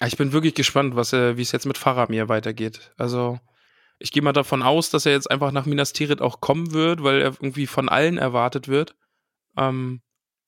[0.00, 2.92] Ja, Ich bin wirklich gespannt, was er, wie es jetzt mit Faramir weitergeht.
[2.96, 3.38] Also,
[3.98, 7.02] ich gehe mal davon aus, dass er jetzt einfach nach Minas Tirith auch kommen wird,
[7.02, 8.96] weil er irgendwie von allen erwartet wird.
[9.56, 10.00] Ähm,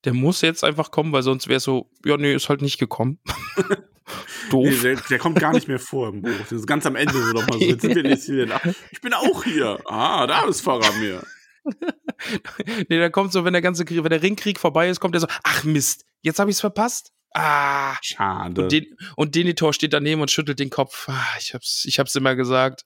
[0.05, 2.79] der muss jetzt einfach kommen, weil sonst wäre es so, ja, nee, ist halt nicht
[2.79, 3.19] gekommen.
[4.51, 4.67] Doof.
[4.69, 6.31] Nee, der, der kommt gar nicht mehr vor im Buch.
[6.39, 7.65] Das ist ganz am Ende so nochmal so.
[7.65, 8.53] Jetzt sind wir Sizilien.
[8.53, 9.79] Ach, ich bin auch hier.
[9.87, 11.23] Ah, da ist Faramir.
[12.67, 15.23] nee, der kommt so, wenn der ganze Krieg, wenn der Ringkrieg vorbei ist, kommt er
[15.23, 17.13] so, ach Mist, jetzt habe ich es verpasst.
[17.33, 17.97] Ah.
[18.03, 18.63] Schade.
[18.63, 18.87] Und, Den,
[19.17, 21.09] und Denethor steht daneben und schüttelt den Kopf.
[21.09, 22.85] Ah, ich hab's, ich hab's immer gesagt.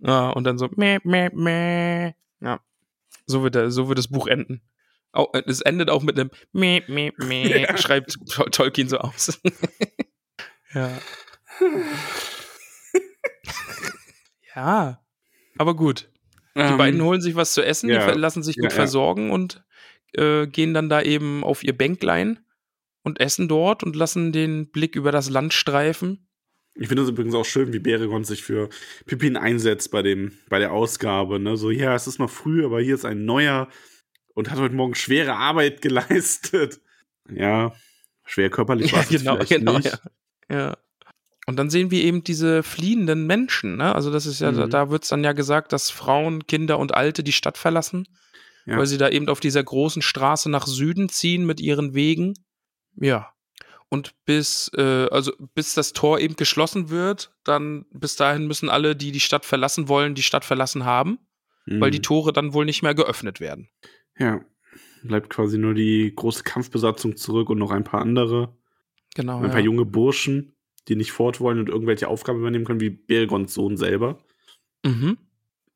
[0.00, 2.12] Ja, und dann so, meh, meh, meh.
[2.40, 2.60] Ja.
[3.24, 4.62] So wird, der, so wird das Buch enden.
[5.16, 7.76] Au- äh, Es endet auch mit einem meh, meh, meh, Ja.
[7.76, 9.40] schreibt Tol- Tolkien so aus.
[10.74, 10.90] ja.
[14.54, 15.00] ja.
[15.58, 16.10] Aber gut.
[16.54, 18.10] Die Ähm, beiden holen sich was zu essen, ja.
[18.12, 18.74] lassen sich gut Ja, ja.
[18.74, 19.62] versorgen und
[20.14, 22.38] äh, gehen dann da eben auf ihr Bänklein
[23.02, 26.28] und essen dort und lassen den Blick über das Land streifen.
[26.74, 28.68] Ich finde es übrigens auch schön, wie Beregon sich für
[29.06, 31.38] Pippin einsetzt bei, dem, bei der Ausgabe.
[31.40, 31.56] Ne?
[31.56, 33.68] So, ja, es ist noch früh, aber hier ist ein neuer
[34.36, 36.80] und hat heute Morgen schwere Arbeit geleistet.
[37.28, 37.74] Ja,
[38.24, 39.98] schwer körperlich war es jetzt vielleicht nicht.
[40.48, 40.56] Ja.
[40.56, 40.76] ja.
[41.48, 43.76] Und dann sehen wir eben diese fliehenden Menschen.
[43.76, 43.94] Ne?
[43.94, 44.70] Also das ist ja, da, Mhm.
[44.70, 48.06] da wird es dann ja gesagt, dass Frauen, Kinder und Alte die Stadt verlassen,
[48.66, 48.76] Ja.
[48.78, 52.34] weil sie da eben auf dieser großen Straße nach Süden ziehen mit ihren Wegen.
[53.00, 53.32] Ja.
[53.88, 58.96] Und bis, äh, also bis das Tor eben geschlossen wird, dann bis dahin müssen alle,
[58.96, 61.18] die die Stadt verlassen wollen, die Stadt verlassen haben,
[61.66, 61.92] weil Mhm.
[61.92, 63.68] die Tore dann wohl nicht mehr geöffnet werden.
[64.18, 64.40] Ja,
[65.02, 68.56] bleibt quasi nur die große Kampfbesatzung zurück und noch ein paar andere.
[69.14, 69.38] Genau.
[69.38, 69.48] ein ja.
[69.50, 70.54] paar junge Burschen,
[70.88, 74.18] die nicht fort wollen und irgendwelche Aufgaben übernehmen können, wie Beregons Sohn selber.
[74.84, 75.16] Mhm.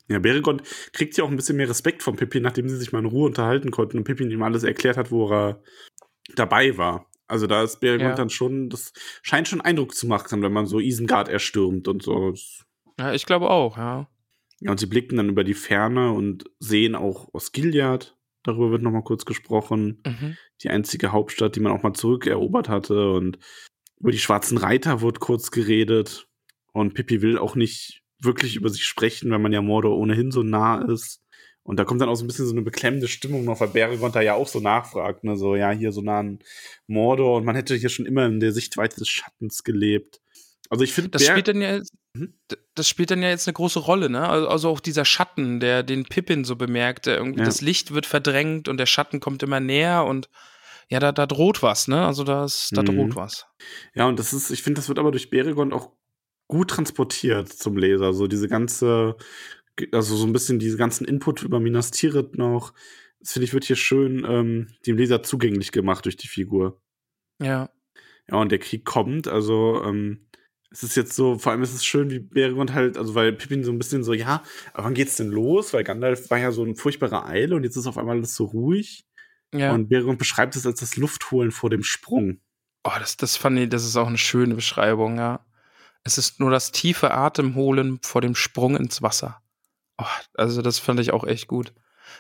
[0.09, 0.61] Ja, Beregon
[0.93, 3.27] kriegt ja auch ein bisschen mehr Respekt von Pippin, nachdem sie sich mal in Ruhe
[3.27, 5.63] unterhalten konnten und Pippin ihm alles erklärt hat, wo er
[6.35, 7.07] dabei war.
[7.29, 8.15] Also da ist Beregon Ja.
[8.15, 12.35] dann schon, das scheint schon Eindruck zu machen, wenn man so Isengard erstürmt und so.
[12.99, 14.09] Ja, ich glaube auch, ja.
[14.59, 18.17] Ja, und sie blicken dann über die Ferne und sehen auch Osgiliath.
[18.43, 20.03] Darüber wird nochmal kurz gesprochen.
[20.07, 20.37] Mhm.
[20.63, 23.13] Die einzige Hauptstadt, die man auch mal zurückerobert hatte.
[23.13, 23.39] Und
[23.99, 26.29] über die schwarzen Reiter wird kurz geredet.
[26.73, 30.43] Und Pippi will auch nicht wirklich über sich sprechen, weil man ja Mordor ohnehin so
[30.43, 31.23] nah ist.
[31.63, 34.17] Und da kommt dann auch so ein bisschen so eine beklemmende Stimmung noch, weil Beregond
[34.17, 36.39] da ja auch so nachfragt, ne, so, ja, hier so nah an
[36.87, 40.21] Mordor und man hätte hier schon immer in der Sichtweite des Schattens gelebt.
[40.71, 41.81] Also ich finde, das spielt dann ja.
[42.75, 44.29] Das spielt dann ja jetzt eine große Rolle, ne?
[44.29, 47.45] Also, also auch dieser Schatten, der den Pippin so bemerkt, der irgendwie Ja.
[47.47, 50.29] das Licht wird verdrängt und der Schatten kommt immer näher und
[50.89, 52.05] ja, da, da droht was, ne?
[52.05, 52.87] Also das, da Mhm.
[52.87, 53.47] droht was.
[53.95, 55.93] Ja, und das ist, ich finde, das wird aber durch Beregond auch
[56.49, 58.13] gut transportiert zum Leser.
[58.13, 59.15] So diese ganze,
[59.93, 62.73] also so ein bisschen diese ganzen Input über Minas Tirith noch.
[63.21, 66.83] Das finde ich, wird hier schön ähm, dem Leser zugänglich gemacht durch die Figur.
[67.41, 67.71] Ja.
[68.29, 70.27] Ja, und der Krieg kommt, also ähm,
[70.71, 73.65] es ist jetzt so, vor allem ist es schön, wie Beregond halt, also weil Pippin
[73.65, 74.43] so ein bisschen so, ja,
[74.73, 75.73] aber wann geht's denn los?
[75.73, 78.45] Weil Gandalf war ja so ein furchtbarer Eile und jetzt ist auf einmal alles so
[78.45, 79.05] ruhig.
[79.53, 79.73] Ja.
[79.73, 82.41] Und Beregond beschreibt es als das Luftholen vor dem Sprung.
[82.85, 85.45] Oh, das, das fand ich, das ist auch eine schöne Beschreibung, ja.
[86.05, 89.43] Es ist nur das tiefe Atemholen vor dem Sprung ins Wasser.
[89.99, 90.05] Oh,
[90.35, 91.75] also das fand ich auch echt gut.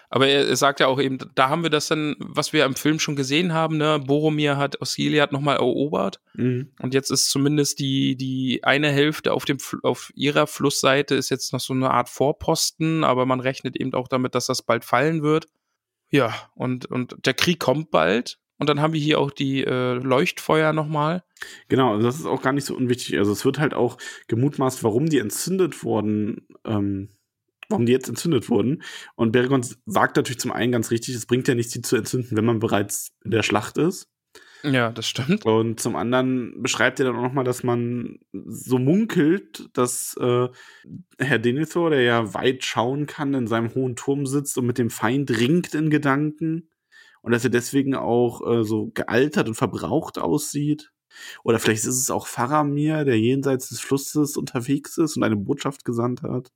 [0.08, 2.98] Aber er, sagt ja auch eben, da haben wir das dann, was wir im Film
[2.98, 4.00] schon gesehen haben, ne?
[4.04, 6.70] Boromir hat Osgiliath nochmal erobert Mhm.
[6.80, 11.52] und jetzt ist zumindest die, die eine Hälfte auf dem, auf ihrer Flussseite ist jetzt
[11.52, 15.22] noch so eine Art Vorposten, aber man rechnet eben auch damit, dass das bald fallen
[15.22, 15.46] wird.
[16.10, 18.38] Ja, und, und der Krieg kommt bald.
[18.58, 21.24] Und dann haben wir hier auch die äh, Leuchtfeuer nochmal.
[21.68, 23.16] Genau, also das ist auch gar nicht so unwichtig.
[23.16, 23.96] Also es wird halt auch
[24.28, 27.08] gemutmaßt, warum die entzündet wurden, ähm,
[27.80, 28.82] warum die jetzt entzündet wurden.
[29.14, 32.36] Und Beregond sagt natürlich zum einen ganz richtig, es bringt ja nichts, die zu entzünden,
[32.36, 34.08] wenn man bereits in der Schlacht ist.
[34.62, 35.46] Ja, das stimmt.
[35.46, 40.48] Und zum anderen beschreibt er dann auch nochmal, dass man so munkelt, dass äh,
[41.18, 44.90] Herr Denethor, der ja weit schauen kann, in seinem hohen Turm sitzt und mit dem
[44.90, 46.68] Feind ringt in Gedanken.
[47.22, 50.92] Und dass er deswegen auch äh, so gealtert und verbraucht aussieht.
[51.42, 55.84] Oder vielleicht ist es auch Faramir, der jenseits des Flusses unterwegs ist und eine Botschaft
[55.84, 56.50] gesandt hat.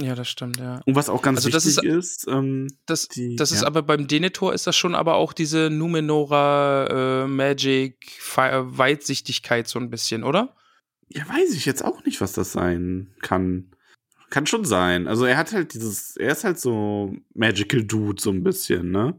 [0.00, 0.80] Ja, das stimmt, ja.
[0.86, 3.66] Und was auch ganz Also das wichtig ist, ähm, Das, Die- das ist ja.
[3.66, 9.78] aber beim Denethor ist das schon aber auch diese Numenora äh, Magic Fe- Weitsichtigkeit so
[9.78, 10.54] ein bisschen, oder?
[11.08, 13.70] Ja, weiß ich jetzt auch nicht, was das sein kann.
[14.30, 15.08] Kann schon sein.
[15.08, 19.18] Also er hat halt dieses, er ist halt so Magical Dude so ein bisschen, ne?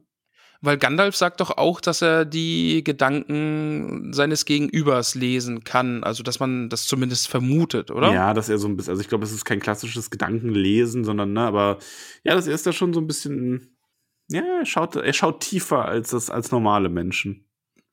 [0.64, 6.04] Weil Gandalf sagt doch auch, dass er die Gedanken seines Gegenübers lesen kann.
[6.04, 8.14] Also, dass man das zumindest vermutet, oder?
[8.14, 11.34] Ja, dass er so ein bisschen, also ich glaube, es ist kein klassisches Gedankenlesen, sondern,
[11.34, 11.80] ne, aber
[12.24, 13.76] ja, das ist da schon so ein bisschen,
[14.30, 17.48] ja, er schaut, er schaut tiefer als das, als normale Menschen.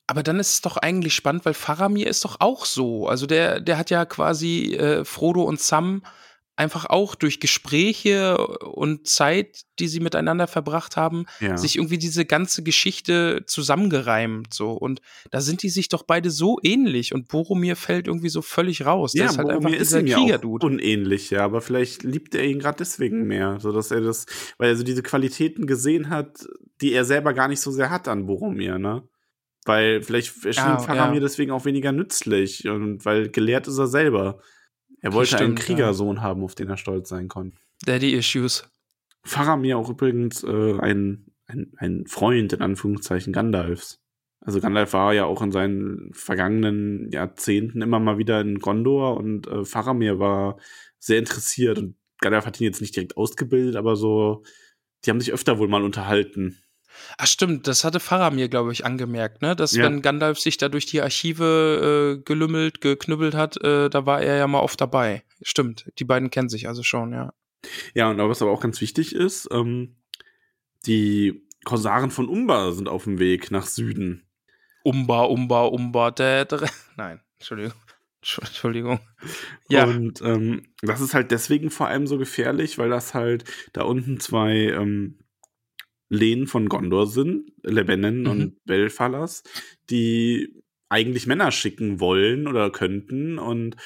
[0.06, 3.08] Aber dann ist es doch eigentlich spannend, weil Faramir ist doch auch so.
[3.08, 6.02] Also der, der hat ja quasi äh, Frodo und Sam
[6.58, 11.56] einfach auch durch Gespräche und Zeit, die sie miteinander verbracht haben, Ja.
[11.56, 15.00] sich irgendwie diese ganze Geschichte zusammengereimt so und
[15.30, 19.12] da sind die sich doch beide so ähnlich und Boromir fällt irgendwie so völlig raus.
[19.14, 20.66] Ja, ist halt Boromir ist dieser ihm ja auch Kriegerdude.
[20.66, 24.26] unähnlich, ja, aber vielleicht liebt er ihn gerade deswegen mehr, so dass er das,
[24.58, 26.46] weil er so diese Qualitäten gesehen hat,
[26.80, 29.04] die er selber gar nicht so sehr hat an Boromir, ne?
[29.64, 31.20] Weil vielleicht erschien Ja, Faramir ja.
[31.20, 34.40] deswegen auch weniger nützlich und weil gelehrt ist er selber.
[35.00, 35.64] Er wollte einen stimmt, ja.
[35.64, 37.56] Kriegersohn haben, auf den er stolz sein konnte.
[37.84, 38.68] Daddy Issues.
[39.24, 44.00] Faramir auch übrigens äh, ein, ein, ein Freund, in Anführungszeichen, Gandalfs.
[44.40, 49.46] Also Gandalf war ja auch in seinen vergangenen Jahrzehnten immer mal wieder in Gondor und
[49.46, 50.58] äh, Faramir war
[50.98, 54.42] sehr interessiert und Gandalf hat ihn jetzt nicht direkt ausgebildet, aber so,
[55.04, 56.58] die haben sich öfter wohl mal unterhalten.
[57.16, 59.54] Ach stimmt, das hatte Faramir, glaube ich, angemerkt, ne?
[59.56, 59.84] Dass Ja.
[59.84, 64.36] wenn Gandalf sich da durch die Archive äh, gelümmelt, geknüppelt hat, äh, da war er
[64.36, 65.22] ja mal oft dabei.
[65.42, 67.32] Stimmt, die beiden kennen sich also schon, ja.
[67.94, 69.96] Ja, und was aber auch ganz wichtig ist, ähm,
[70.86, 74.24] die Korsaren von Umbar sind auf dem Weg nach Süden.
[74.84, 76.56] Umba, Umba, Umba, dä, dä.
[76.96, 77.74] Nein, Entschuldigung.
[78.24, 79.00] Entsch- Entschuldigung.
[79.68, 83.44] Ja, Und ähm, das ist halt deswegen vor allem so gefährlich, weil das halt
[83.74, 85.18] da unten zwei ähm,
[86.08, 88.26] Lehen von Gondor sind, Lebanon Mhm.
[88.30, 89.42] und Belfalas,
[89.90, 93.38] die eigentlich Männer schicken wollen oder könnten.
[93.38, 93.76] Und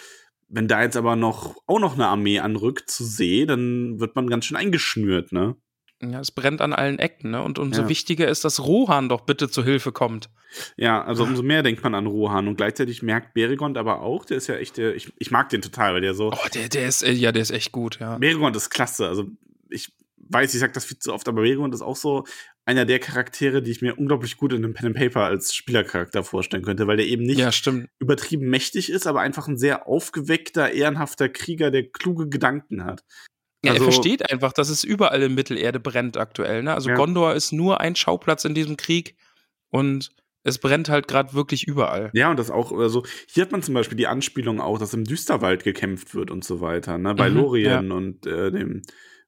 [0.48, 4.28] wenn da jetzt aber noch auch noch eine Armee anrückt zu See, dann wird man
[4.28, 5.56] ganz schön eingeschnürt, ne?
[6.04, 7.44] ja, es brennt an allen Ecken, ne?
[7.44, 7.88] Und umso Ja.
[7.88, 10.30] wichtiger ist, dass Rohan doch bitte zur Hilfe kommt.
[10.76, 14.36] Ja, also umso mehr denkt man an Rohan und gleichzeitig merkt Beregond aber auch, der
[14.38, 16.88] ist ja echt der, ich, ich mag den total, weil der so, Oh, der, der
[16.88, 18.18] ist, äh, ja, der ist echt gut, ja.
[18.18, 19.06] Beregond ist klasse.
[19.06, 19.28] Also
[19.70, 19.92] ich
[20.32, 22.24] weiß, ich sag das viel zu oft, aber Beregond ist auch so
[22.64, 26.22] einer der Charaktere, die ich mir unglaublich gut in einem Pen and Paper als Spielercharakter
[26.24, 27.50] vorstellen könnte, weil der eben nicht Ja,
[27.98, 33.02] übertrieben mächtig ist, aber einfach ein sehr aufgeweckter, ehrenhafter Krieger, der kluge Gedanken hat.
[33.64, 36.62] Ja, Also- er versteht einfach, dass es überall in Mittelerde brennt aktuell.
[36.62, 36.72] Ne?
[36.74, 36.96] Also Ja.
[36.96, 39.16] Gondor ist nur ein Schauplatz in diesem Krieg
[39.70, 40.10] und
[40.44, 42.10] Es brennt halt gerade wirklich überall.
[42.14, 45.04] Ja, und das auch, also hier hat man zum Beispiel die Anspielung auch, dass im
[45.04, 47.14] Düsterwald gekämpft wird und so weiter, ne?
[47.14, 48.82] Bei Mhm, Lorien und äh, dem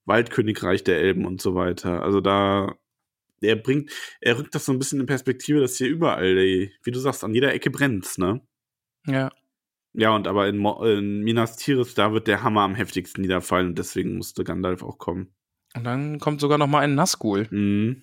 [0.07, 2.03] Waldkönigreich der Elben und so weiter.
[2.03, 2.75] Also da,
[3.41, 3.91] er bringt,
[4.21, 7.35] er rückt das so ein bisschen in Perspektive, dass hier überall, wie du sagst, an
[7.35, 8.41] jeder Ecke brennt's, ne?
[9.07, 9.31] Ja.
[9.97, 13.69] Ja, und aber in, Mo in Minas Tirith, da wird der Hammer am heftigsten niederfallen
[13.69, 15.33] und deswegen musste Gandalf auch kommen.
[15.77, 17.47] Und dann kommt sogar noch mal ein Nazgul.
[17.51, 18.03] Mhm.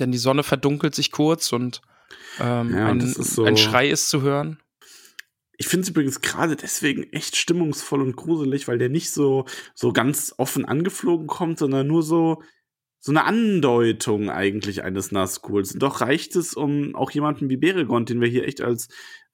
[0.00, 1.82] Denn die Sonne verdunkelt sich kurz und,
[2.40, 4.58] ähm, Ja, und ein, so- ein Schrei ist zu hören.
[5.60, 9.44] Ich finde es übrigens gerade deswegen echt stimmungsvoll und gruselig, weil der nicht so,
[9.74, 12.42] so ganz offen angeflogen kommt, sondern nur so,
[13.00, 15.72] so eine Andeutung eigentlich eines Nazguls.
[15.72, 18.88] Und doch reicht es, um auch jemanden wie Beregond, den wir hier echt als,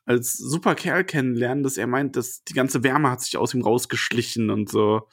[0.07, 3.63] als super Kerl kennenlernen, dass er meint, dass die ganze Wärme hat sich aus ihm
[3.63, 5.09] rausgeschlichen und so.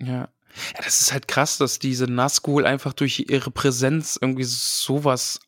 [0.00, 0.30] Ja.
[0.76, 5.40] Ja, das ist halt krass, dass diese Nazgul einfach durch ihre Präsenz irgendwie sowas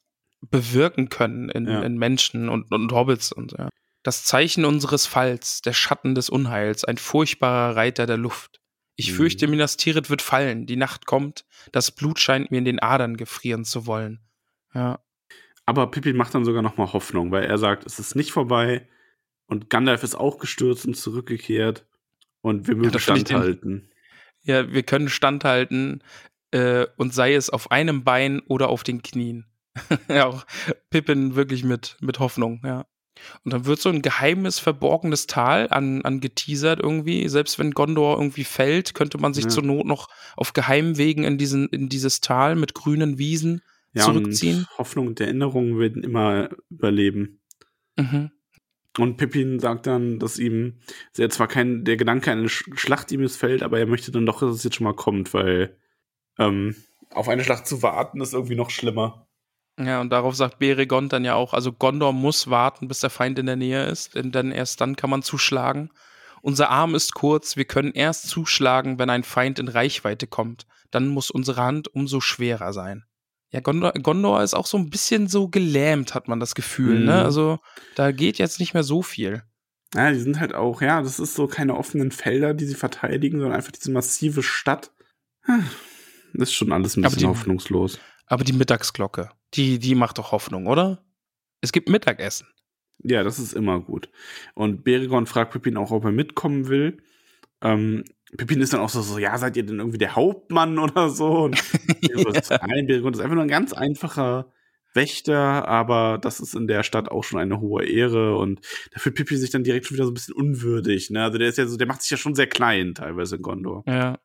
[0.51, 1.83] bewirken können in, Ja.
[1.83, 3.71] in Menschen und, und Hobbits und ja.
[4.07, 8.61] Das Zeichen unseres Falls, der Schatten des Unheils, ein furchtbarer Reiter der Luft.
[8.95, 9.17] Ich Mhm.
[9.17, 13.17] fürchte, Minas Tirith wird fallen, die Nacht kommt, das Blut scheint mir in den Adern
[13.17, 14.21] gefrieren zu wollen.
[14.75, 15.01] Ja.
[15.65, 18.89] Aber Pippin macht dann sogar noch mal Hoffnung, weil er sagt, es ist nicht vorbei
[19.49, 21.85] und Gandalf ist auch gestürzt und zurückgekehrt
[22.43, 23.91] und wir mögen den- standhalten.
[24.43, 26.01] Ja, wir können standhalten
[26.53, 29.47] äh, und sei es auf einem Bein oder auf den Knien.
[30.09, 30.47] ja, auch
[30.91, 32.87] Pippin wirklich mit, mit Hoffnung, ja.
[33.45, 37.29] Und dann wird so ein geheimes, verborgenes Tal an, angeteasert irgendwie.
[37.29, 39.51] Selbst wenn Gondor irgendwie fällt, könnte man sich Ja.
[39.51, 43.63] zur Not noch auf geheimen Wegen in, diesen, in dieses Tal mit grünen Wiesen
[43.93, 44.59] Ja, zurückziehen.
[44.59, 47.41] und Hoffnung und Erinnerungen werden immer überleben.
[47.97, 48.31] Mhm.
[48.99, 50.79] Und Pippin sagt dann, dass ihm
[51.13, 54.25] sehr zwar kein der Gedanke an eine Sch Schlacht ihm missfällt, aber er möchte dann
[54.25, 55.77] doch, dass es jetzt schon mal kommt, weil
[56.39, 56.75] ähm,
[57.11, 59.26] auf eine Schlacht zu warten ist irgendwie noch schlimmer.
[59.79, 63.39] Ja, und darauf sagt Beregond dann ja auch, also Gondor muss warten, bis der Feind
[63.39, 65.91] in der Nähe ist, denn dann erst dann kann man zuschlagen.
[66.41, 70.67] Unser Arm ist kurz, wir können erst zuschlagen, wenn ein Feind in Reichweite kommt.
[70.91, 73.05] Dann muss unsere Hand umso schwerer sein.
[73.51, 77.05] Ja, Gondor, Gondor ist auch so ein bisschen so gelähmt, hat man das Gefühl, Mhm.
[77.07, 77.23] ne?
[77.25, 77.59] Also
[77.97, 79.43] da geht jetzt nicht mehr so viel.
[79.95, 83.39] Ja, die sind halt auch, ja, das ist so keine offenen Felder, die sie verteidigen,
[83.41, 84.91] sondern einfach diese massive Stadt.
[85.43, 85.65] Hm,
[86.35, 87.99] Das ist schon alles ein Aber bisschen die- hoffnungslos.
[88.27, 91.05] Aber die Mittagsglocke, die, die macht doch Hoffnung, oder?
[91.61, 92.47] Es gibt Mittagessen.
[93.03, 94.09] Ja, das ist immer gut.
[94.55, 97.03] Und Beregon fragt Pippin auch, ob er mitkommen will.
[97.63, 98.05] Ähm,
[98.37, 101.45] Pippin ist dann auch so, so, ja, seid ihr denn irgendwie der Hauptmann oder so?
[101.45, 101.61] Und
[102.01, 104.53] ist, Nein, Beregon ist einfach nur ein ganz einfacher
[104.95, 108.61] Wächter, aber das ist in der Stadt auch schon eine hohe Ehre und
[108.93, 111.23] da fühlt Pippin sich dann direkt schon wieder so ein bisschen unwürdig, ne?
[111.23, 113.85] Also der ist ja so, der macht sich ja schon sehr klein teilweise in Gondor.
[113.87, 114.19] Ja.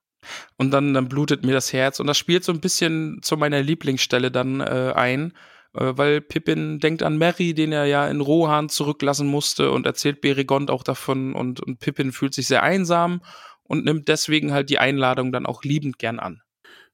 [0.58, 2.00] Und dann, dann blutet mir das Herz.
[2.00, 5.34] Und das spielt so ein bisschen zu meiner Lieblingsstelle dann äh, ein,
[5.74, 10.22] äh, weil Pippin denkt an Merry, den er ja in Rohan zurücklassen musste und erzählt
[10.22, 11.34] Beregond auch davon.
[11.34, 13.22] Und, und Pippin fühlt sich sehr einsam
[13.64, 16.42] und nimmt deswegen halt die Einladung dann auch liebend gern an.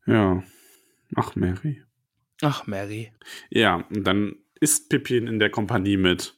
[0.05, 0.43] Ja.
[1.15, 1.83] Ach, Mary.
[2.41, 3.11] Ach, Merry.
[3.49, 6.36] Ja, und dann ist Pippin in der Kompanie mit.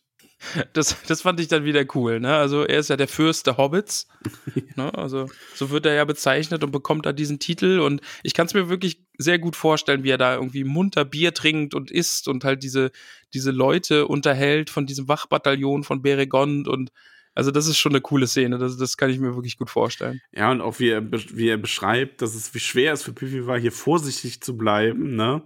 [0.74, 2.36] Das, das fand ich dann wieder cool, ne?
[2.36, 4.08] Also er ist ja der Fürst der Hobbits.
[4.76, 4.94] ne?
[4.94, 7.80] Also so wird er ja bezeichnet und bekommt da diesen Titel.
[7.80, 11.34] Und ich kann es mir wirklich sehr gut vorstellen, wie er da irgendwie munter Bier
[11.34, 12.92] trinkt und isst und halt diese,
[13.34, 16.92] diese Leute unterhält von diesem Wachbataillon von Beregond und
[17.36, 20.20] also das ist schon eine coole Szene, das, das kann ich mir wirklich gut vorstellen.
[20.32, 23.48] Ja, und auch wie er, wie er beschreibt, dass es wie schwer es für Pippin
[23.48, 25.44] war, hier vorsichtig zu bleiben, ne?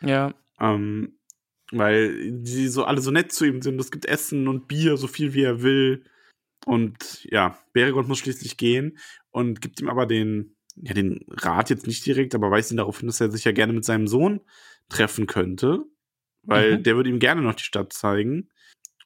[0.00, 1.18] Ja, Ähm,
[1.72, 3.80] weil die so alle so nett zu ihm sind.
[3.80, 6.04] Es gibt Essen und Bier, so viel wie er will.
[6.66, 8.98] Und ja, Beregond muss schließlich gehen
[9.30, 12.98] und gibt ihm aber den, ja, den Rat jetzt nicht direkt, aber weist ihn darauf
[13.00, 14.40] hin, dass er sich ja gerne mit seinem Sohn
[14.88, 15.84] treffen könnte.
[16.42, 16.82] Weil Mhm.
[16.82, 18.48] der würde ihm gerne noch die Stadt zeigen.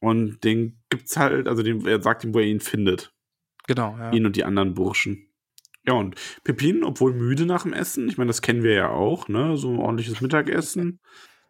[0.01, 3.13] Und den gibt's halt, also den, er sagt ihm, wo er ihn findet.
[3.67, 3.97] genau.
[3.99, 4.13] Ja.
[4.13, 5.29] Ihn und die anderen Burschen.
[5.87, 6.15] Ja, und
[6.45, 9.57] Pippin, obwohl müde nach dem Essen, ich meine, das kennen wir ja auch, ne?
[9.57, 11.01] So ein ordentliches Mittagessen.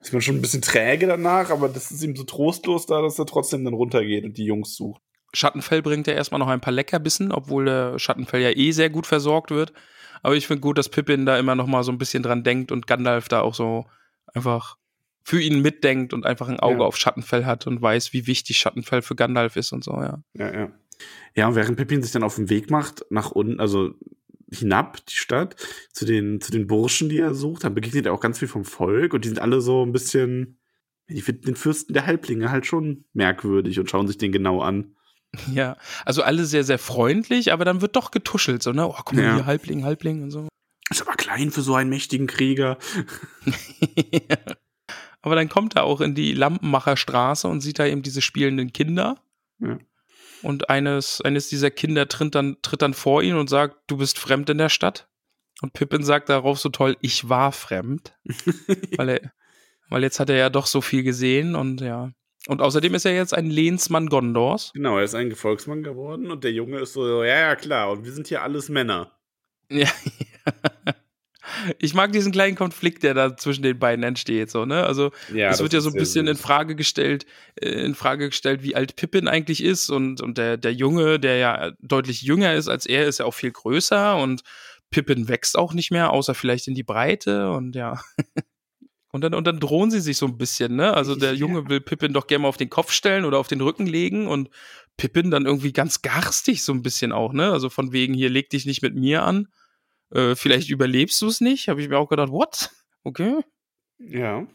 [0.01, 3.19] Ist man schon ein bisschen träge danach, aber das ist ihm so trostlos da, dass
[3.19, 5.03] er trotzdem dann runtergeht und die Jungs sucht.
[5.35, 9.07] Schattenfell bringt ja erstmal noch ein paar Leckerbissen, obwohl der Schattenfell ja eh sehr gut
[9.07, 9.73] versorgt wird.
[10.23, 12.73] Aber ich finde gut, dass Pippin da immer noch mal so ein bisschen dran denkt
[12.73, 13.87] und Gandalf da auch so
[14.35, 14.77] einfach
[15.23, 16.87] für ihn mitdenkt und einfach ein Auge Ja.
[16.87, 20.23] auf Schattenfell hat und weiß, wie wichtig Schattenfell für Gandalf ist und so, ja.
[20.35, 20.70] Ja, ja.
[21.37, 23.93] Ja, und während Pippin sich dann auf den Weg macht, nach unten, also
[24.51, 25.57] hinab die Stadt,
[25.93, 28.65] zu den, zu den Burschen, die er sucht, dann begegnet er auch ganz viel vom
[28.65, 30.59] Volk und die sind alle so ein bisschen,
[31.09, 34.95] die finden den Fürsten der Halblinge halt schon merkwürdig und schauen sich den genau an.
[35.53, 35.77] Ja,
[36.07, 38.89] also alle sehr, sehr freundlich, aber dann wird doch getuschelt, so, ne?
[38.89, 39.35] Oh, guck mal Ja.
[39.35, 40.49] hier, Halbling, Halbling und so.
[40.89, 42.79] Ist aber klein für so einen mächtigen Krieger.
[45.20, 49.16] Aber dann kommt er auch in die Lampenmacherstraße und sieht da eben diese spielenden Kinder.
[49.59, 49.79] Ja.
[50.43, 54.19] Und eines, eines dieser Kinder tritt dann, tritt dann vor ihn und sagt, du bist
[54.19, 55.09] fremd in der Stadt.
[55.60, 58.16] Und Pippin sagt darauf so toll, ich war fremd.
[58.97, 59.32] weil, er,
[59.89, 62.12] weil jetzt hat er ja doch so viel gesehen und ja.
[62.47, 64.70] Und außerdem ist er jetzt ein Lehnsmann Gondors.
[64.73, 68.05] Genau, er ist ein Gefolgsmann geworden und der Junge ist so, ja, ja, klar, und
[68.05, 69.12] wir sind hier alles Männer.
[69.70, 69.90] Ja.
[71.79, 74.85] Ich mag diesen kleinen Konflikt, der da zwischen den beiden entsteht, so, ne?
[74.85, 76.37] Also, Ja, es wird ja so ein bisschen in.
[76.37, 77.27] Frage gestellt,
[77.61, 81.37] äh, in Frage gestellt, wie alt Pippin eigentlich ist und, und der, der Junge, der
[81.37, 84.43] ja deutlich jünger ist als er, ist ja auch viel größer und
[84.91, 88.01] Pippin wächst auch nicht mehr, außer vielleicht in die Breite und ja.
[89.11, 90.93] Und dann, und dann drohen sie sich so ein bisschen, ne?
[90.93, 93.62] Also der Junge will Pippin doch gerne mal auf den Kopf stellen oder auf den
[93.62, 94.51] Rücken legen und
[94.99, 97.51] Pippin dann irgendwie ganz garstig so ein bisschen auch, ne?
[97.51, 99.49] Also von wegen, hier leg dich nicht mit mir an.
[100.12, 101.68] Äh, vielleicht überlebst du es nicht.
[101.68, 102.70] Habe ich mir auch gedacht, what?
[103.05, 103.40] Okay.
[103.98, 104.47] Ja.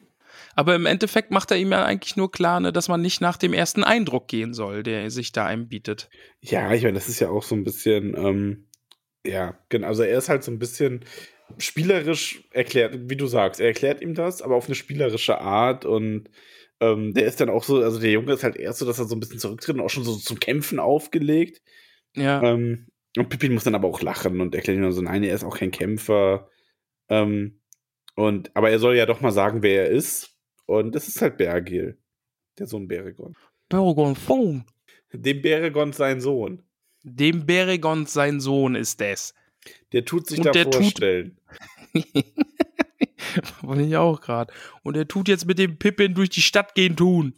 [0.56, 3.38] Aber im Endeffekt macht er ihm ja eigentlich nur klar, ne, dass man nicht nach
[3.38, 6.10] dem ersten Eindruck gehen soll, der sich da einem bietet.
[6.42, 8.68] Ja, ich meine, das ist ja auch so ein bisschen, ähm,
[9.26, 9.88] ja, genau.
[9.88, 11.06] Also er ist halt so ein bisschen
[11.58, 16.30] spielerisch erklärt, wie du sagst, er erklärt ihm das, aber auf eine spielerische Art und
[16.80, 19.06] ähm, der ist dann auch so, also der Junge ist halt erst so, dass er
[19.06, 21.62] so ein bisschen zurücktritt und auch schon so zum Kämpfen aufgelegt.
[22.16, 22.42] Ja.
[22.44, 22.88] Ähm,
[23.18, 25.44] und Pippin muss dann aber auch lachen und erklärt ihm dann so, nein, er ist
[25.44, 26.50] auch kein Kämpfer.
[27.10, 27.62] Ähm,
[28.16, 30.36] und, aber er soll ja doch mal sagen, wer er ist.
[30.66, 32.00] Und das ist halt Bergil,
[32.58, 33.36] der Sohn Beregon.
[33.70, 34.66] Beregon Phone.
[35.12, 36.64] Dem Beregon sein Sohn.
[37.04, 39.34] Dem Beregon sein Sohn ist es.
[39.92, 41.40] Der tut sich Und da der vorstellen.
[43.62, 44.54] Wollte ich auch gerade.
[44.82, 47.36] Und er tut jetzt mit dem Pippin durch die Stadt gehen tun.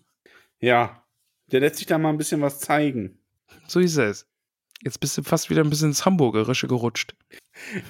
[0.60, 1.06] Ja,
[1.47, 3.19] der lässt sich da mal ein bisschen was zeigen.
[3.68, 4.27] So ist es.
[4.84, 7.15] Jetzt bist du fast wieder ein bisschen ins Hamburgerische gerutscht.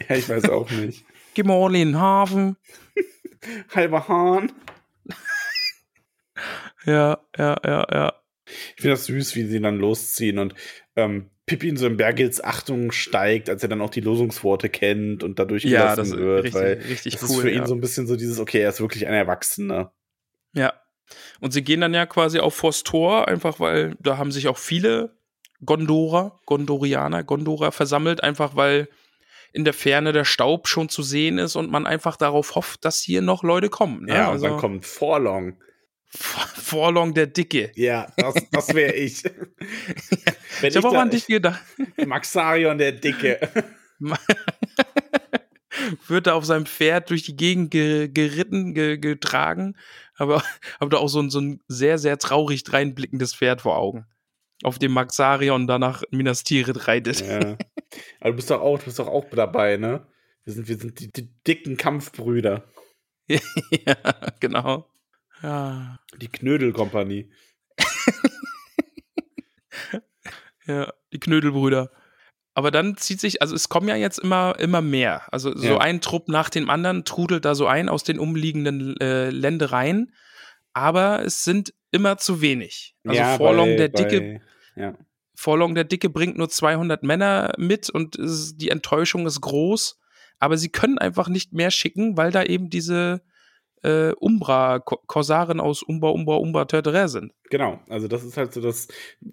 [0.07, 1.06] Ja, ich weiß auch nicht.
[1.34, 2.57] Geh mal in den Hafen.
[3.76, 4.52] Halber Hahn.
[6.86, 8.14] Ja, ja, ja, ja.
[8.76, 10.53] Ich finde das süß, wie sie dann losziehen und
[10.95, 15.40] ähm, Pippin so in Bergils Achtung steigt, als er dann auch die Losungsworte kennt und
[15.40, 16.44] dadurch Ja, gelassen das wird.
[16.45, 17.68] richtig- weil richtig das cool, ist für ihn ja.
[17.68, 19.94] so ein bisschen so dieses, okay, er ist wirklich ein Erwachsener.
[20.53, 20.74] Ja.
[21.40, 24.57] Und sie gehen dann ja quasi auch vors Tor, einfach weil da haben sich auch
[24.57, 25.15] viele
[25.64, 28.90] Gondorer, Gondorianer, Gondorer versammelt, einfach weil
[29.53, 32.99] in der Ferne der Staub schon zu sehen ist und man einfach darauf hofft, dass
[32.99, 34.03] hier noch Leute kommen.
[34.06, 34.14] Ne?
[34.14, 35.57] Ja, also und dann kommt Forlong.
[36.15, 37.72] Forlong der Dicke.
[37.76, 39.23] Ja, das, das wäre ich.
[39.23, 41.61] Wenn Ich habe auch an dich gedacht.
[42.06, 43.40] Maxarion der Dicke.
[46.07, 49.76] Wird da auf seinem Pferd durch die Gegend ge geritten, ge getragen,
[50.15, 50.44] aber
[50.80, 54.06] habe da auch so ein, so ein sehr, sehr traurig dreinblickendes Pferd vor Augen.
[54.64, 57.22] Auf dem Maxarion danach Minas Tirith reitet.
[57.26, 57.57] ja.
[58.19, 60.07] Aber du bist doch auch, du bist doch auch dabei, ne?
[60.44, 62.64] Wir sind, wir sind die, die dicken Kampfbrüder.
[63.27, 63.95] ja,
[64.40, 64.90] genau.
[65.41, 67.32] Ja, Die Knödelkompanie.
[70.65, 71.91] ja, die Knödelbrüder.
[72.53, 75.23] Aber dann zieht sich, also es kommen ja jetzt immer, immer mehr.
[75.34, 75.77] Also so Ja.
[75.80, 80.14] ein Trupp nach dem anderen trudelt da so ein aus den umliegenden äh, Ländereien.
[80.73, 82.95] Aber es sind immer zu wenig.
[83.05, 84.22] Also Forlong bei- der Dicke
[84.76, 84.97] bei- Ja.
[85.38, 89.99] Forlong der Dicke bringt nur 200 Männer mit und es, die Enttäuschung ist groß.
[90.39, 93.22] Aber sie können einfach nicht mehr schicken, weil da eben diese
[93.84, 97.31] äh, Umbra, Ko- Korsaren aus Umbra, Umbra, Umbra Tertre sind.
[97.51, 98.88] Genau, also das ist halt so das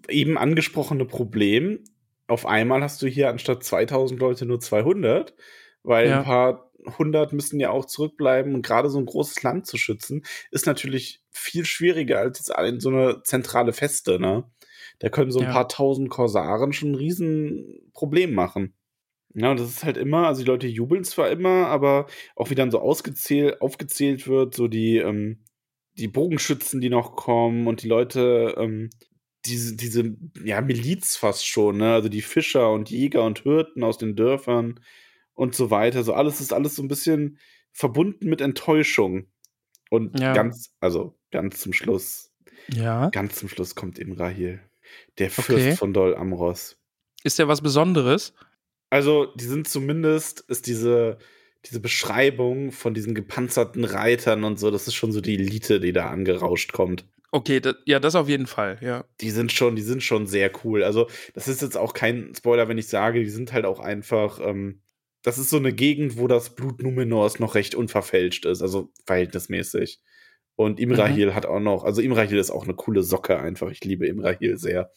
[0.09, 1.82] eben angesprochene Problem.
[2.26, 5.32] Auf einmal hast du hier anstatt 2000 Leute nur 200,
[5.83, 6.19] weil Ja.
[6.19, 10.25] ein paar hundert müssen ja auch zurückbleiben und gerade so ein großes Land zu schützen,
[10.51, 14.45] ist natürlich viel schwieriger als jetzt in so eine zentrale Feste, ne?
[14.99, 15.49] Da können so ein Ja.
[15.49, 18.75] paar tausend Korsaren schon ein riesen Problem machen.
[19.35, 22.07] Ja, und das ist halt immer, also die Leute jubeln zwar immer, aber
[22.37, 25.45] auch wie dann so ausgezählt, aufgezählt wird, so die, ähm,
[25.95, 28.91] die Bogenschützen, die noch kommen und die Leute, ähm,
[29.47, 31.95] diese, diese, ja, Miliz fast schon, ne?
[31.95, 34.81] Also die Fischer und Jäger und Hirten aus den Dörfern
[35.35, 36.03] und so weiter.
[36.03, 37.39] So alles ist alles so ein bisschen
[37.73, 39.27] verbunden mit Enttäuschung.
[39.91, 40.33] Und Ja.
[40.33, 42.33] ganz, also ganz zum Schluss,
[42.69, 43.11] Ja.
[43.11, 44.61] ganz zum Schluss kommt eben Rahil.
[45.19, 45.77] Der Fürst Okay.
[45.77, 46.77] von Dol Amros.
[47.25, 48.35] Ist ja was Besonderes.
[48.91, 51.19] Also, die sind zumindest, ist diese,
[51.65, 55.93] diese Beschreibung von diesen gepanzerten Reitern und so, das ist schon so die Elite, die
[55.93, 57.07] da angerauscht kommt.
[57.31, 59.05] Okay, da, ja, das auf jeden Fall, ja.
[59.23, 60.83] Die sind schon, die sind schon sehr cool.
[60.85, 64.39] Also, das ist jetzt auch kein Spoiler, wenn ich sage, die sind halt auch einfach,
[64.43, 64.83] ähm,
[65.23, 70.01] das ist so eine Gegend, wo das Blut Numenors noch recht unverfälscht ist, also verhältnismäßig.
[70.55, 73.70] Und Imrahil hat auch noch, also Imrahil ist auch eine coole Socke einfach.
[73.70, 74.90] Ich liebe Imrahil sehr.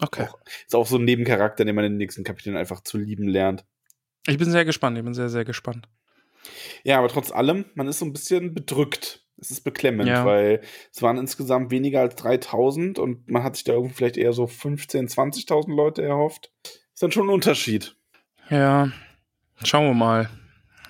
[0.00, 0.26] Okay.
[0.28, 3.28] Auch, ist auch so ein Nebencharakter, den man in den nächsten Kapiteln einfach zu lieben
[3.28, 3.64] lernt.
[4.26, 5.88] Ich bin sehr gespannt, ich bin sehr, sehr gespannt.
[6.82, 9.24] Ja, aber trotz allem, man ist so ein bisschen bedrückt.
[9.40, 10.24] Es ist beklemmend, Ja.
[10.26, 10.62] weil
[10.92, 14.44] es waren insgesamt weniger als 3000 und man hat sich da irgendwie vielleicht eher so
[14.46, 16.52] 15.000, 20.000 Leute erhofft.
[16.92, 17.96] Ist dann schon ein Unterschied.
[18.50, 18.90] Ja,
[19.64, 20.30] schauen wir mal.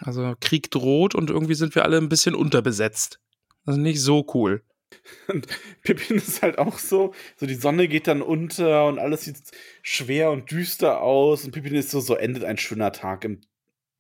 [0.01, 3.21] Also Krieg droht und irgendwie sind wir alle ein bisschen unterbesetzt.
[3.67, 4.63] Also nicht so cool.
[5.29, 5.47] Und
[5.83, 9.37] Pippin ist halt auch so, so die Sonne geht dann unter und alles sieht
[9.83, 13.41] schwer und düster aus und Pippin ist so, so endet ein schöner Tag im,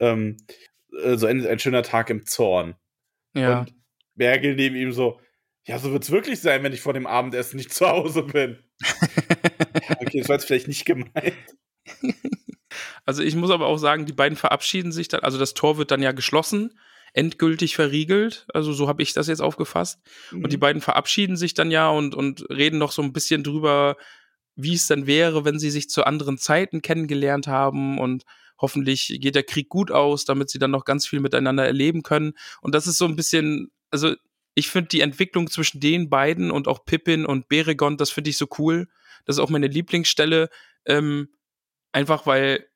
[0.00, 0.36] ähm,
[1.02, 2.76] äh, so endet ein schöner Tag im Zorn.
[3.34, 3.60] Ja.
[3.60, 3.74] Und
[4.14, 5.20] Bergel neben ihm so,
[5.64, 8.58] ja, so wird's wirklich sein, wenn ich vor dem Abendessen nicht zu Hause bin.
[9.88, 11.34] Ja, okay, das war jetzt vielleicht nicht gemeint.
[13.06, 15.90] Also ich muss aber auch sagen, die beiden verabschieden sich dann, also das Tor wird
[15.90, 16.78] dann ja geschlossen,
[17.14, 19.98] endgültig verriegelt, also so habe ich das jetzt aufgefasst.
[20.30, 23.96] Und die beiden verabschieden sich dann ja und, und reden noch so ein bisschen drüber,
[24.56, 28.24] wie es dann wäre, wenn sie sich zu anderen Zeiten kennengelernt haben und
[28.60, 32.34] hoffentlich geht der Krieg gut aus, damit sie dann noch ganz viel miteinander erleben können.
[32.60, 34.14] Und das ist so ein bisschen, also
[34.54, 38.36] ich finde die Entwicklung zwischen den beiden und auch Pippin und Beregond, das finde ich
[38.36, 38.88] so cool.
[39.24, 40.50] Das ist auch meine Lieblingsstelle,
[40.84, 41.28] ähm,
[41.92, 42.66] einfach weil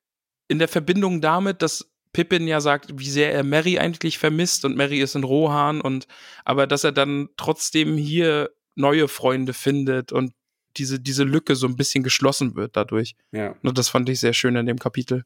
[0.49, 4.77] in der Verbindung damit, dass Pippin ja sagt, wie sehr er Mary eigentlich vermisst und
[4.77, 6.07] Mary ist in Rohan und
[6.45, 10.33] aber dass er dann trotzdem hier neue Freunde findet und
[10.77, 13.15] diese, diese Lücke so ein bisschen geschlossen wird dadurch.
[13.31, 15.25] Ja, Und das fand ich sehr schön in dem Kapitel.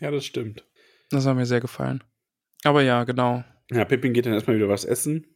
[0.00, 0.64] ja, das stimmt.
[1.10, 2.02] Das hat mir sehr gefallen.
[2.64, 3.44] Aber ja, genau.
[3.70, 5.26] Ja, Pippin geht dann erstmal wieder was essen,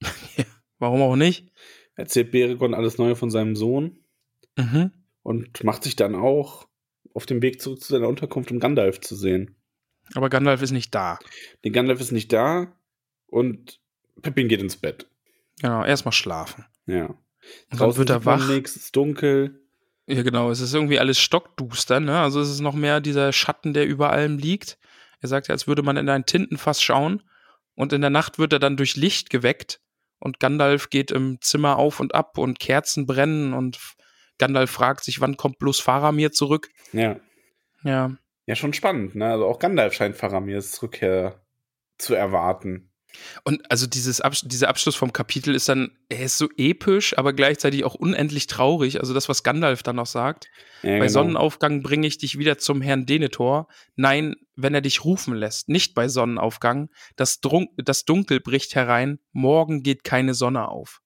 [0.78, 1.52] Warum auch nicht?
[1.96, 3.98] erzählt Beregon alles Neue von seinem Sohn
[4.56, 4.92] Mhm.
[5.22, 6.68] und macht sich dann auch
[7.14, 9.56] auf dem Weg zurück zu seiner Unterkunft, um Gandalf zu sehen.
[10.14, 11.18] Aber Gandalf ist nicht da.
[11.64, 12.72] Den Gandalf ist nicht da
[13.26, 13.80] und
[14.22, 15.06] Pippin geht ins Bett.
[15.60, 16.64] Genau, erstmal schlafen.
[16.86, 17.06] Ja.
[17.06, 17.18] Und
[17.70, 18.48] dann Draußen wird er wach.
[18.48, 19.60] Nix, es ist dunkel.
[20.06, 20.50] Ja, genau.
[20.50, 22.18] Es ist irgendwie alles stockduster, ne?
[22.18, 24.78] Also es ist noch mehr dieser Schatten, der über allem liegt.
[25.20, 27.22] Er sagt ja, als würde man in ein Tintenfass schauen.
[27.74, 29.80] Und in der Nacht wird er dann durch Licht geweckt.
[30.18, 33.52] Und Gandalf geht im Zimmer auf und ab und Kerzen brennen.
[33.52, 33.78] Und
[34.38, 36.68] Gandalf fragt sich, wann kommt bloß Faramir zurück?
[36.92, 37.16] Ja.
[37.82, 38.16] Ja.
[38.46, 39.32] Ja, schon spannend, ne?
[39.32, 41.40] Also auch Gandalf scheint Faramirs Rückkehr
[41.98, 42.88] zu erwarten.
[43.44, 47.32] Und also dieses Abs dieser Abschluss vom Kapitel ist dann, er ist so episch, aber
[47.32, 49.00] gleichzeitig auch unendlich traurig.
[49.00, 50.48] Also das, was Gandalf dann noch sagt.
[50.82, 51.08] Ja, Bei genau.
[51.08, 53.68] Sonnenaufgang bringe ich dich wieder zum Herrn Denethor.
[53.96, 56.90] Nein, wenn er dich rufen lässt, nicht bei Sonnenaufgang.
[57.16, 61.00] Das, Drun das Dunkel bricht herein, morgen geht keine Sonne auf.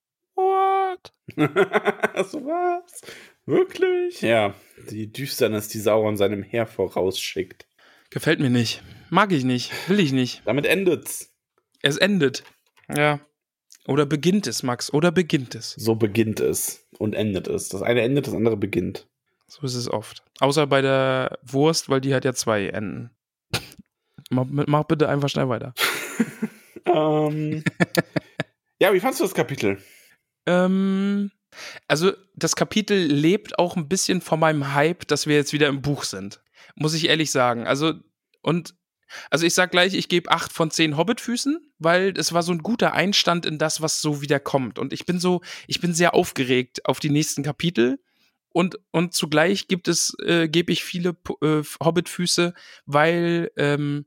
[1.35, 2.27] What?
[2.29, 3.01] so was?
[3.45, 4.21] Wirklich?
[4.21, 4.53] Ja,
[4.89, 7.67] die Düsternis, die Sauron seinem Heer vorausschickt.
[8.09, 8.83] Gefällt mir nicht.
[9.09, 9.71] Mag ich nicht.
[9.89, 10.41] Will ich nicht.
[10.45, 11.33] Damit endet's.
[11.81, 12.43] Es endet.
[12.93, 13.19] Ja.
[13.87, 14.93] Oder beginnt es, Max?
[14.93, 15.71] Oder beginnt es?
[15.71, 17.69] So beginnt es und endet es.
[17.69, 19.07] Das eine endet, das andere beginnt.
[19.47, 20.23] So ist es oft.
[20.39, 23.11] Außer bei der Wurst, weil die hat ja zwei Enden.
[24.29, 25.73] mach, mach bitte einfach schnell weiter.
[26.85, 27.63] Ähm,
[28.79, 29.77] ja, wie fandst du das Kapitel?
[30.45, 31.31] Ähm,
[31.87, 35.81] also das Kapitel lebt auch ein bisschen von meinem Hype, dass wir jetzt wieder im
[35.81, 36.41] Buch sind.
[36.75, 37.67] Muss ich ehrlich sagen.
[37.67, 37.93] Also,
[38.41, 38.75] und,
[39.29, 42.63] also ich sag gleich, ich gebe acht von zehn Hobbitfüßen, weil es war so ein
[42.63, 44.79] guter Einstand in das, was so wieder kommt.
[44.79, 47.99] Und ich bin so, ich bin sehr aufgeregt auf die nächsten Kapitel.
[48.49, 52.53] Und, und zugleich gibt es, äh, gebe ich viele äh, Hobbitfüße,
[52.85, 54.05] weil, ähm,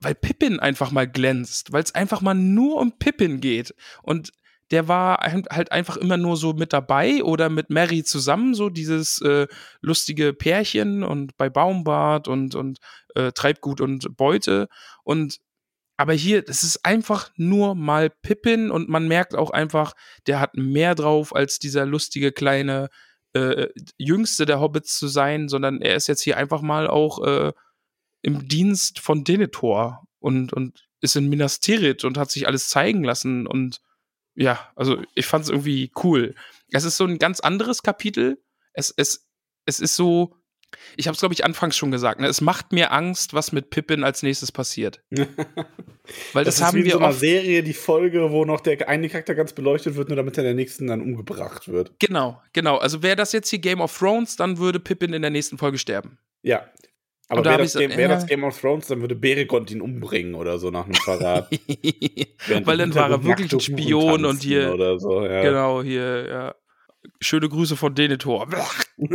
[0.00, 3.74] weil Pippin einfach mal glänzt, weil es einfach mal nur um Pippin geht.
[4.02, 4.32] Und
[4.70, 9.20] der war halt einfach immer nur so mit dabei oder mit Mary zusammen, so dieses
[9.22, 9.46] äh,
[9.80, 12.78] lustige Pärchen und bei Baumbart und, und
[13.14, 14.68] äh, Treibgut und Beute.
[15.04, 15.38] Und
[15.96, 19.94] aber hier, das ist einfach nur mal Pippin und man merkt auch einfach,
[20.26, 22.88] der hat mehr drauf als dieser lustige kleine
[23.32, 27.52] äh, Jüngste der Hobbits zu sein, sondern er ist jetzt hier einfach mal auch äh,
[28.22, 33.02] im Dienst von Denethor und, und ist in Minas Tirith und hat sich alles zeigen
[33.02, 33.80] lassen und
[34.38, 36.34] ja, also ich fand es irgendwie cool.
[36.70, 38.40] Es ist so ein ganz anderes Kapitel.
[38.72, 39.28] Es, es,
[39.66, 40.36] es ist so,
[40.96, 42.28] ich habe es, glaube ich, anfangs schon gesagt, ne?
[42.28, 45.02] es macht mir Angst, was mit Pippin als nächstes passiert.
[46.32, 47.12] Weil das, ist haben wie in wir so einer.
[47.12, 50.46] Serie, die Folge, wo noch der eine Charakter ganz beleuchtet wird, nur damit er in
[50.46, 51.98] der nächsten dann umgebracht wird.
[51.98, 52.76] Genau, genau.
[52.76, 55.78] Also wäre das jetzt hier Game of Thrones, dann würde Pippin in der nächsten Folge
[55.78, 56.18] sterben.
[56.42, 56.70] Ja.
[57.30, 58.08] Aber wäre das, so- Game- wär ja.
[58.08, 61.50] das Game of Thrones, dann würde Beregond ihn umbringen oder so nach einem Verrat.
[62.64, 65.42] Weil dann war er wirklich ein Spion und hier, Oder so, ja.
[65.42, 66.54] genau, hier, ja.
[67.20, 68.48] Schöne Grüße von Denethor.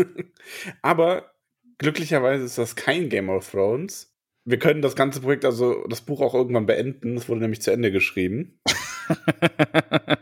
[0.81, 1.31] Aber
[1.79, 4.13] glücklicherweise ist das kein Game of Thrones.
[4.45, 7.15] Wir können das ganze Projekt, also das Buch auch irgendwann beenden.
[7.17, 8.59] Es wurde nämlich zu Ende geschrieben.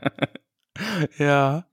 [1.18, 1.66] ja.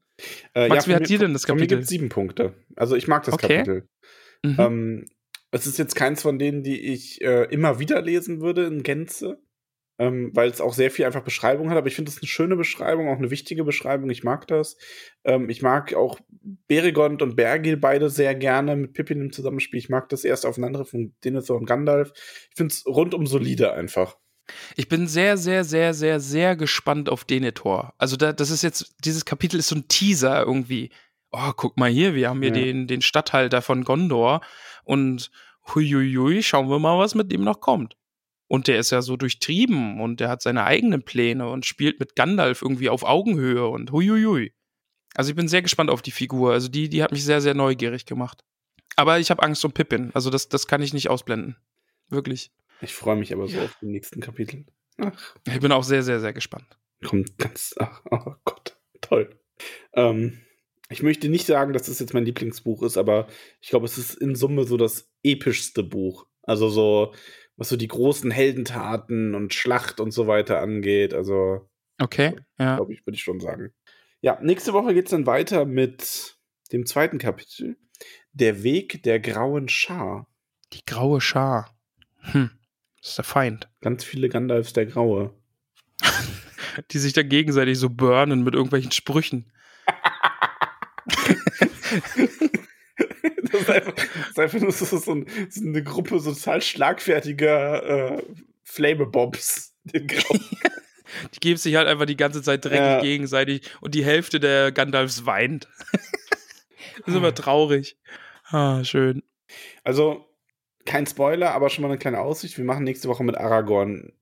[0.54, 1.78] Äh, Max, wie von hat mir- dir denn das Von mir Kapitel?
[1.78, 2.54] gibt sieben Punkte.
[2.76, 3.58] Also ich mag das Okay.
[3.58, 3.88] Kapitel.
[4.44, 4.56] Mhm.
[4.58, 5.06] Ähm,
[5.50, 9.38] es ist jetzt keins von denen, die ich äh, immer wieder lesen würde in Gänze.
[10.00, 11.76] ähm, weil es auch sehr viel einfach Beschreibung hat.
[11.76, 14.08] Aber ich finde es eine schöne Beschreibung, auch eine wichtige Beschreibung.
[14.10, 14.76] Ich mag das.
[15.24, 16.20] Ähm, ich mag auch
[16.68, 19.78] Berigond und Bergil beide sehr gerne mit Pippin im Zusammenspiel.
[19.80, 22.12] Ich mag das erste Aufeinander von Denethor und Gandalf.
[22.50, 24.16] Ich finde es rundum solide einfach.
[24.76, 27.92] Ich bin sehr, sehr, sehr, sehr, sehr gespannt auf Denethor.
[27.98, 30.90] Also da, das ist jetzt, dieses Kapitel ist so ein Teaser irgendwie.
[31.32, 32.64] Oh, guck mal hier, wir haben hier Ja.
[32.64, 34.42] den, den Stadthalter von Gondor
[34.88, 35.30] und
[35.74, 37.96] huiuiui, schauen wir mal, was mit dem noch kommt.
[38.46, 42.16] Und der ist ja so durchtrieben und der hat seine eigenen Pläne und spielt mit
[42.16, 44.54] Gandalf irgendwie auf Augenhöhe und huiuiui.
[45.14, 46.52] Also ich bin sehr gespannt auf die Figur.
[46.52, 48.44] Also die, die hat mich sehr, sehr neugierig gemacht.
[48.96, 50.10] Aber ich habe Angst um Pippin.
[50.14, 51.56] Also das, das kann ich nicht ausblenden.
[52.08, 52.50] Wirklich.
[52.80, 54.64] Ich freue mich aber so auf die nächsten Kapitel.
[54.96, 56.78] Ach, Ich bin auch sehr, sehr, sehr gespannt.
[57.04, 57.74] kommt ganz.
[57.78, 59.38] Ach, oh Gott, toll.
[59.92, 60.40] Ähm,
[60.90, 63.28] ich möchte nicht sagen, dass das jetzt mein Lieblingsbuch ist, aber
[63.60, 66.26] ich glaube, es ist in Summe so das epischste Buch.
[66.42, 67.12] Also so,
[67.56, 71.12] was so die großen Heldentaten und Schlacht und so weiter angeht.
[71.12, 71.68] Also,
[72.00, 72.76] Okay, ja.
[72.76, 73.72] glaube ich, würde ich schon sagen.
[74.20, 76.38] Ja, nächste Woche geht es dann weiter mit
[76.72, 77.76] dem zweiten Kapitel.
[78.32, 80.28] Der Weg der grauen Schar.
[80.72, 81.76] Die graue Schar.
[82.20, 82.50] Hm,
[83.00, 83.68] das ist der Feind.
[83.80, 85.34] Ganz viele Gandalfs der Graue.
[86.92, 89.50] Die sich da gegenseitig so burnen mit irgendwelchen Sprüchen.
[93.50, 96.60] Das ist einfach, das ist einfach nur so, so, ein, so eine Gruppe so total
[96.62, 98.22] schlagfertiger äh,
[98.76, 100.40] Grauen.
[101.34, 103.00] Die geben sich halt einfach die ganze Zeit dreckig Ja.
[103.00, 105.66] gegenseitig und die Hälfte der Gandalfs weint.
[105.92, 106.02] das
[107.06, 107.96] ist immer traurig.
[108.50, 109.22] Ah, schön.
[109.84, 110.26] Also,
[110.84, 112.58] kein Spoiler, aber schon mal eine kleine Aussicht.
[112.58, 114.12] Wir machen nächste Woche mit Aragorn,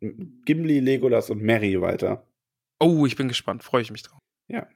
[0.44, 2.24] Gimli, Legolas und Merry weiter.
[2.78, 3.64] Oh, ich bin gespannt.
[3.64, 4.20] Freue ich mich drauf.
[4.46, 4.68] Ja.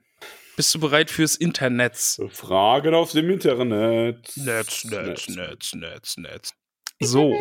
[0.61, 2.19] Bist du bereit fürs Internet?
[2.29, 4.31] Fragen aus dem Internet.
[4.35, 6.53] Netz, Netz, Netz, Netz, Netz.
[6.99, 7.35] So.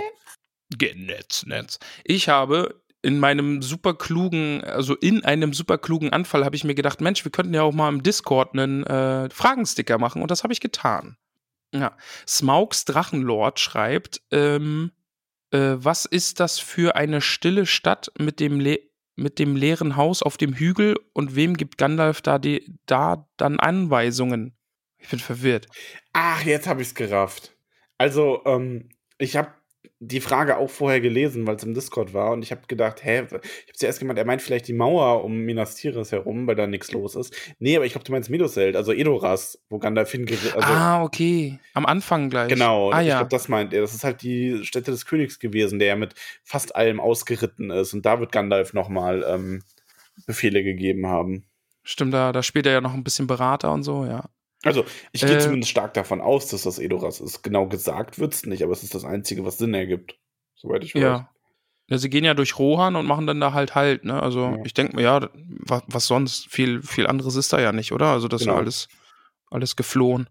[0.81, 1.79] Netz, Netz.
[2.03, 6.75] Ich habe in meinem super klugen, also in einem super klugen Anfall habe ich mir
[6.75, 10.43] gedacht, Mensch, wir könnten ja auch mal im Discord einen äh, Fragensticker machen und das
[10.43, 11.19] habe ich getan.
[11.75, 11.99] Ja.
[12.27, 14.93] Smaugs Drachenlord schreibt, ähm,
[15.51, 18.79] äh, was ist das für eine stille Stadt mit dem, le
[19.17, 23.61] mit dem leeren Haus auf dem Hügel und wem gibt Gandalf da, die, da dann
[23.61, 24.57] Anweisungen?
[24.99, 25.67] Ich bin verwirrt.
[26.13, 27.57] Ach, jetzt habe ich es gerafft.
[27.99, 29.53] Also, ähm, ich habe
[29.99, 33.25] die Frage auch vorher gelesen, weil es im Discord war und ich habe gedacht, hä,
[33.27, 33.43] ich habe
[33.75, 37.15] zuerst gemeint, er meint vielleicht die Mauer um Minas Tirith herum, weil da nichts los
[37.15, 37.35] ist.
[37.59, 41.59] Nee, aber ich glaube, du meinst Meduseld, also Edoras, wo Gandalf hingeritten also, ah, okay.
[41.75, 42.49] Am Anfang gleich.
[42.49, 43.19] Genau, Ah ich ja.
[43.19, 43.83] glaube, das meint er.
[43.83, 47.93] Das ist halt die Stätte des Königs gewesen, der ja mit fast allem ausgeritten ist
[47.93, 49.63] und da wird Gandalf nochmal ähm,
[50.27, 51.45] Befehle gegeben haben.
[51.83, 54.29] Stimmt, da, da spielt er ja noch ein bisschen Berater und so, ja.
[54.63, 57.43] Also, ich gehe Äh, zumindest stark davon aus, dass das Edoras ist.
[57.43, 60.19] Genau gesagt wird's nicht, aber es ist das Einzige, was Sinn ergibt.
[60.55, 61.03] Soweit ich weiß.
[61.03, 61.31] Ja.
[61.89, 61.99] ja.
[61.99, 64.23] Sie gehen ja durch Rohan und machen dann da halt halt, ne?
[64.23, 64.59] Also Ja.
[64.65, 66.47] ich denke mir, ja, was, was sonst?
[66.51, 68.07] Viel, viel anderes ist da ja nicht, oder?
[68.07, 68.57] Also das ist Genau.
[68.57, 68.89] ja alles,
[69.51, 70.29] alles geflohen.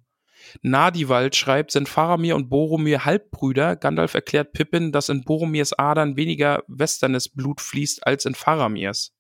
[0.62, 3.76] Nadiwald schreibt, sind Faramir und Boromir Halbbrüder?
[3.76, 9.12] Gandalf erklärt Pippin, dass in Boromirs Adern weniger westernes Blut fließt als in Faramirs.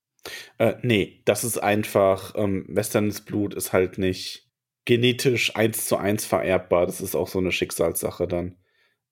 [0.57, 4.48] Äh, nee, das ist einfach, ähm, westernes Blut ist halt nicht
[4.89, 6.87] genetisch eins zu eins vererbbar.
[6.87, 8.57] Das ist auch so eine Schicksalssache dann.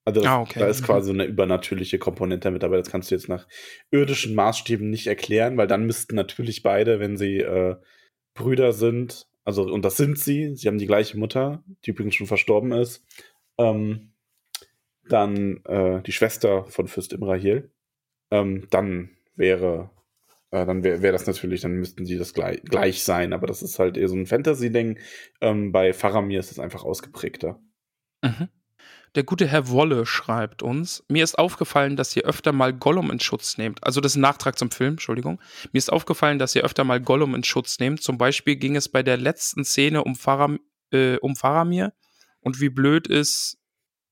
[0.04, 0.58] Also das, Ah, okay.
[0.58, 0.84] da ist Mhm.
[0.86, 2.78] quasi eine übernatürliche Komponente mit dabei.
[2.78, 3.46] Das kannst du jetzt nach
[3.92, 7.76] irdischen Maßstäben nicht erklären, weil dann müssten natürlich beide, wenn sie äh,
[8.34, 12.26] Brüder sind, also und das sind sie, sie haben die gleiche Mutter, die übrigens schon
[12.26, 13.04] verstorben ist,
[13.56, 14.14] ähm,
[15.08, 17.70] dann äh, die Schwester von Fürst Imrahil,
[18.32, 19.90] ähm, dann wäre
[20.50, 23.62] äh, dann wäre wär das natürlich, dann müssten sie das gleich, gleich sein, aber das
[23.62, 24.98] ist halt eher so ein Fantasy-Ding.
[25.40, 27.60] Ähm, bei Faramir ist es einfach ausgeprägter.
[28.22, 28.48] Mhm.
[29.14, 33.20] Der gute Herr Wolle schreibt uns, mir ist aufgefallen, dass ihr öfter mal Gollum in
[33.20, 33.82] Schutz nehmt.
[33.82, 35.40] Also das ist ein Nachtrag zum Film, Entschuldigung.
[35.72, 38.02] Mir ist aufgefallen, dass ihr öfter mal Gollum in Schutz nehmt.
[38.02, 40.60] Zum Beispiel ging es bei der letzten Szene um, Faram,
[40.92, 41.94] äh, um Faramir
[42.40, 43.57] und wie blöd ist,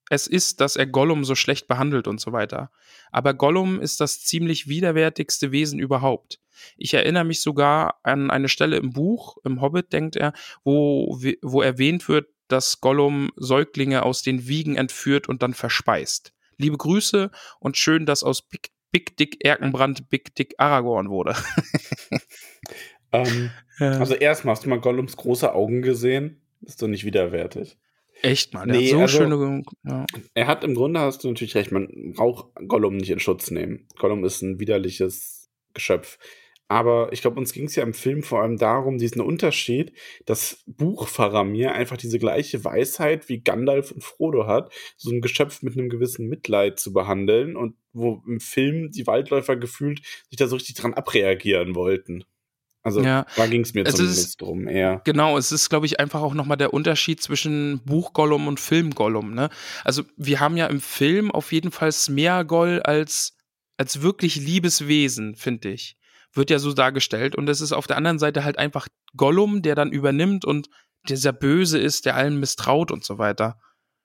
[0.08, 2.70] es ist, dass er Gollum so schlecht behandelt und so weiter.
[3.10, 6.40] Aber Gollum ist das ziemlich widerwärtigste Wesen überhaupt.
[6.76, 10.32] Ich erinnere mich sogar an eine Stelle im Buch, im Hobbit, denkt er,
[10.64, 16.32] wo, wo erwähnt wird, dass Gollum Säuglinge aus den Wiegen entführt und dann verspeist.
[16.56, 17.30] Liebe Grüße
[17.60, 21.34] und schön, dass aus Big, Big Dick Erkenbrand Big Dick Aragorn wurde.
[23.12, 26.42] Ähm, also erstmal hast du mal Gollums große Augen gesehen.
[26.62, 27.78] Ist doch nicht widerwärtig.
[28.22, 29.62] Echt mal, der Nee, so also- schöne.
[29.84, 30.06] Ja.
[30.34, 33.86] Er hat im Grunde, hast du natürlich recht, man braucht Gollum nicht in Schutz nehmen.
[33.98, 36.18] Gollum ist ein widerliches Geschöpf.
[36.68, 39.93] Aber ich glaube, uns ging es ja im Film vor allem darum, diesen Unterschied,
[40.24, 45.62] dass Buch Faramir einfach diese gleiche Weisheit wie Gandalf und Frodo hat, so ein Geschöpf
[45.62, 50.48] mit einem gewissen Mitleid zu behandeln und wo im Film die Waldläufer gefühlt sich da
[50.48, 52.24] so richtig dran abreagieren wollten.
[52.86, 53.26] Also Ja.
[53.36, 55.00] da ging es mir Es zumindest ist- drum eher.
[55.04, 59.34] Genau, es ist, glaube ich, einfach auch nochmal der Unterschied zwischen Buchgollum und Filmgollum.
[59.34, 59.50] Ne?
[59.84, 63.36] Also wir haben ja im Film auf jeden Fall Smeagol als,
[63.76, 65.96] als wirklich liebes Wesen, finde ich.
[66.32, 67.34] Wird ja so dargestellt.
[67.34, 68.86] Und es ist auf der anderen Seite halt einfach
[69.16, 70.68] Gollum, der dann übernimmt und
[71.08, 73.58] der sehr böse ist, der allen misstraut und so weiter.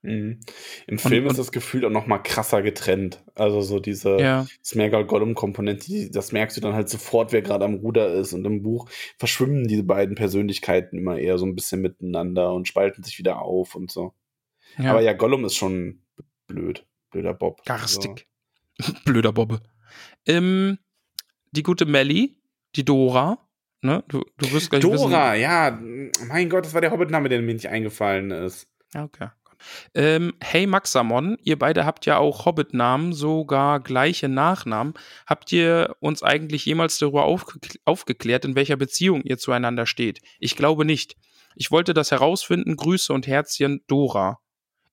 [0.03, 0.39] Mhm.
[0.87, 3.23] Im Film und- ist das Gefühl auch noch mal krasser getrennt.
[3.35, 4.47] Also so diese Ja.
[4.63, 8.33] Smeagol-Gollum-Komponente, das merkst du dann halt sofort, wer gerade am Ruder ist.
[8.33, 13.03] Und im Buch verschwimmen diese beiden Persönlichkeiten immer eher so ein bisschen miteinander und spalten
[13.03, 14.13] sich wieder auf und so.
[14.77, 14.91] ja.
[14.91, 16.01] Aber ja, Gollum ist schon
[16.47, 16.85] blöd.
[17.11, 17.63] Blöder Bob.
[17.65, 18.27] Garstig.
[19.05, 19.61] Blöder Bobbe.
[20.25, 20.77] Ähm,
[21.51, 22.41] die gute Melly,
[22.75, 23.37] die Dora,
[23.81, 24.03] ne?
[24.07, 24.93] Du, du wirst gleich Also.
[24.93, 25.09] wissen.
[25.11, 25.77] Dora, ja.
[26.27, 28.67] Mein Gott, das war der Hobbit-Name, der mir nicht eingefallen ist.
[28.93, 29.27] Ja, Okay.
[29.93, 34.93] Ähm, hey Maxamon, ihr beide habt ja auch Hobbit-Namen, sogar gleiche Nachnamen.
[35.25, 40.19] Habt ihr uns eigentlich jemals darüber aufgekl aufgeklärt, in welcher Beziehung ihr zueinander steht?
[40.39, 41.15] Ich glaube nicht.
[41.55, 42.75] Ich wollte das herausfinden.
[42.75, 44.39] Grüße und Herzchen, Dora.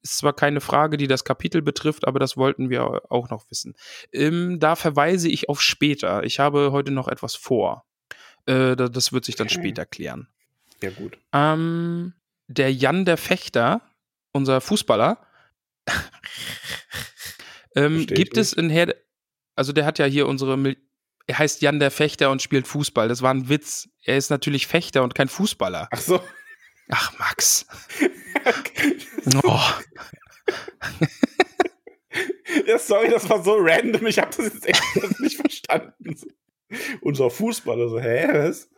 [0.02, 3.74] Ist zwar keine Frage, die das Kapitel betrifft, aber das wollten wir auch noch wissen.
[4.12, 6.22] Ähm, da verweise ich auf später.
[6.24, 7.84] Ich habe heute noch etwas vor.
[8.46, 9.56] Äh, da- das wird sich dann Okay.
[9.58, 10.28] später klären.
[10.82, 11.18] Ja, gut.
[11.32, 12.14] Ähm,
[12.46, 13.82] der Jan der Fechter,
[14.38, 15.26] unser Fußballer,
[17.76, 18.94] ähm, gibt es in Herr,
[19.54, 20.76] also der hat ja hier unsere, Mil
[21.26, 23.06] er heißt Jan der Fechter und spielt Fußball.
[23.06, 23.90] Das war ein Witz.
[24.02, 25.88] Er ist natürlich Fechter und kein Fußballer.
[25.90, 26.22] Ach so.
[26.88, 27.66] Ach, Max.
[29.44, 29.60] Oh.
[32.66, 34.06] Ja, sorry, das war so random.
[34.06, 36.16] Ich habe das jetzt echt nicht verstanden.
[37.02, 38.70] Unser Fußballer so, hä, was?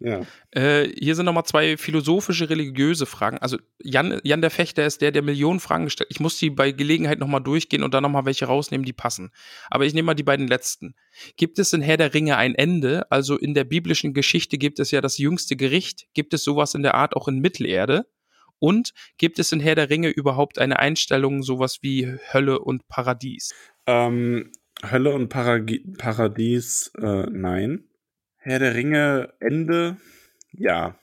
[0.00, 0.22] Ja.
[0.50, 3.38] Äh, hier sind nochmal zwei philosophische, religiöse Fragen.
[3.38, 6.10] Also Jan, Jan der Fechter ist der, der Millionen Fragen gestellt.
[6.10, 9.30] Ich muss die bei Gelegenheit nochmal durchgehen und dann nochmal welche rausnehmen, die passen.
[9.70, 10.94] Aber ich nehme mal die beiden letzten.
[11.36, 13.10] Gibt es in Herr der Ringe ein Ende?
[13.10, 16.06] Also in der biblischen Geschichte gibt es ja das jüngste Gericht.
[16.14, 18.06] Gibt es sowas in der Art auch in Mittelerde?
[18.60, 23.54] Und gibt es in Herr der Ringe überhaupt eine Einstellung, sowas wie Hölle und Paradies?
[23.86, 24.50] Ähm,
[24.82, 27.84] Hölle und Paragi Paradies, äh, nein.
[28.48, 29.96] Herr der Ringe, Ende,
[30.52, 30.98] ja.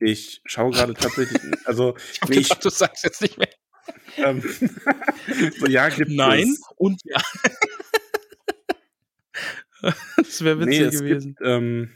[0.00, 3.48] Ich schaue gerade tatsächlich, also, Ich hab nee, ich, gedacht, du sagst jetzt nicht mehr.
[4.16, 4.42] ähm,
[5.58, 6.60] so, ja, gibt Nein es.
[6.76, 7.20] und ja.
[10.16, 11.34] das wäre witzig Nee, es gewesen.
[11.36, 11.90] gibt, ähm,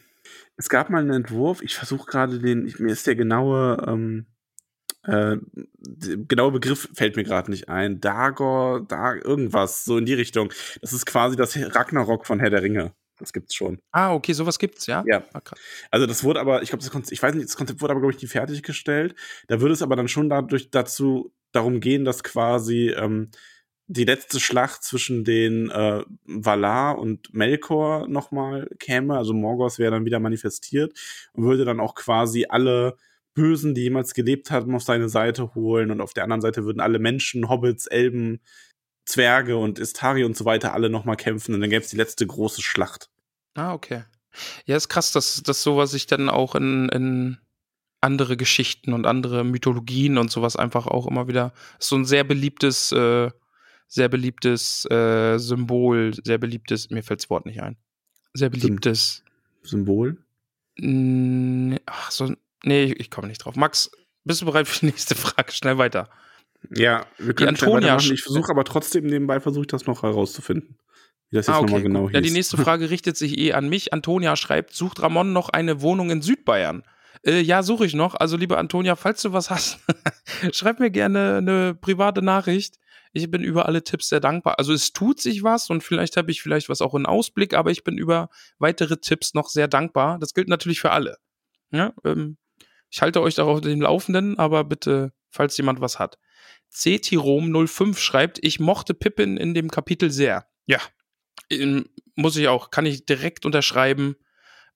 [0.57, 4.27] es gab mal einen Entwurf, ich versuche gerade den, ich, mir ist der genaue, ähm,
[5.05, 5.37] äh,
[6.29, 8.01] genaue Begriff fällt mir gerade nicht ein.
[8.01, 10.53] Dagor, da irgendwas, so in die Richtung.
[10.81, 12.95] Das ist quasi das Ragnarok von Herr der Ringe.
[13.23, 13.79] Das gibt's schon.
[13.93, 15.05] Ah, okay, sowas gibt's, ja?
[15.07, 15.25] Ja.
[15.33, 15.59] Ah, krass.
[15.93, 18.01] Also das wurde aber, ich glaube, das Konzept, ich weiß nicht, das Konzept wurde aber,
[18.01, 19.15] glaube ich, nie fertiggestellt.
[19.47, 23.31] Da würde es aber dann schon dadurch dazu darum gehen, dass quasi ähm,
[23.87, 29.17] die letzte Schlacht zwischen den äh, Valar und Melkor nochmal käme.
[29.17, 30.99] Also Morgoth wäre dann wieder manifestiert
[31.33, 32.97] und würde dann auch quasi alle
[33.35, 35.93] Bösen, die jemals gelebt haben, auf seine Seite holen.
[35.93, 38.41] Und auf der anderen Seite würden alle Menschen, Hobbits, Elben,
[39.05, 41.55] Zwerge und Istari und so weiter alle nochmal kämpfen.
[41.55, 43.12] Und dann gäbe es die letzte große Schlacht.
[43.55, 44.05] Ah, okay.
[44.65, 47.39] Ja, ist krass, dass, dass sowas sich dann auch in, in
[48.01, 52.25] andere Geschichten und andere Mythologien und sowas einfach auch immer wieder ist so ein sehr
[52.25, 53.31] beliebtes, äh,
[53.87, 57.77] sehr beliebtes äh, Symbol, sehr beliebtes, mir fällt das Wort nicht ein.
[58.35, 59.23] Sehr beliebtes.
[59.63, 60.19] Symbol?
[61.87, 62.35] Ach so,
[62.65, 63.55] nee, ich, ich komme nicht drauf.
[63.55, 63.91] Max,
[64.25, 65.53] bist du bereit für die nächste Frage?
[65.53, 66.09] Schnell weiter.
[66.71, 70.77] Ja, wir können schnell Antonia Ich versuche aber trotzdem nebenbei versuche ich das noch herauszufinden.
[71.33, 71.65] Wie das jetzt Ah, okay.
[71.67, 72.15] nochmal genau gut.
[72.15, 72.35] Ja, die hieß.
[72.35, 73.93] nächste Frage richtet sich eh an mich.
[73.93, 76.85] Antonia schreibt, sucht Ramon noch eine Wohnung in Südbayern?
[77.25, 78.15] Äh, ja, suche ich noch.
[78.15, 79.79] Also, liebe Antonia, falls du was hast,
[80.53, 82.77] schreib mir gerne eine private Nachricht.
[83.15, 84.59] Ich bin über alle Tipps sehr dankbar.
[84.59, 87.71] Also es tut sich was und vielleicht habe ich vielleicht was auch in Ausblick, aber
[87.71, 90.19] ich bin über weitere Tipps noch sehr dankbar.
[90.19, 91.19] Das gilt natürlich für alle.
[91.71, 92.39] Ja, ähm,
[92.89, 96.19] ich halte euch darauf auf dem Laufenden, aber bitte, falls jemand was hat.
[96.73, 100.47] CTROM05 schreibt, ich mochte Pippin in dem Kapitel sehr.
[100.67, 100.79] Ja,
[102.15, 104.17] muss ich auch, kann ich direkt unterschreiben.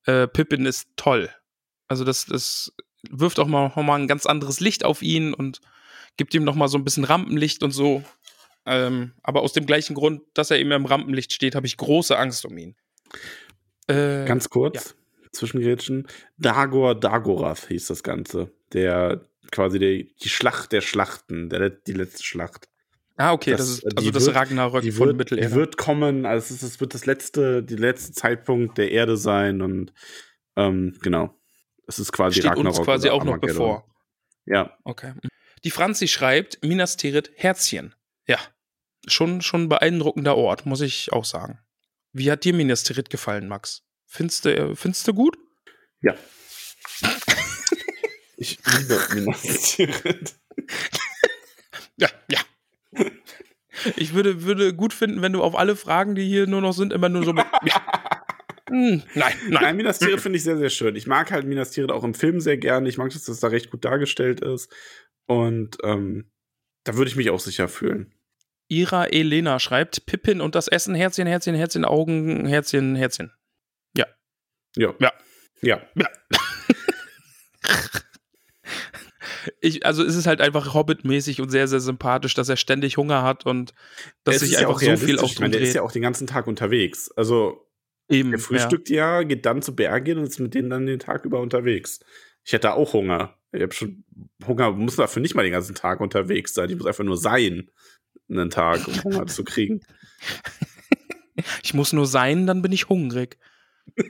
[0.04, 1.30] Äh, Pippin ist toll.
[1.88, 2.72] Also das, das
[3.10, 5.60] wirft auch mal, noch mal ein ganz anderes Licht auf ihn und
[6.16, 8.02] gibt ihm noch mal so ein bisschen Rampenlicht und so.
[8.64, 12.18] Ähm, aber aus dem gleichen Grund, dass er eben im Rampenlicht steht, habe ich große
[12.18, 12.74] Angst um ihn.
[13.86, 14.96] Äh, Ganz kurz,
[15.30, 16.08] Zwischengrätschen.
[16.36, 18.50] Dagor Dagorath hieß das Ganze.
[18.72, 22.68] Der quasi die, die Schlacht der Schlachten, der, die letzte Schlacht.
[23.16, 25.54] Ah, okay, das, das- ist die also das wird- Ragnarök Die von wird, die Mittelerde.
[25.54, 29.62] wird kommen, also es, ist, es wird das letzte, die letzte Zeitpunkt der Erde sein
[29.62, 29.92] und
[30.56, 31.34] ähm, genau.
[31.88, 33.86] Es ist quasi Steht Ragnarok uns quasi auch noch bevor.
[34.44, 35.12] Ja, Okay.
[35.64, 37.94] Die Franzi schreibt, Minas Tirith, Herzchen.
[38.28, 38.38] Ja.
[39.08, 41.58] schon, schon ein beeindruckender Ort, muss ich auch sagen.
[42.12, 43.82] Wie hat dir Minas Tirith gefallen, Max?
[44.06, 45.36] Findest du, äh, findest du gut?
[46.02, 46.14] Ja.
[48.36, 50.38] ich liebe Minas Tirith.
[51.98, 52.40] Ja, ja.
[53.96, 56.92] Ich würde, würde gut finden, wenn du auf alle Fragen, die hier nur noch sind,
[56.92, 57.46] immer nur so mit.
[57.64, 57.82] ja.
[58.68, 59.62] Hm, nein, nein.
[59.62, 60.96] Nein, Minas Tirith finde ich sehr, sehr schön.
[60.96, 62.88] Ich mag halt Minas Tirith auch im Film sehr gerne.
[62.88, 64.74] Ich mag, dass das da recht gut dargestellt ist.
[65.26, 66.32] Und ähm,
[66.82, 68.12] da würde ich mich auch sicher fühlen.
[68.68, 73.32] Ira Elena schreibt: Pippin und das Essen, Herzchen, Herzchen, Herzchen, Augen, Herzchen, Herzchen.
[73.96, 74.06] Ja.
[74.74, 74.94] Ja.
[74.98, 75.12] Ja.
[75.62, 75.80] Ja.
[79.60, 83.22] ich, also es ist halt einfach Hobbit-mäßig und sehr, sehr sympathisch, dass er ständig Hunger
[83.22, 83.74] hat und
[84.24, 85.92] dass Es sich ja einfach auch so viel auf Ich meine, der ist ja auch
[85.92, 87.10] den ganzen Tag unterwegs.
[87.16, 87.62] Also,
[88.08, 89.22] Eben, der frühstückt ja.
[89.22, 92.00] geht dann zu Bergen und ist mit denen dann den Tag über unterwegs.
[92.44, 93.36] Ich hätte auch Hunger.
[93.52, 94.04] Ich habe schon
[94.46, 96.70] Hunger, muss dafür nicht mal den ganzen Tag unterwegs sein.
[96.70, 97.70] Ich muss einfach nur sein,
[98.28, 99.80] einen Tag, um Hunger zu kriegen.
[99.80, 100.34] Ja.
[101.62, 103.36] Ich muss nur sein, dann bin ich hungrig.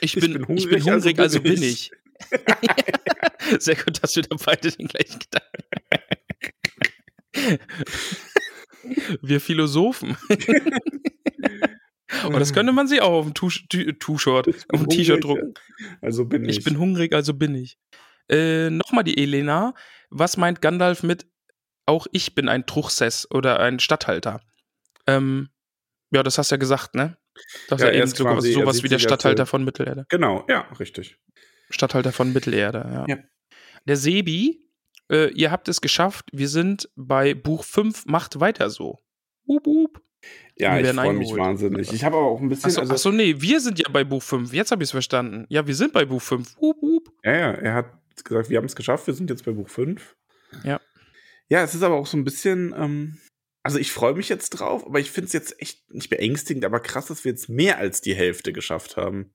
[0.00, 1.92] Ich bin, ich bin hungrig, hungrig, hungrig also, also bin bin ich.
[3.60, 5.62] Sehr gut, dass wir da beide den gleichen Gedanken
[9.22, 10.16] Wir Philosophen.
[12.24, 15.54] Und das könnte man sich auch auf dem Tu-Shirt, auf dem T-Shirt drucken.
[16.00, 16.58] Also bin ich.
[16.58, 17.78] Ich bin hungrig, also bin ich.
[18.30, 19.74] Äh, Nochmal die Elena.
[20.10, 21.26] Was meint Gandalf mit
[21.84, 24.40] auch ich bin ein Truchsess oder ein Statthalter?
[25.06, 25.48] Ähm,
[26.10, 27.16] ja, das hast du ja gesagt, ne?
[27.68, 30.06] Dass Ja, er eben ist sogar quasi- sowas wie der Statthalter von Mittelerde.
[30.08, 31.18] Genau, ja, richtig.
[31.70, 33.04] Statthalter von Mittelerde, ja.
[33.08, 33.18] Ja.
[33.86, 34.68] Der Sebi,
[35.10, 36.28] äh, ihr habt es geschafft.
[36.32, 38.98] Wir sind bei Buch 5, macht weiter so.
[39.46, 40.02] Hup, hup.
[40.56, 41.92] Ja, ich freue mich wahnsinnig.
[41.92, 42.66] Ich habe aber auch ein bisschen.
[42.66, 44.52] Achso, also, achso, nee, wir sind ja bei Buch 5.
[44.52, 45.46] Jetzt habe ich es verstanden.
[45.48, 46.56] Ja, wir sind bei Buch 5.
[46.60, 47.12] Hup, hup.
[47.24, 47.92] Ja, ja, er hat
[48.24, 50.16] gesagt, wir haben es geschafft, wir sind jetzt bei Buch 5.
[50.64, 50.80] Ja.
[51.48, 53.18] Ja, es ist aber auch so ein bisschen, ähm,
[53.62, 56.80] also ich freue mich jetzt drauf, aber ich finde es jetzt echt nicht beängstigend, aber
[56.80, 59.32] krass, dass wir jetzt mehr als die Hälfte geschafft haben.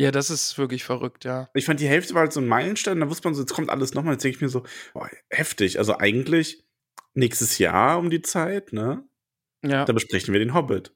[0.00, 1.50] Ja, das ist wirklich verrückt, ja.
[1.52, 3.68] Ich fand, die Hälfte war halt so ein Meilenstein, da wusste man so, jetzt kommt
[3.68, 4.62] alles nochmal, jetzt denke ich mir so,
[4.94, 5.78] boah, heftig.
[5.78, 6.64] Also eigentlich
[7.12, 9.04] nächstes Jahr um die Zeit, ne?
[9.62, 10.94] Ja, Da da besprechen wir den Hobbit.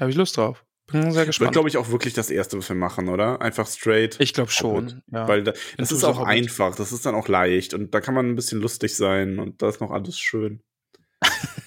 [0.00, 0.64] habe ich Lust drauf.
[0.90, 1.52] Bin sehr Das wird, gespannt.
[1.52, 3.40] glaube ich, auch wirklich das Erste, was wir machen, oder?
[3.40, 4.16] Einfach straight.
[4.18, 5.02] Ich glaube schon.
[5.12, 5.28] Ja.
[5.28, 6.28] Weil da, das ist auch Hobbit.
[6.30, 9.62] einfach, das ist dann auch leicht und da kann man ein bisschen lustig sein und
[9.62, 10.60] da ist noch alles schön.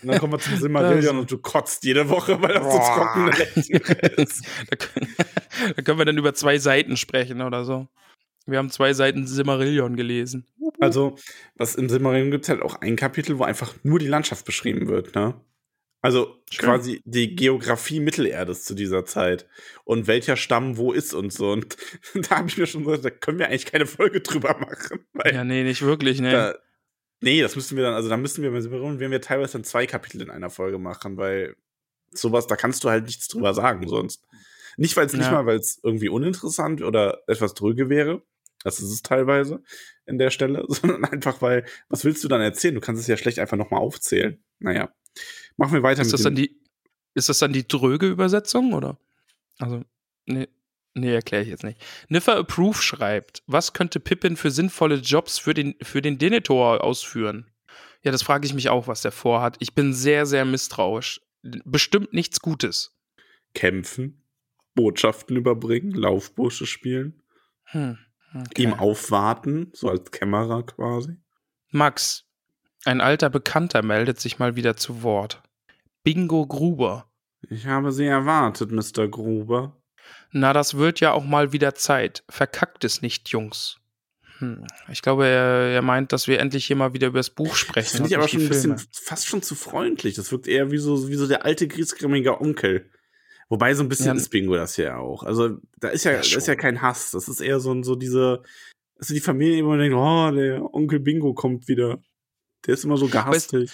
[0.02, 2.78] Und dann kommen wir zum Silmarillion Das- und du kotzt jede Woche, weil das so
[2.80, 4.46] trockene Lektüre ist.
[4.70, 5.16] da, können,
[5.76, 7.88] da können wir dann über zwei Seiten sprechen oder so.
[8.46, 10.46] Wir haben zwei Seiten Simmerillion gelesen.
[10.80, 11.16] Also,
[11.56, 14.88] was im Silmarillion gibt es halt auch ein Kapitel, wo einfach nur die Landschaft beschrieben
[14.90, 15.40] wird, ne?
[16.02, 16.66] Also Schön.
[16.66, 19.48] quasi die Geografie Mittelerdes zu dieser Zeit
[19.86, 21.52] und welcher Stamm wo ist und so.
[21.54, 21.78] Und
[22.30, 25.06] da habe ich mir schon gesagt, da können wir eigentlich keine Folge drüber machen.
[25.14, 26.32] Weil Ja, nee, nicht wirklich, ne.
[26.32, 26.56] Da,
[27.24, 30.22] nee, das müssten wir dann, also da müssten wir werden wir teilweise dann zwei Kapitel
[30.22, 31.56] in einer Folge machen, weil
[32.12, 34.26] sowas, da kannst du halt nichts drüber sagen sonst.
[34.78, 35.32] Nicht, weil es nicht Ja.
[35.32, 38.24] mal, weil es irgendwie uninteressant oder etwas dröge wäre,
[38.64, 39.62] das ist es teilweise
[40.06, 42.76] in der Stelle, sondern einfach, weil, was willst du dann erzählen?
[42.76, 44.44] Du kannst es ja schlecht einfach nochmal aufzählen.
[44.60, 44.94] Naja.
[45.58, 46.60] Machen wir weiter ist, mit das dann die,
[47.14, 48.98] ist das dann die dröge Übersetzung, oder?
[49.60, 49.84] Also,
[50.26, 50.48] nee,
[50.94, 51.80] nee erkläre ich jetzt nicht.
[52.10, 57.50] Niffer Approve schreibt, was könnte Pippin für sinnvolle Jobs für den, für den Denethor ausführen?
[58.04, 59.56] Ja, das frage ich mich auch, was der vorhat.
[59.60, 61.22] Ich bin sehr, sehr misstrauisch.
[61.42, 62.98] Bestimmt nichts Gutes.
[63.54, 64.24] Kämpfen,
[64.76, 67.22] Botschaften überbringen, Laufbursche spielen,
[67.66, 67.98] Hm.
[68.36, 68.64] Okay.
[68.64, 71.18] ihm aufwarten, so als Kämmerer quasi.
[71.70, 72.26] Max,
[72.84, 75.44] ein alter Bekannter meldet sich mal wieder zu Wort.
[76.04, 77.12] Bingo Gruber.
[77.50, 79.08] Ich habe sie erwartet, Mr.
[79.08, 79.80] Gruber.
[80.34, 82.24] Na, das wird ja auch mal wieder Zeit.
[82.28, 83.78] Verkackt es nicht, Jungs.
[84.40, 84.66] Hm.
[84.92, 87.98] Ich glaube, er, er meint, dass wir endlich hier mal wieder über das Buch sprechen.
[87.98, 90.16] finde ich aber schon ein bisschen, fast schon zu freundlich.
[90.16, 92.90] Das wirkt eher wie so, wie so der alte griesgrämige Onkel.
[93.48, 94.14] Wobei so ein bisschen Ja.
[94.14, 95.22] ist Bingo das ja auch.
[95.22, 97.12] Also da ist ja, Ja, da ist ja kein Hass.
[97.12, 98.42] Das ist eher so, so diese,
[98.98, 102.00] also die Familie immer denkt, oh, der Onkel Bingo kommt wieder.
[102.66, 103.72] Der ist immer so garstig.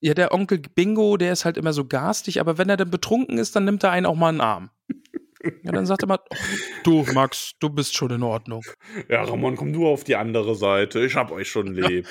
[0.00, 3.38] Ja, der Onkel Bingo, der ist halt immer so garstig, aber wenn er dann betrunken
[3.38, 4.70] ist, dann nimmt er einen auch mal einen Arm.
[5.62, 6.36] Ja, dann sagt er mal, "Oh,
[6.84, 8.62] du Max, du bist schon in Ordnung.
[9.08, 11.00] Ja, Ramon, komm du auf die andere Seite.
[11.04, 12.06] Ich hab euch schon lieb.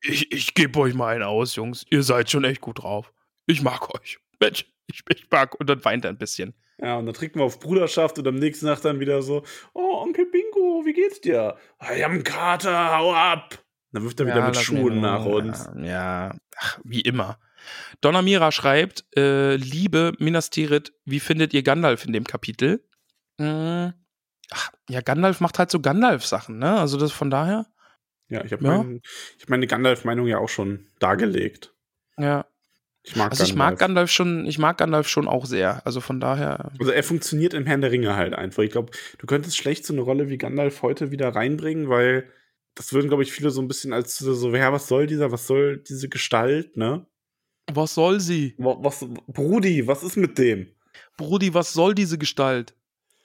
[0.00, 1.84] Ich, ich gebe euch mal einen aus, Jungs.
[1.90, 3.12] Ihr seid schon echt gut drauf.
[3.46, 4.18] Ich mag euch.
[4.40, 5.58] Mensch, ich, ich mag.
[5.60, 6.54] Und dann weint er ein bisschen.
[6.80, 9.44] Ja, und dann trinken wir auf Bruderschaft und am nächsten Tag dann wieder so,
[9.74, 11.56] oh, Onkel Bingo, wie geht's dir?
[11.94, 13.62] Ich hab einen Kater, hau ab.
[13.92, 15.68] Dann wirft er wieder mit Schuhen nach uns.
[15.76, 17.38] Ja, ach, wie immer.
[18.00, 22.84] Donna Mira schreibt, äh, liebe Minas Tirith, wie findet ihr Gandalf in dem Kapitel?
[23.38, 23.88] Mm,
[24.50, 26.78] ach, ja, Gandalf macht halt so Gandalf-Sachen, ne?
[26.80, 27.66] Also das von daher,
[28.28, 28.78] Ja, ich habe Ja.
[28.78, 29.00] mein,
[29.36, 31.74] ich hab meine Gandalf-Meinung ja auch schon dargelegt.
[32.18, 32.46] ja.
[33.04, 35.84] Ich mag Also ich mag Gandalf schon, ich mag Gandalf schon auch sehr.
[35.84, 36.70] Also von daher.
[36.78, 38.62] Also er funktioniert im Herrn der Ringe halt einfach.
[38.62, 42.28] Ich glaube, du könntest schlecht so eine Rolle wie Gandalf heute wieder reinbringen, weil
[42.76, 45.48] das würden, glaube ich, viele so ein bisschen als so, ja, was soll dieser, was
[45.48, 47.04] soll diese Gestalt, ne?
[47.72, 48.54] Was soll sie?
[48.58, 50.68] Wa- Was, Brudi, was ist mit dem?
[51.16, 52.74] Brudi, was soll diese Gestalt?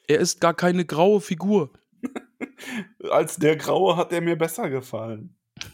[0.08, 1.72] Er ist gar keine graue Figur.
[3.12, 5.36] Als der Graue hat er mir besser gefallen.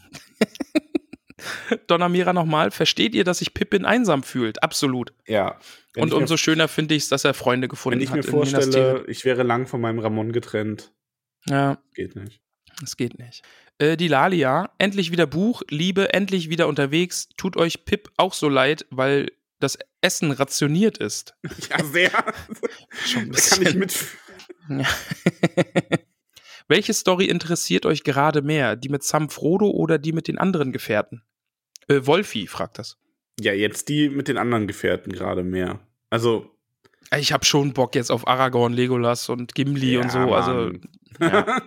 [1.86, 4.62] Donamira nochmal, versteht ihr, dass sich Pippin einsam fühlt?
[4.62, 5.12] Absolut.
[5.26, 5.58] Ja.
[5.96, 8.16] Und ich mir- umso schöner finde ich es, dass er Freunde gefunden Wenn ich hat.
[8.16, 10.92] mir vorstelle, ich wäre lang von meinem Ramon getrennt,
[11.46, 12.40] Ja, geht nicht.
[12.80, 13.42] das geht nicht.
[13.78, 17.28] Äh, die Lalia, endlich wieder Buch, Liebe, endlich wieder unterwegs.
[17.36, 19.30] Tut euch Pip auch so leid, weil
[19.60, 21.34] das Essen rationiert ist.
[21.70, 22.10] Ja, sehr.
[23.06, 24.06] Schon ein da kann ich mit.
[24.68, 24.86] Ja.
[26.68, 28.76] Welche Story interessiert euch gerade mehr?
[28.76, 31.22] Die mit Sam Frodo oder die mit den anderen Gefährten?
[31.88, 32.96] Äh, Wolfi fragt das.
[33.38, 35.80] Ja, jetzt die mit den anderen Gefährten gerade mehr.
[36.08, 36.50] Also.
[37.18, 40.34] Ich habe schon Bock jetzt auf Aragorn, Legolas und Gimli und so.
[40.34, 40.72] Also,
[41.20, 41.60] ja.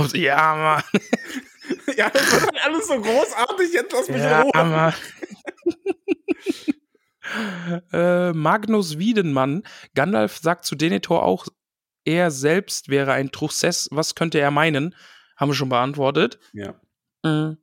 [0.00, 0.82] Auf- ja, Mann.
[1.96, 3.72] ja, das wird halt alles so großartig.
[3.72, 4.64] Jetzt lass mich in Ja, Ruhe.
[4.64, 4.94] Mann.
[7.92, 9.62] äh, Magnus Wiedenmann.
[9.94, 11.46] Gandalf sagt zu Denethor auch,
[12.04, 13.88] er selbst wäre ein Truchsess.
[13.92, 14.94] Was könnte er meinen?
[15.36, 16.38] Haben wir schon beantwortet.
[16.52, 16.74] Ja.
[17.22, 17.58] Mhm.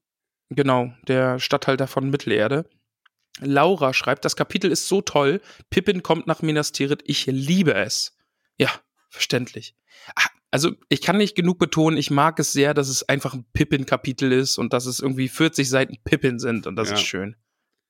[0.49, 2.69] Genau, der Statthalter von Mittelerde.
[3.39, 5.41] Laura schreibt, das Kapitel ist so toll.
[5.69, 7.01] Pippin kommt nach Minas Tirith.
[7.05, 8.17] Ich liebe es.
[8.57, 8.69] Ja,
[9.09, 9.75] verständlich.
[10.15, 13.45] Ah, Also, ich kann nicht genug betonen, ich mag es sehr, dass es einfach ein
[13.53, 16.95] Pippin-Kapitel ist und dass es irgendwie 40 Seiten Pippin sind und das Ja.
[16.95, 17.35] ist schön.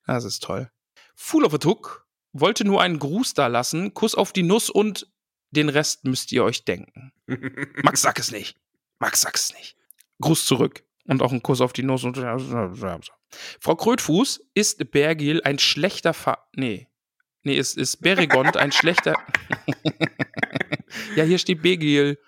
[0.06, 0.72] Das ist toll.
[1.16, 5.08] Fool of a Took wollte nur einen Gruß da lassen, Kuss auf die Nuss und
[5.52, 7.12] den Rest müsst ihr euch denken.
[7.84, 8.58] Max sag es nicht.
[9.00, 9.76] Max sag es nicht.
[10.22, 10.84] Gruß zurück.
[11.06, 12.04] Und auch ein Kuss auf die Nuss.
[12.04, 16.88] Und Frau Krötfuß, ist Bergil ein schlechter Fa Nee.
[17.44, 19.16] Nee, ist, ist Berigond ein schlechter.
[21.16, 22.20] ja, hier steht Bergil.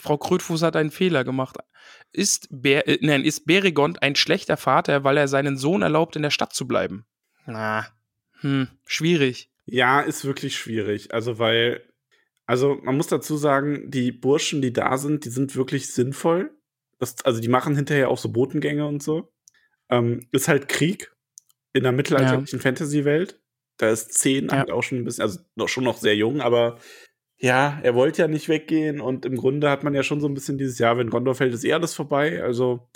[0.00, 1.56] Frau Krötfuß hat einen Fehler gemacht.
[2.12, 6.22] Ist, Ber äh, nein, ist Berigond ein schlechter Vater, weil er seinen Sohn erlaubt, in
[6.22, 7.06] der Stadt zu bleiben?
[7.46, 7.86] Na,
[8.40, 9.50] hm, schwierig.
[9.66, 11.12] Ja, ist wirklich schwierig.
[11.14, 11.82] Also, weil,
[12.46, 16.50] also man muss dazu sagen, die Burschen, die da sind, die sind wirklich sinnvoll.
[16.98, 19.32] Das, also die machen hinterher auch so Botengänge und so.
[19.88, 21.12] Ähm, ist halt Krieg
[21.72, 23.40] in der mittelalterlichen Fantasy-Welt.
[23.76, 24.58] Da ist zehn Ja.
[24.58, 26.78] halt auch schon ein bisschen, also noch, schon noch sehr jung, aber
[27.40, 30.34] ja, er wollte ja nicht weggehen und im Grunde hat man ja schon so ein
[30.34, 32.42] bisschen dieses Jahr, wenn Gondor fällt, ist eh alles vorbei.
[32.42, 32.86] Also,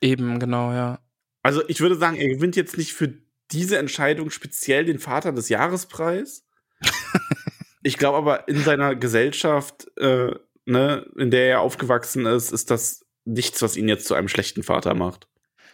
[0.00, 1.00] Eben, genau, ja.
[1.42, 3.14] also ich würde sagen, er gewinnt jetzt nicht für
[3.50, 6.46] diese Entscheidung speziell den Vater des Jahrespreis.
[7.82, 10.32] ich glaube aber in seiner Gesellschaft, äh,
[10.64, 14.62] ne, in der er aufgewachsen ist, ist das nichts, was ihn jetzt zu einem schlechten
[14.62, 15.26] Vater macht.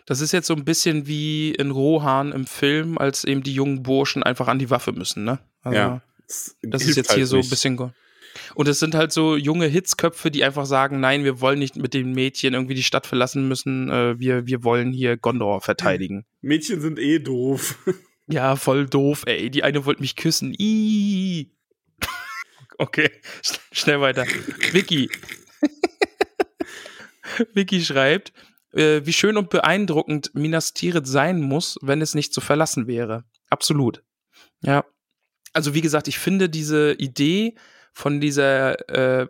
[0.07, 3.83] Das ist jetzt so ein bisschen wie in Rohan im Film, als eben die jungen
[3.83, 5.41] Burschen einfach an die Waffe müssen, ne?
[5.63, 6.03] Also, Ja.
[6.63, 7.93] Das hilft ist jetzt halt hier so ein bisschen.
[8.55, 11.95] Und es sind halt so junge Hitzköpfe, die einfach sagen, nein, wir wollen nicht mit
[11.95, 16.25] den Mädchen irgendwie die Stadt verlassen müssen, äh, wir, wir wollen hier Gondor verteidigen.
[16.41, 17.77] Mädchen sind eh doof.
[18.33, 19.51] Ja, voll doof, ey.
[19.51, 20.55] Die eine wollte mich küssen.
[20.57, 21.51] Ih.
[22.79, 23.11] Okay,
[23.45, 24.25] sch- schnell weiter.
[24.71, 25.11] Vicky.
[27.55, 28.33] Vicky schreibt,
[28.73, 33.25] äh, wie schön und beeindruckend Minas Tirith sein muss, wenn es nicht zu verlassen wäre.
[33.49, 34.03] Absolut.
[34.63, 34.85] Ja.
[35.53, 37.55] Also wie gesagt, ich finde diese Idee
[37.93, 39.29] von dieser, äh,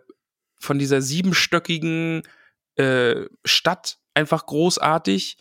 [0.57, 2.23] von dieser siebenstöckigen
[2.75, 5.37] äh, Stadt einfach großartig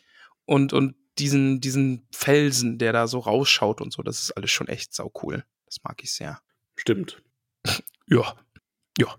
[0.47, 4.69] und, und diesen, diesen Felsen, der da so rausschaut und so, das ist alles schon
[4.69, 5.45] echt sau cool.
[5.67, 6.41] Das mag ich sehr.
[6.77, 7.23] Stimmt.
[8.13, 8.35] Ja.
[8.99, 9.15] Ja.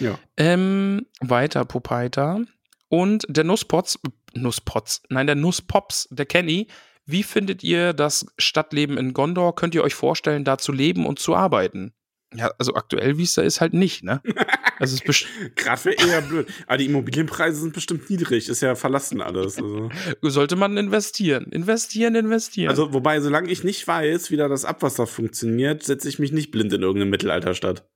[0.00, 0.18] Ja.
[0.36, 2.40] Ähm, weiter, Popaita.
[2.88, 4.00] Und der Nusspotz,
[4.34, 6.66] Nusspotz, nein, der Nusspops, der Kenny.
[7.04, 9.54] Wie findet ihr das Stadtleben in Gondor?
[9.54, 11.92] Könnt ihr euch vorstellen, da zu leben und zu arbeiten?
[12.34, 14.22] Ja, also aktuell, wie es da ist, halt nicht, ne?
[14.78, 16.48] Also ist Gerade für eher blöd.
[16.66, 18.48] Aber die Immobilienpreise sind bestimmt niedrig.
[18.48, 19.56] Ist ja verlassen alles.
[19.56, 19.90] Also,
[20.22, 21.44] sollte man investieren.
[21.52, 22.68] Investieren, investieren.
[22.68, 26.50] also wobei, solange ich nicht weiß, wie da das Abwasser funktioniert, setze ich mich nicht
[26.50, 27.88] blind in irgendeine Mittelalterstadt.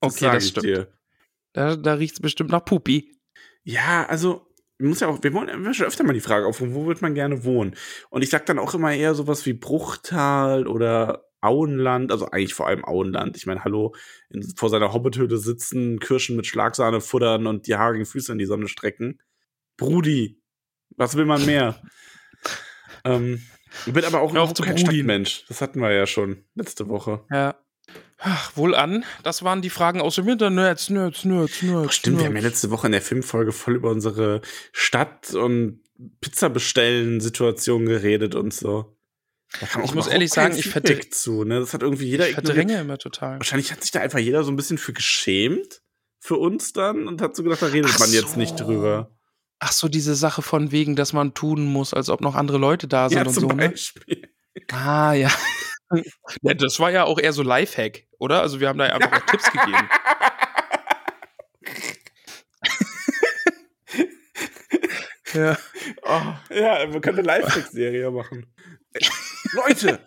[0.00, 0.66] okay, sag das stimmt.
[0.66, 0.92] dir.
[1.54, 3.18] Da, da riecht es bestimmt nach Pupi.
[3.64, 4.47] Ja, also,
[4.78, 7.14] muss ja auch, wir wollen wir schon öfter mal die Frage auf, wo wird man
[7.14, 7.74] gerne wohnen?
[8.10, 12.66] Und ich sag dann auch immer eher sowas wie Bruchtal oder Auenland, also eigentlich vor
[12.66, 13.36] allem Auenland.
[13.36, 13.94] Ich meine, hallo,
[14.30, 18.46] in, vor seiner Hobbithöhle sitzen, Kirschen mit Schlagsahne futtern und die haarigen Füße in die
[18.46, 19.20] Sonne strecken.
[19.76, 20.40] Brudi,
[20.96, 21.80] was will man mehr?
[23.04, 23.42] ähm,
[23.86, 24.86] ich bin aber auch zu kein brudin.
[24.86, 25.44] Stadtmensch.
[25.46, 27.24] Das hatten wir ja schon letzte Woche.
[27.30, 27.56] Ja.
[28.18, 29.04] Ach, wohl an.
[29.22, 30.56] Das waren die Fragen aus dem Internet.
[30.56, 31.94] Nerds, Nerds, Nerds.
[31.94, 32.54] Stimmt, wir haben ja Nerds.
[32.54, 34.40] letzte Woche in der Filmfolge voll über unsere
[34.72, 35.80] Stadt- und
[36.20, 38.96] Pizza bestellen Situation geredet und so.
[39.60, 41.44] Da kam Ich auch muss ehrlich sagen, ich verdr- zu.
[41.44, 41.60] Ne?
[41.60, 42.56] Das hat irgendwie jeder Ich ignoriert.
[42.56, 43.38] verdränge immer total.
[43.38, 45.80] Wahrscheinlich hat sich da einfach jeder so ein bisschen für geschämt
[46.20, 48.64] für uns dann und hat so gedacht, da redet Ach man jetzt nicht so.
[48.64, 49.10] drüber.
[49.60, 52.86] Ach so, diese Sache von wegen, dass man tun muss, als ob noch andere Leute
[52.88, 53.70] da sind Ja, und so, ne?
[53.70, 54.28] Beispiel.
[54.70, 55.30] Ah, ja.
[56.42, 56.54] Ja.
[56.54, 58.40] Das war ja auch eher so Lifehack, oder?
[58.42, 59.88] Also wir haben da ja einfach auch Tipps gegeben.
[65.34, 65.58] ja.
[66.02, 68.46] Oh, ja, man könnte eine Live-Serie machen.
[69.52, 70.00] Leute,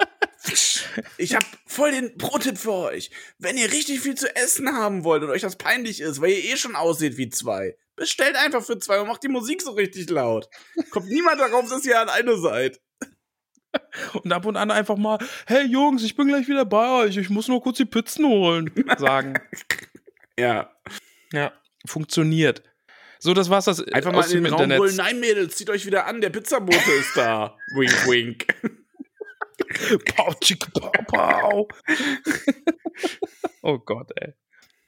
[1.17, 3.11] ich habe voll den Pro-Tipp für euch.
[3.37, 6.53] Wenn ihr richtig viel zu essen haben wollt und euch das peinlich ist, weil ihr
[6.53, 10.09] eh schon aussieht wie zwei, bestellt einfach für zwei und macht die Musik so richtig
[10.09, 10.49] laut.
[10.89, 12.79] Kommt niemand darauf, dass ihr alleine seid.
[14.13, 15.17] Und ab und an einfach mal,
[15.47, 18.71] hey Jungs, ich bin gleich wieder bei euch, ich muss nur kurz die Pizzen holen,
[18.97, 19.39] sagen.
[20.39, 20.71] Ja.
[21.33, 21.51] ja,
[21.85, 22.63] funktioniert.
[23.19, 24.79] So, das war's das Einfach mal in den Raum Internet.
[24.79, 24.95] holen.
[24.95, 27.55] Nein, Mädels, zieht euch wieder an, der Pizzabote ist da.
[27.75, 28.47] wink, wink.
[30.05, 31.67] Pau, tschick, pau, pau.
[33.61, 34.33] oh Gott, ey.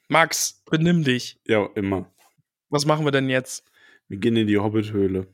[0.07, 1.39] Max, benimm dich.
[1.45, 2.11] Ja, immer.
[2.69, 3.63] Was machen wir denn jetzt?
[4.07, 5.27] Wir gehen in die Hobbithöhle.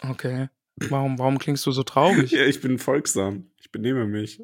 [0.00, 0.48] Okay.
[0.90, 2.30] Warum, warum klingst du so traurig?
[2.38, 3.50] Ja, ich bin folgsam.
[3.60, 4.40] Ich benehme mich.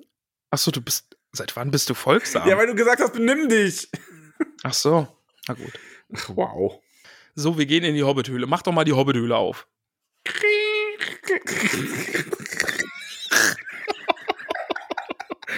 [0.51, 1.17] Achso, du bist.
[1.33, 2.49] Seit wann bist du folgsam?
[2.49, 3.89] Ja, weil du gesagt hast, benimm dich.
[4.63, 5.09] Ach so.
[5.49, 5.73] Na gut.
[6.15, 6.81] Ach, wow.
[7.35, 8.47] So, wir gehen in die Hobbithöhle.
[8.47, 9.67] Mach doch mal die Hobbithöhle auf.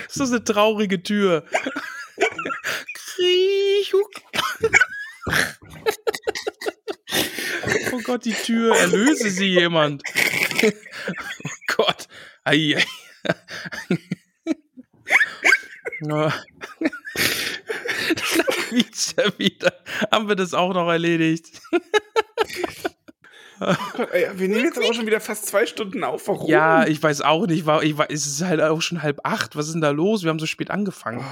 [0.07, 1.45] Das ist eine traurige Tür.
[7.93, 8.75] Oh Gott, die Tür.
[8.77, 10.03] Erlöse sie jemand.
[11.45, 12.09] Oh Gott.
[12.45, 12.85] Ei, ei.
[16.01, 16.33] Na.
[18.71, 19.73] wieder, wieder.
[20.11, 21.61] Haben wir das auch noch erledigt?
[23.59, 26.29] Gott, ey, wir nehmen jetzt auch schon wieder fast zwei Stunden auf.
[26.29, 26.51] Warum?
[26.51, 27.65] Ja, ich weiß auch nicht.
[27.65, 29.57] War, ich war, es ist halt auch schon halb acht.
[29.57, 30.23] Was ist denn da los?
[30.25, 31.25] Wir haben so spät angefangen.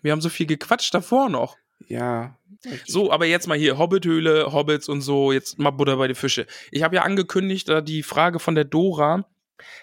[0.00, 1.56] Wir haben so viel gequatscht davor noch.
[1.86, 2.38] Ja.
[2.86, 5.32] So, aber jetzt mal hier Hobbithöhle, Hobbits und so.
[5.32, 6.46] Jetzt mal Butter bei die Fische.
[6.70, 9.28] Ich habe ja angekündigt, da die Frage von der Dora.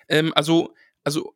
[0.09, 0.73] Ähm, also,
[1.03, 1.33] also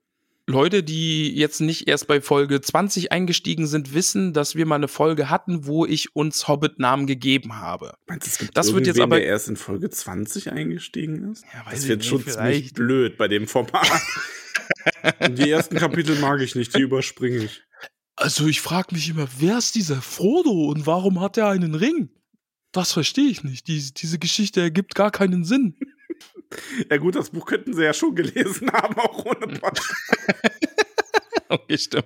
[0.49, 4.87] Leute, die jetzt nicht erst bei Folge 20 eingestiegen sind, wissen, dass wir mal eine
[4.87, 7.95] Folge hatten, wo ich uns Hobbit-Namen gegeben habe.
[8.07, 11.43] Meinst du, es gibt Das wird jetzt aber- der erst in Folge 20 eingestiegen ist?
[11.53, 13.87] Ja, weiß das wird schon ziemlich blöd bei dem Format.
[15.29, 17.63] Die ersten Kapitel mag ich nicht, die überspringe ich.
[18.17, 22.09] Also ich frage mich immer, wer ist dieser Frodo und warum hat er einen Ring?
[22.71, 23.67] Das verstehe ich nicht.
[23.67, 25.75] Die, diese Geschichte ergibt gar keinen Sinn.
[26.89, 29.93] Ja gut, das Buch könnten sie ja schon gelesen haben, auch ohne Podcast.
[31.49, 32.05] Okay, stimmt.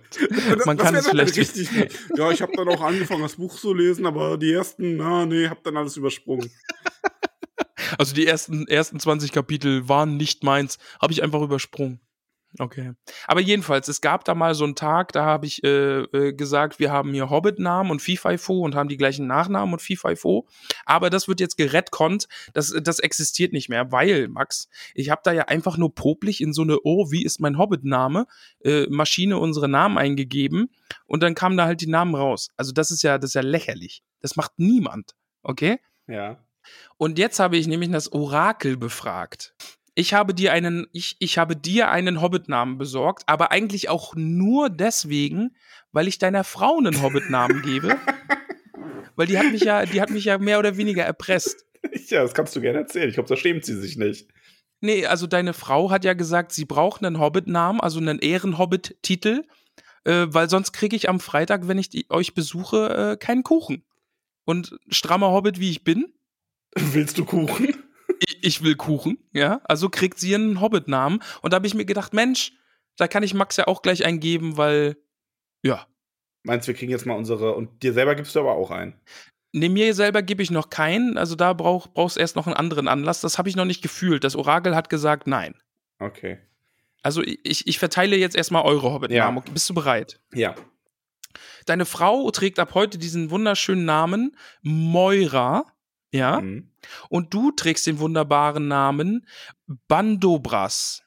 [0.55, 1.37] Das, Man das kann es vielleicht.
[1.37, 1.71] richtig.
[1.71, 1.95] nicht.
[2.15, 5.47] Ja, ich habe dann auch angefangen, das Buch zu lesen, aber die ersten, na, nee,
[5.47, 6.51] hab dann alles übersprungen.
[7.97, 10.77] Also die ersten, ersten 20 Kapitel waren nicht meins.
[10.99, 11.99] Habe ich einfach übersprungen.
[12.59, 12.93] Okay.
[13.27, 16.79] Aber jedenfalls, es gab da mal so einen Tag, da habe ich äh, äh, gesagt,
[16.79, 20.47] wir haben hier Hobbit-Namen und Fifo und haben die gleichen Nachnamen und Fifo.
[20.85, 22.27] Aber das wird jetzt geretconnt.
[22.53, 26.53] Das, das existiert nicht mehr, weil, Max, ich habe da ja einfach nur poplich in
[26.53, 28.27] so eine, oh, wie ist mein Hobbit-Name,
[28.63, 30.69] äh, Maschine unsere Namen eingegeben
[31.05, 32.49] und dann kamen da halt die Namen raus.
[32.57, 34.03] Also das ist ja, das ist ja lächerlich.
[34.19, 35.15] Das macht niemand.
[35.43, 35.79] Okay?
[36.07, 36.37] Ja.
[36.97, 39.55] Und jetzt habe ich nämlich das Orakel befragt.
[39.93, 44.69] Ich habe dir einen, ich, ich habe dir einen Hobbit-Namen besorgt, aber eigentlich auch nur
[44.69, 45.55] deswegen,
[45.91, 47.97] weil ich deiner Frau einen Hobbit-Namen gebe.
[49.17, 51.65] Weil die hat mich ja, die hat mich ja mehr oder weniger erpresst.
[52.07, 53.09] Ja, das kannst du gerne erzählen.
[53.09, 54.29] Ich glaube, da schämt sie sich nicht.
[54.79, 59.43] Nee, also deine Frau hat ja gesagt, sie braucht einen Hobbit-Namen, also einen Ehren-Hobbit-Titel,
[60.05, 63.83] äh, weil sonst kriege ich am Freitag, wenn ich die, euch besuche, äh, keinen Kuchen.
[64.45, 66.13] Und strammer Hobbit, wie ich bin,
[66.75, 67.75] Willst du Kuchen?
[68.21, 69.61] Ich, ich will Kuchen, ja.
[69.65, 71.21] Also kriegt sie einen Hobbit-Namen.
[71.41, 72.53] Und da habe ich mir gedacht, Mensch,
[72.97, 74.97] da kann ich Max ja auch gleich eingeben, weil,
[75.63, 75.87] ja.
[76.43, 77.53] Meinst du, wir kriegen jetzt mal unsere.
[77.55, 78.93] Und dir selber gibst du aber auch einen.
[79.53, 81.17] Ne, mir selber gebe ich noch keinen.
[81.17, 83.21] Also da brauch, brauchst erst noch einen anderen Anlass.
[83.21, 84.23] Das habe ich noch nicht gefühlt.
[84.23, 85.55] Das Orakel hat gesagt, nein.
[85.99, 86.39] Okay.
[87.03, 89.43] Also ich, ich verteile jetzt erstmal eure Hobbit-Namen.
[89.53, 90.19] Bist du bereit?
[90.33, 90.55] Ja.
[91.65, 95.65] Deine Frau trägt ab heute diesen wunderschönen Namen Moira,
[96.11, 96.41] ja.
[96.41, 96.70] Mhm.
[97.09, 99.25] Und du trägst den wunderbaren Namen
[99.87, 101.03] Bandobras.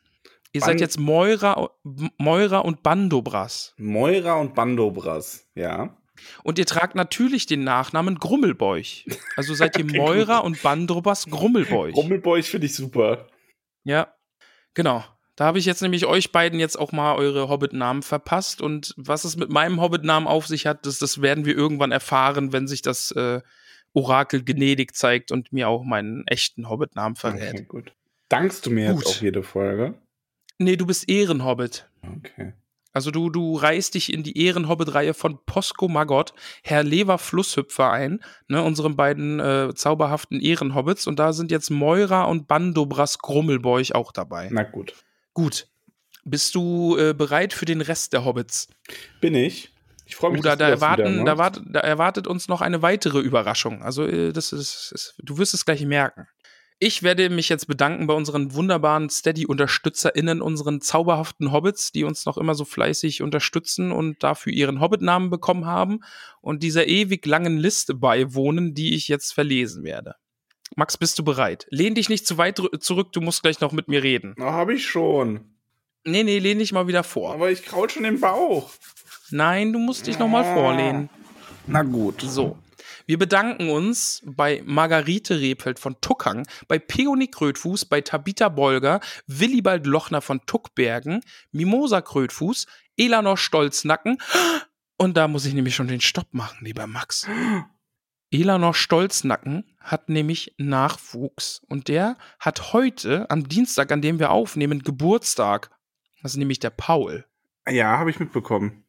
[0.53, 1.71] Ihr Ban- seid jetzt Moira,
[2.17, 3.75] Moira und Bandobras.
[3.77, 5.49] Moira und Bandobras.
[5.55, 5.97] Ja.
[6.45, 9.05] Und ihr tragt natürlich den Nachnamen Grummelbeuch.
[9.37, 11.95] Also seid ihr Moira und Bandobras Grummelbeuch.
[11.97, 13.27] Rummelbeuch finde ich super.
[13.83, 14.15] Ja,
[14.75, 15.05] genau.
[15.37, 18.63] Da habe ich jetzt nämlich euch beiden jetzt auch mal eure Hobbit-Namen verpasst.
[18.63, 22.53] Und was es mit meinem Hobbit-Namen auf sich hat, das, das werden wir irgendwann erfahren,
[22.53, 23.41] wenn sich das äh,
[23.95, 27.55] Orakel gnädig zeigt und mir auch meinen echten Hobbit-Namen verrät.
[27.55, 27.93] Okay, gut.
[28.29, 29.05] Dankst du mir Gut.
[29.05, 29.95] jetzt auf jede Folge?
[30.59, 31.89] Nee, du bist Ehrenhobbit.
[32.03, 32.53] Okay.
[32.93, 38.21] Also du, du reißt dich in die Ehrenhobbit-Reihe von Posco Maggot, Herr Lever Flusshüpfer ein,
[38.47, 41.09] ne, unseren beiden äh, zauberhaften Ehrenhobbits.
[41.09, 44.49] Und da sind jetzt Moira und Bandobras Grummelbeuch auch dabei.
[44.53, 44.95] Na gut.
[45.33, 45.67] Gut.
[46.25, 48.69] Bist du äh, bereit für den Rest der Hobbits?
[49.21, 49.74] Bin ich.
[50.07, 50.41] Ich freue mich.
[50.41, 53.83] Oder dass da erwarten, da, wart, da erwartet uns noch eine weitere Überraschung.
[53.83, 56.27] Also äh, das ist, ist, du wirst es gleich merken.
[56.81, 62.37] Ich werde mich jetzt bedanken bei unseren wunderbaren Steady-UnterstützerInnen, unseren zauberhaften Hobbits, die uns noch
[62.37, 66.01] immer so fleißig unterstützen und dafür ihren Hobbit-Namen bekommen haben
[66.41, 70.17] und dieser ewig langen Liste beiwohnen, die ich jetzt verlesen werde.
[70.77, 71.67] Max, bist du bereit?
[71.71, 74.35] Lehn dich nicht zu weit zurück, du musst gleich noch mit mir reden.
[74.37, 75.55] Na, hab ich schon.
[76.05, 77.33] Nee, nee, lehn dich mal wieder vor.
[77.33, 78.71] Aber ich kraul schon den Bauch.
[79.31, 81.09] Nein, du musst dich noch mal vorlehnen.
[81.67, 82.21] Na gut.
[82.21, 82.59] So.
[83.07, 89.87] Wir bedanken uns bei Margarete Rebfeld von Tuckang, bei Peony Krötfuß, bei Tabitha Bolger, Willibald
[89.87, 91.21] Lochner von Tuckbergen,
[91.53, 94.19] Mimosa Krötfuß, Elanor Stolznacken
[94.97, 97.27] und da muss ich nämlich schon den Stopp machen, lieber Max.
[98.31, 104.83] Elanor Stolznacken hat nämlich Nachwuchs und der hat heute, am Dienstag, an dem wir aufnehmen,
[104.83, 105.71] Geburtstag.
[106.23, 107.27] Das ist nämlich der Paul.
[107.69, 108.84] Ja, habe ich mitbekommen.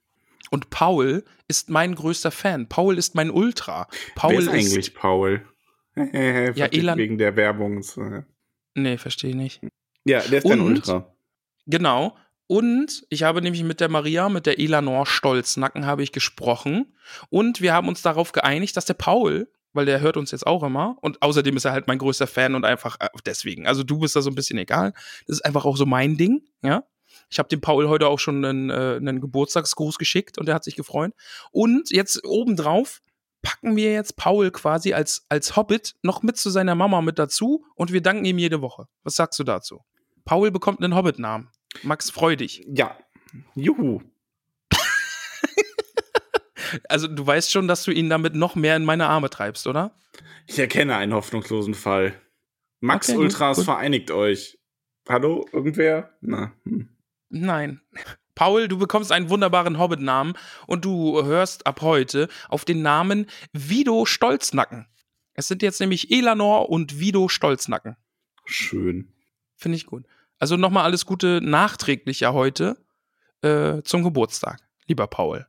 [0.52, 2.68] Und Paul ist mein größter Fan.
[2.70, 3.88] Paul ist mein Ultra.
[4.16, 5.46] Paul Wer ist eigentlich Paul?
[5.96, 7.84] ja, Elan- Wegen der Werbung.
[8.74, 9.62] Nee, verstehe ich nicht.
[10.06, 11.12] Ja, der ist dein Und- Ultra.
[11.66, 12.16] Genau.
[12.48, 16.96] Und ich habe nämlich mit der Maria, mit der Elanor Stolznacken habe ich gesprochen.
[17.30, 20.62] Und wir haben uns darauf geeinigt, dass der Paul, weil der hört uns jetzt auch
[20.62, 23.66] immer, und außerdem ist er halt mein größter Fan und einfach äh, deswegen.
[23.66, 24.94] Also du bist da so ein bisschen egal.
[25.26, 26.84] Das ist einfach auch so mein Ding, ja.
[27.30, 30.64] Ich habe dem Paul heute auch schon einen, äh, einen Geburtstagsgruß geschickt und er hat
[30.64, 31.14] sich gefreut.
[31.52, 33.02] Und jetzt obendrauf
[33.42, 37.64] packen wir jetzt Paul quasi als, als Hobbit noch mit zu seiner Mama mit dazu
[37.76, 38.88] und wir danken ihm jede Woche.
[39.04, 39.82] Was sagst du dazu?
[40.24, 41.50] Paul bekommt einen Hobbit-Namen.
[41.84, 42.66] Max, freu dich.
[42.68, 42.98] Ja.
[43.56, 44.02] Juhu.
[46.90, 49.96] Also du weißt schon, dass du ihn damit noch mehr in meine Arme treibst, oder?
[50.48, 52.20] Ich erkenne einen hoffnungslosen Fall.
[52.80, 53.66] Max Okay, gut, Ultras, gut.
[53.66, 54.58] vereinigt euch.
[55.08, 56.18] Hallo, irgendwer?
[56.22, 56.54] Na.
[56.64, 56.90] Hm.
[57.36, 57.82] Nein.
[58.34, 60.34] Paul, du bekommst einen wunderbaren Hobbit-Namen
[60.68, 64.88] und du hörst ab heute auf den Namen Vido Stolznacken.
[65.34, 67.98] Es sind jetzt nämlich Elanor und Vido Stolznacken.
[68.46, 69.12] Schön.
[69.58, 70.06] Finde ich gut.
[70.40, 72.78] Also nochmal alles Gute nachträglich ja heute
[73.42, 75.46] äh, zum Geburtstag, lieber Paul.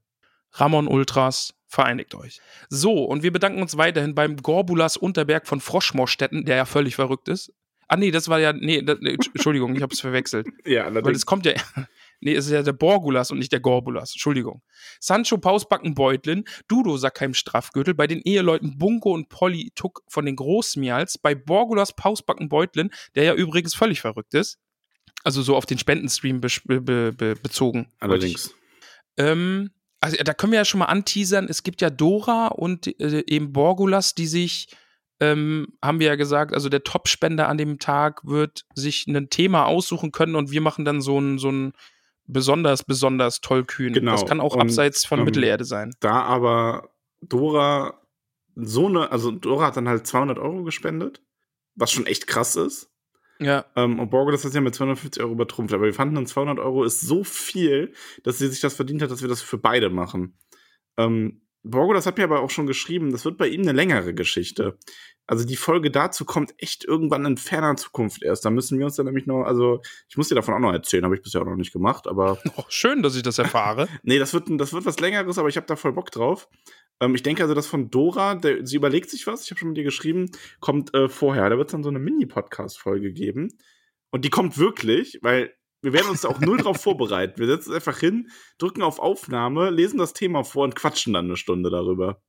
[0.52, 2.40] Ramon Ultras, vereinigt euch.
[2.68, 7.28] So, und wir bedanken uns weiterhin beim Gorbulas Unterberg von Froschmorstetten, der ja völlig verrückt
[7.28, 7.52] ist.
[7.88, 10.46] Ah, nee, das war ja, nee, das, nee Entschuldigung, ich habe es verwechselt.
[10.66, 11.18] Ja, Weil allerdings.
[11.18, 11.52] es kommt ja,
[12.20, 14.62] nee, es ist ja der Borgulas und nicht der Gorbulas, Entschuldigung.
[15.00, 20.36] Sancho Pausbacken Beutlin, Dudo Sackheim Straffgürtel, bei den Eheleuten Bungo und Polly Tuck von den
[20.36, 24.58] Großmials, bei Borgulas Pausbacken Beutlin, der ja übrigens völlig verrückt ist.
[25.22, 27.88] Also so auf den Spendenstream be be be bezogen.
[28.00, 28.54] allerdings.
[29.16, 33.24] ähm, also da können wir ja schon mal anteasern, es gibt ja Dora und äh,
[33.26, 34.68] eben Borgulas, die sich,
[35.20, 39.64] ähm, haben wir ja gesagt, also der Top-Spender an dem Tag wird sich ein Thema
[39.64, 41.72] aussuchen können und wir machen dann so ein, so ein
[42.26, 43.92] besonders, besonders tollkühn.
[43.92, 44.12] Genau.
[44.12, 45.92] Das kann auch Und, abseits von ähm, Mittelerde sein.
[46.00, 46.90] Da aber
[47.22, 48.00] Dora
[48.56, 51.22] so eine, also Dora hat dann halt 200 Euro gespendet,
[51.74, 52.90] was schon echt krass ist.
[53.38, 55.74] Ja, Ähm, und Borgo, das hat ja mit 250 Euro übertrumpft.
[55.74, 57.92] Aber wir fanden dann 200 Euro ist so viel,
[58.24, 60.38] dass sie sich das verdient hat, dass wir das für beide machen.
[60.96, 64.14] Ähm, Borgo, das hat mir aber auch schon geschrieben, das wird bei ihm eine längere
[64.14, 64.78] Geschichte.
[65.26, 68.44] Also die Folge dazu kommt echt irgendwann in ferner Zukunft erst.
[68.44, 71.04] Da müssen wir uns dann nämlich noch, also ich muss dir davon auch noch erzählen,
[71.04, 73.88] habe ich bisher auch noch nicht gemacht, aber oh, schön, dass ich das erfahre.
[74.02, 76.48] Nee, das wird, das wird was längeres, aber ich habe da voll Bock drauf.
[77.00, 79.70] Ähm, ich denke also, das von Dora, der, sie überlegt sich was, ich habe schon
[79.70, 80.30] mit ihr geschrieben,
[80.60, 81.50] kommt äh, vorher.
[81.50, 83.48] Da wird es dann so eine Mini-Podcast-Folge geben.
[84.10, 85.52] Und die kommt wirklich, weil
[85.86, 87.38] wir werden uns auch null drauf vorbereiten.
[87.38, 91.26] Wir setzen uns einfach hin, drücken auf Aufnahme, lesen das Thema vor und quatschen dann
[91.26, 92.20] eine Stunde darüber.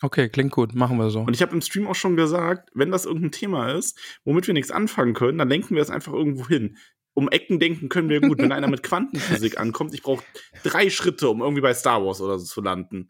[0.00, 1.20] Okay, klingt gut, machen wir so.
[1.20, 4.54] Und ich habe im Stream auch schon gesagt, wenn das irgendein Thema ist, womit wir
[4.54, 6.78] nichts anfangen können, dann lenken wir es einfach irgendwo hin.
[7.14, 8.38] Um Ecken denken können wir gut.
[8.38, 10.24] Wenn einer mit Quantenphysik ankommt, ich brauche
[10.64, 13.08] drei Schritte, um irgendwie bei Star Wars oder so zu landen.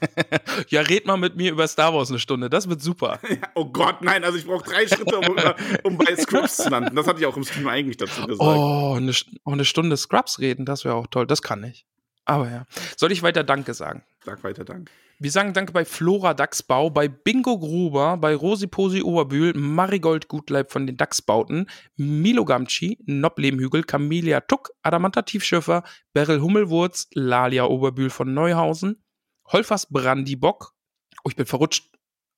[0.68, 3.18] ja, red mal mit mir über Star Wars eine Stunde, das wird super.
[3.54, 5.36] Oh Gott, nein, also ich brauche drei Schritte, um,
[5.82, 6.94] um bei Scripts zu landen.
[6.94, 8.40] Das hatte ich auch im Stream eigentlich dazu gesagt.
[8.40, 9.12] Oh, eine,
[9.44, 11.26] oh, eine Stunde Scrubs reden, das wäre auch toll.
[11.26, 11.84] Das kann ich.
[12.24, 12.64] Aber ja.
[12.96, 14.02] Soll ich weiter Danke sagen?
[14.24, 14.90] Sag weiter, Dank.
[15.22, 20.72] Wir sagen Danke bei Flora Dachsbau, bei Bingo Gruber, bei Rosi Posi Oberbühl, Marigold Gutleib
[20.72, 21.66] von den Dachsbauten,
[21.96, 25.82] Milo Gamci, Noblehmhügel, Camelia Tuck, Adamanta Tiefschiffer,
[26.14, 29.02] Beryl Hummelwurz, Lalia Oberbühl von Neuhausen,
[29.52, 30.72] Holfers Brandibock,
[31.22, 31.92] oh, ich bin verrutscht,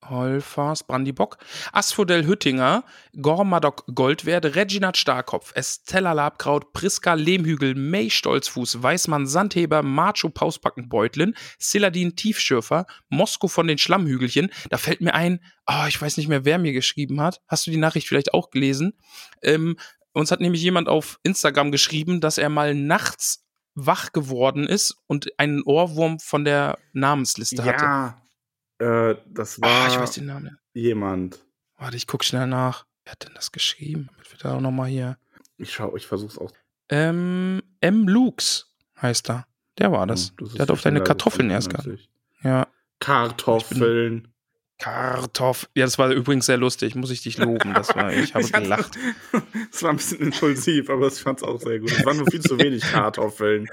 [0.08, 1.38] Holfers, Brandibock,
[1.72, 2.84] Asphodel Hüttinger,
[3.20, 11.34] Gormadok Goldwert, Reginat Starkopf, Estella Labkraut, Priska Lehmhügel, May Stolzfuß, Weißmann Sandheber, Macho Pausbacken Beutlin,
[11.58, 14.50] Siladin Tiefschürfer, Mosko von den Schlammhügelchen.
[14.70, 17.40] Da fällt mir ein, oh, ich weiß nicht mehr, wer mir geschrieben hat.
[17.48, 18.94] Hast du die Nachricht vielleicht auch gelesen?
[19.42, 19.76] Ähm,
[20.12, 25.38] uns hat nämlich jemand auf Instagram geschrieben, dass er mal nachts wach geworden ist und
[25.38, 28.21] einen Ohrwurm von der Namensliste hatte.
[28.82, 30.59] Äh, das war Ah, ich weiß den Namen.
[30.74, 31.38] jemand.
[31.78, 32.86] Warte, ich guck schnell nach.
[33.04, 34.09] Wer hat denn das geschrieben?
[34.12, 35.18] Damit wir da auch nochmal hier.
[35.56, 36.52] Ich schau, ich versuch's auch.
[36.88, 38.09] Ähm, M.
[38.09, 39.46] Lux heißt er.
[39.78, 40.32] Der war das.
[40.38, 41.88] Hm, ist Der hat auf deine Kartoffeln erst gehabt.
[42.42, 42.66] Ja.
[43.00, 44.28] Kartoffeln.
[44.78, 45.68] Kartoff.
[45.76, 46.94] Ja, das war übrigens sehr lustig.
[46.96, 47.72] Muss ich dich loben.
[47.72, 48.96] Das war, ich habe Ich gelacht.
[49.72, 51.90] Es war ein bisschen impulsiv, aber ich fand's auch sehr gut.
[51.92, 53.68] Es waren nur viel zu wenig Kartoffeln.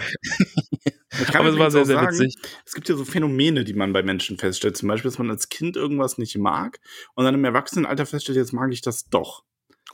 [1.22, 2.36] Ich kann Aber es war sehr, sehr sagen, witzig.
[2.66, 4.78] Es gibt ja so Phänomene, die man bei Menschen feststellt.
[4.78, 6.80] Zum Beispiel, dass man als Kind irgendwas nicht mag
[7.16, 9.44] und dann im Erwachsenenalter feststellt, jetzt mag ich das doch.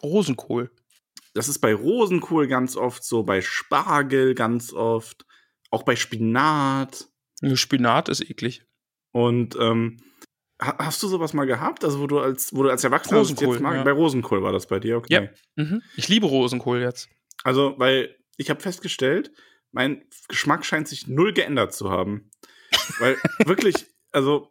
[0.01, 0.71] Rosenkohl.
[1.33, 5.25] Das ist bei Rosenkohl ganz oft so, bei Spargel ganz oft,
[5.71, 7.07] auch bei Spinat.
[7.55, 8.63] Spinat ist eklig.
[9.11, 9.97] Und ähm,
[10.61, 11.83] ha- hast du sowas mal gehabt?
[11.83, 13.75] Also, wo du als, wo du als Erwachsener Rosenkohl, jetzt mag?
[13.75, 13.83] ja.
[13.83, 15.13] Bei Rosenkohl war das bei dir, okay.
[15.13, 15.63] Ja.
[15.63, 15.81] Mhm.
[15.97, 17.09] Ich liebe Rosenkohl jetzt.
[17.43, 19.31] Also, weil ich habe festgestellt,
[19.75, 22.31] mein Geschmack scheint sich null geändert zu haben.
[22.99, 23.75] Weil wirklich,
[24.13, 24.49] also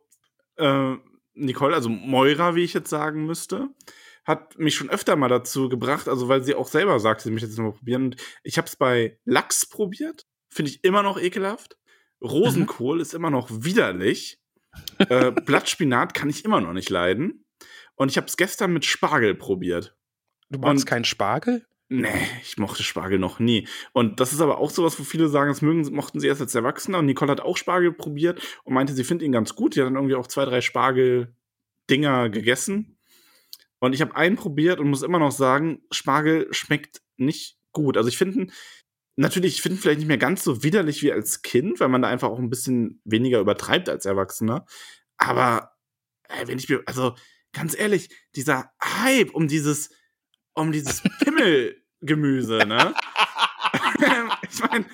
[0.56, 0.94] äh,
[1.32, 3.70] Nicole, also Moira, wie ich jetzt sagen müsste,
[4.26, 7.48] hat mich schon öfter mal dazu gebracht, also weil sie auch selber sagte, sie möchte
[7.48, 8.04] jetzt mal probieren.
[8.04, 11.78] Und ich habe es bei Lachs probiert, finde ich immer noch ekelhaft.
[12.22, 14.38] Rosenkohl ist immer noch widerlich.
[14.98, 17.44] äh, Blattspinat kann ich immer noch nicht leiden.
[17.96, 19.96] Und ich habe es gestern mit Spargel probiert.
[20.50, 21.66] Du magst Und- keinen Spargel?
[21.96, 23.68] Nee, ich mochte Spargel noch nie.
[23.92, 26.52] Und das ist aber auch sowas, wo viele sagen, das mögen, mochten sie erst als
[26.52, 26.98] Erwachsener.
[26.98, 29.76] Und Nicole hat auch Spargel probiert und meinte, sie findet ihn ganz gut.
[29.76, 32.98] Die hat dann irgendwie auch zwei, drei Spargel-Dinger gegessen.
[33.78, 37.96] Und ich habe einen probiert und muss immer noch sagen, Spargel schmeckt nicht gut.
[37.96, 38.48] Also ich finde,
[39.14, 42.02] natürlich, ich finde ihn vielleicht nicht mehr ganz so widerlich wie als Kind, weil man
[42.02, 44.66] da einfach auch ein bisschen weniger übertreibt als Erwachsener.
[45.16, 45.76] Aber
[46.28, 47.14] ey, wenn ich mir, also
[47.52, 49.90] ganz ehrlich, dieser Hype um dieses,
[50.54, 51.00] um dieses
[52.04, 52.94] Pimmelgemüse, ne?
[54.50, 54.86] ich meine,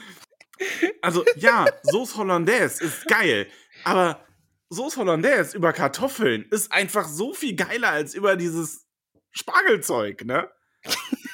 [1.03, 3.49] also ja, Sauce Hollandaise ist geil,
[3.85, 4.25] aber
[4.71, 8.87] Sauce Hollandaise über Kartoffeln ist einfach so viel geiler als über dieses
[9.33, 10.51] Spargelzeug, ne?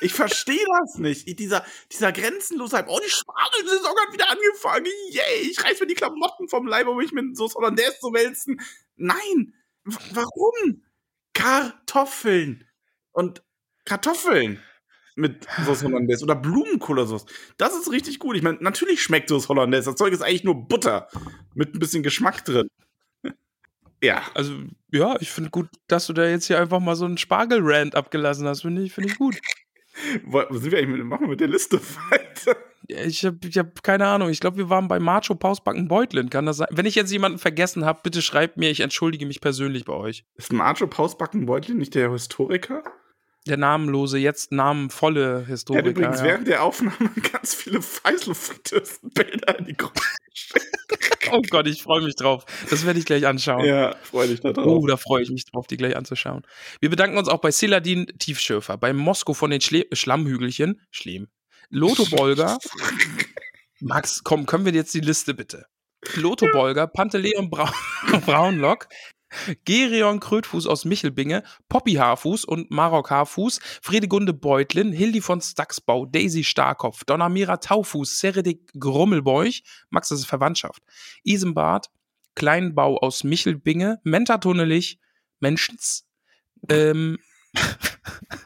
[0.01, 1.29] Ich verstehe das nicht.
[1.29, 2.89] Ich, dieser, dieser grenzenlose Hype.
[2.89, 4.93] Oh, die Spargelsaison hat wieder angefangen.
[5.11, 8.61] Yay, ich reiß mir die Klamotten vom Leib, um mich mit Sauce Hollandaise zu wälzen.
[8.97, 9.55] Nein,
[9.85, 10.85] warum?
[11.33, 12.69] Kartoffeln.
[13.13, 13.43] Und
[13.85, 14.61] Kartoffeln
[15.17, 17.27] mit Sauce Hollandaise oder Blumenkohl oder sowas.
[17.57, 18.37] Das ist richtig gut.
[18.37, 19.87] Ich meine, natürlich schmeckt Sauce Hollandaise.
[19.91, 21.09] Das Zeug ist eigentlich nur Butter
[21.55, 22.69] mit ein bisschen Geschmack drin.
[24.03, 24.21] Ja.
[24.35, 24.53] Also,
[24.93, 28.47] ja, ich finde gut, dass du da jetzt hier einfach mal so einen Spargel-Rant abgelassen
[28.47, 28.61] hast.
[28.61, 29.41] Finde ich, finde ich gut.
[30.27, 31.81] Wo sind wir eigentlich mit, machen wir mit der Liste
[32.11, 32.59] weiter?
[32.89, 34.29] Ich habe ich hab keine Ahnung.
[34.29, 36.29] Ich glaube, wir waren bei Macho Pausbacken Beutlin.
[36.29, 36.69] Kann das sein?
[36.71, 38.71] Wenn ich jetzt jemanden vergessen habe, bitte schreibt mir.
[38.71, 40.27] Ich entschuldige mich persönlich bei euch.
[40.35, 42.85] Ist Marjo Pausbackenbeutel nicht der Historiker?
[43.47, 45.89] Der namenlose, jetzt namenvolle Er hat Historiker.
[45.89, 46.25] übrigens ja.
[46.25, 50.01] während der Aufnahme ganz viele Feiselfritteusen-Bilder in die Gruppe.
[51.33, 52.45] Oh Gott, ich freue mich drauf.
[52.71, 53.65] Das werde ich gleich anschauen.
[53.65, 54.65] Ja, freu dich da drauf.
[54.65, 56.47] Oh, da freue ich mich drauf, die gleich anzuschauen.
[56.81, 61.27] Wir bedanken uns auch bei Siladin Tiefschürfer, bei Mosko von den Schle Schlammhügelchen, Schlemm,
[61.69, 62.59] Lotto Bolger.
[63.81, 65.67] Max, komm, können wir jetzt die Liste bitte?
[66.15, 67.73] Lotto Bolger, Panteleon Braun
[68.25, 68.87] Braunlock,
[69.65, 76.45] Gerion Krötfuß aus Michelbinge, Poppy Haarfuß und Marok Haarfuß, Fredegunde Beutlin, Hildi von Stacksbau, Daisy
[76.45, 80.83] Starkopf, Donamira Taufuß, Seredik Grummelbeuch, Max, das ist Verwandtschaft,
[81.25, 81.91] Isenbart,
[82.35, 84.99] Kleinbau aus Michelbinge, Menta Tunnelich,
[85.41, 86.07] Menschens,
[86.69, 87.19] ähm,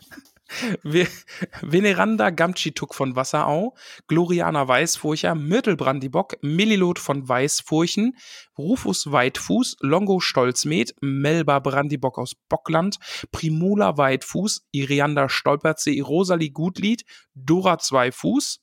[1.62, 3.74] Veneranda Gamtschituk von Wasserau,
[4.08, 8.16] Gloriana Weißfurcher, Myrtelbrandibock, Millilot von Weißfurchen,
[8.58, 12.98] Rufus Weitfuß, Longo Stolzmet, Melba Brandibock aus Bockland,
[13.32, 17.04] Primula Weitfuß, Irianda Stolperzee, Rosalie Gutlied,
[17.34, 18.60] Dora Zweifuß,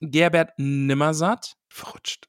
[0.00, 2.28] Gerbert Nimmersatt, verrutscht.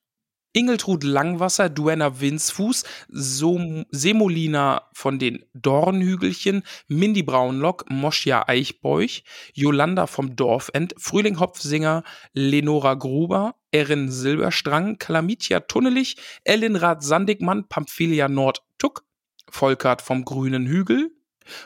[0.54, 9.24] Ingeltrud Langwasser, Duenna Winsfuß, Som Semolina von den Dornhügelchen, Mindy Braunlock, Moschia Eichbeuch,
[9.54, 12.04] Jolanda vom Dorfend, Frühling Hopfsinger,
[12.34, 19.04] Lenora Gruber, Erin Silberstrang, Kalamitia Tunnelich, Ellen Rath Sandigmann, Pamphilia Nord Tuck,
[19.50, 21.12] Volkart vom Grünen Hügel,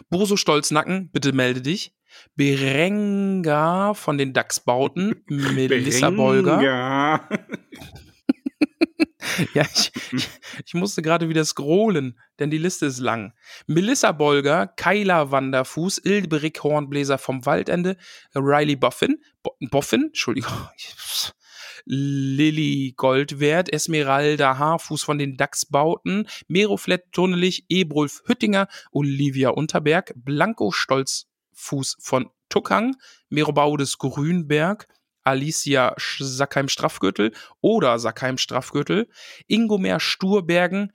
[0.09, 1.95] Boso Stolznacken, bitte melde dich,
[2.35, 7.27] Berenga von den Dachsbauten, Melissa Bolger,
[9.53, 9.63] Ja.
[9.73, 10.29] Ich, ich,
[10.65, 13.33] ich musste gerade wieder scrollen, denn die Liste ist lang.
[13.67, 17.97] Melissa Bolger, Kyla Wanderfuß, Ilberik Hornbläser vom Waldende,
[18.35, 20.51] Riley Boffin, Bo Boffin, Entschuldigung,
[21.85, 31.97] Lilly Goldwert, Esmeralda Haarfuß von den Dachsbauten, Meroflett Tunnelich, Ebrulf Hüttinger, Olivia Unterberg, Blanco Stolzfuß
[31.99, 32.95] von Tuckang,
[33.29, 34.87] Merobaudes Grünberg,
[35.23, 39.09] Alicia Sackheim-Straffgürtel oder Sackheim-Straffgürtel,
[39.47, 40.91] Ingomer Sturbergen,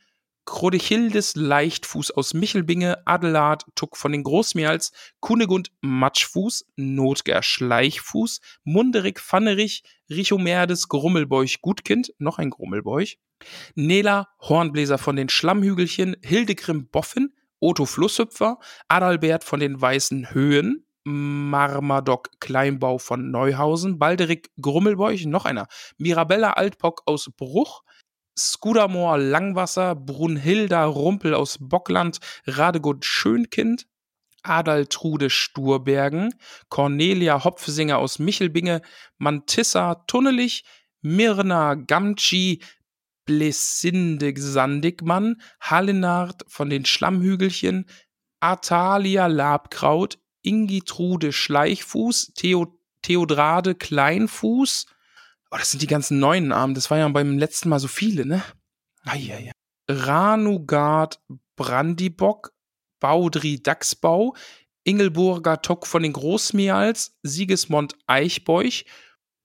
[0.49, 9.83] Krodechildes Leichtfuß aus Michelbinge, Adelard Tuck von den Großmeerls, Kunegund Matschfuß, Notger Schleichfuß, Munderig Pfannerich,
[10.09, 13.19] Richomerdes Grummelbeuch Gutkind, noch ein Grummelbeuch,
[13.75, 22.31] Nela Hornbläser von den Schlammhügelchen, Hildegrim Boffin, Otto Flusshüpfer, Adalbert von den Weißen Höhen, Marmadoc
[22.41, 25.67] Kleinbau von Neuhausen, Balderik Grummelbeuch, noch einer,
[25.97, 27.83] Mirabella Altpock aus Bruch,
[28.39, 33.87] Skudamor Langwasser, Brunhilda Rumpel aus Bockland, Radegut Schönkind,
[34.43, 36.35] Adaltrude Sturbergen,
[36.69, 38.83] Cornelia Hopfsinger aus Michelbinge,
[39.17, 40.65] Mantissa Tunnelich,
[41.01, 42.63] Mirna Gamci,
[43.25, 47.87] Blesinde Sandigmann, Hallenard von den Schlammhügelchen,
[48.41, 50.19] Atalia Labkraut,
[50.49, 54.87] Ingitrude Schleichfuß, Theo, Theodrade Kleinfuß.
[55.51, 56.75] Oh, das sind die ganzen neuen Namen.
[56.75, 58.43] Das war ja beim letzten Mal so viele, ne?
[59.05, 59.53] Eieiei.
[59.91, 61.21] Ranugard
[61.57, 62.55] Brandibock,
[62.99, 64.35] Baudri Dachsbau,
[64.85, 68.87] Ingelburger Tock von den Großmeals, Siegesmond Eichbeuch,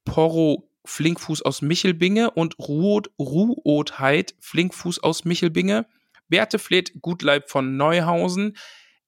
[0.05, 5.85] Porro Flinkfuß aus Michelbinge und Ruot Ruotheit Flinkfuß aus Michelbinge,
[6.29, 8.55] Bertefleth Gutleib von Neuhausen,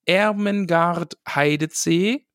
[0.05, 2.25] Ermengard Heidezee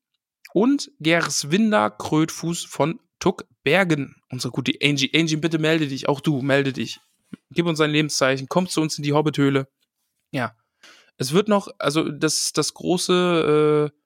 [0.53, 4.15] und Gerswinder Krötfuß von Tuckbergen.
[4.29, 5.11] Unsere gute Angie.
[5.15, 6.09] Angie, bitte melde dich.
[6.09, 6.99] Auch du, melde dich.
[7.51, 8.47] Gib uns ein Lebenszeichen.
[8.49, 9.67] Komm zu uns in die Hobbithöhle.
[10.31, 10.55] Ja.
[11.17, 13.97] Es wird noch, also das, das große äh,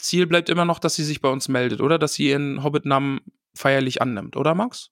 [0.00, 1.98] Ziel bleibt immer noch, dass sie sich bei uns meldet, oder?
[1.98, 3.20] Dass sie ihren Hobbit-Namen
[3.54, 4.90] feierlich annimmt, oder Max?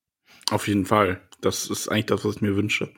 [0.51, 1.21] Auf jeden Fall.
[1.41, 2.93] Das ist eigentlich das, was ich mir wünsche.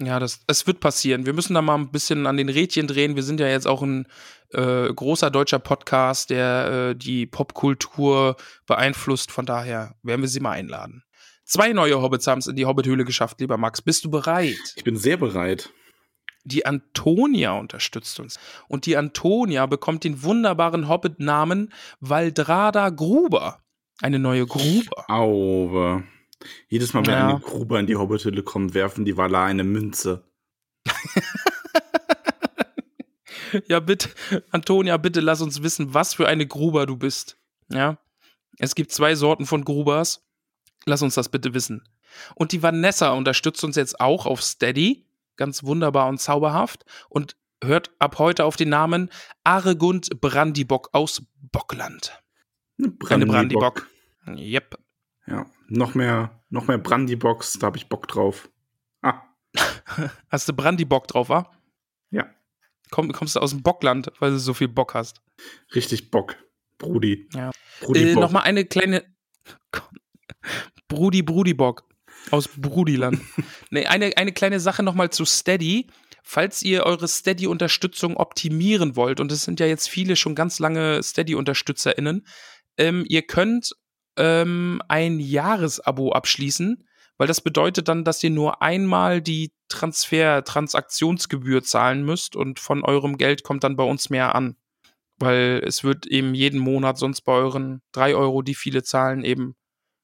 [0.00, 1.24] Ja, das, es wird passieren.
[1.24, 3.14] Wir müssen da mal ein bisschen an den Rädchen drehen.
[3.14, 4.06] Wir sind ja jetzt auch ein
[4.50, 9.30] äh, großer deutscher Podcast, der äh, die Popkultur beeinflusst.
[9.30, 11.04] Von daher werden wir sie mal einladen.
[11.44, 13.82] Zwei neue Hobbits haben es in die Hobbithöhle geschafft, lieber Max.
[13.82, 14.56] Bist du bereit?
[14.76, 15.70] Ich bin sehr bereit.
[16.44, 18.38] Die Antonia unterstützt uns.
[18.68, 23.62] Und die Antonia bekommt den wunderbaren Hobbit-Namen Valdrada Gruber.
[24.00, 25.08] Eine neue Gruber.
[25.08, 26.04] Auwe.
[26.68, 27.28] Jedes Mal, wenn Ja.
[27.30, 30.24] eine Gruber in die Hobbithülle kommt, werfen die Valar eine Münze.
[33.68, 34.08] Ja, bitte,
[34.50, 37.38] Antonia, bitte lass uns wissen, was für eine Gruber du bist.
[37.70, 37.98] Ja.
[38.58, 40.26] Es gibt zwei Sorten von Grubers.
[40.86, 41.86] Lass uns das bitte wissen.
[42.34, 45.06] Und die Vanessa unterstützt uns jetzt auch auf Steady.
[45.36, 46.84] Ganz wunderbar und zauberhaft.
[47.08, 49.08] Und hört ab heute auf den Namen
[49.44, 51.22] Aregund Brandibock aus
[51.52, 52.20] Bockland.
[53.08, 53.88] Eine Brandibock.
[54.28, 54.78] Yep.
[55.26, 58.48] Ja, noch mehr, noch mehr Brandibox, da habe ich Bock drauf.
[59.02, 59.22] Ah,
[60.28, 61.50] Hast du Brandibock drauf, wa?
[62.10, 62.28] ja,
[62.90, 65.20] Komm, kommst du aus dem Bockland, weil du so viel Bock hast.
[65.74, 66.36] richtig Bock.
[66.78, 67.28] Brudi.
[67.34, 67.50] Ja.
[67.80, 68.22] Brudi Äh, Bock.
[68.22, 69.04] Nochmal eine kleine.
[70.88, 71.84] Brudi Brudibock
[72.30, 73.20] aus Brudiland.
[73.70, 75.86] nee, eine, eine kleine Sache nochmal zu Steady.
[76.22, 81.02] Falls ihr eure Steady-Unterstützung optimieren wollt, und es sind ja jetzt viele schon ganz lange
[81.02, 82.26] Steady-UnterstützerInnen,
[82.78, 83.74] ähm, ihr könnt
[84.16, 86.86] ähm, ein Jahresabo abschließen,
[87.16, 93.18] weil das bedeutet dann, dass ihr nur einmal die Transfer-Transaktionsgebühr zahlen müsst und von eurem
[93.18, 94.56] Geld kommt dann bei uns mehr an
[95.18, 99.56] weil es wird eben jeden Monat sonst bei euren drei Euro, die viele zahlen, eben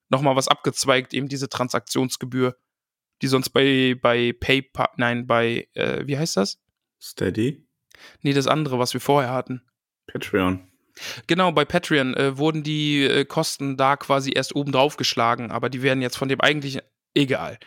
[0.09, 2.57] nochmal was abgezweigt, eben diese Transaktionsgebühr,
[3.23, 6.61] die sonst bei, bei PayPal, nein, bei, äh, wie heißt das?
[7.01, 7.67] Steady.
[8.23, 9.63] Nee, das andere, was wir vorher hatten.
[10.07, 10.70] Patreon.
[11.27, 15.71] Genau, bei Patreon äh, wurden die äh, Kosten da quasi erst oben drauf geschlagen, aber
[15.71, 16.83] die werden jetzt von dem eigentlichen,
[17.15, 17.59] egal.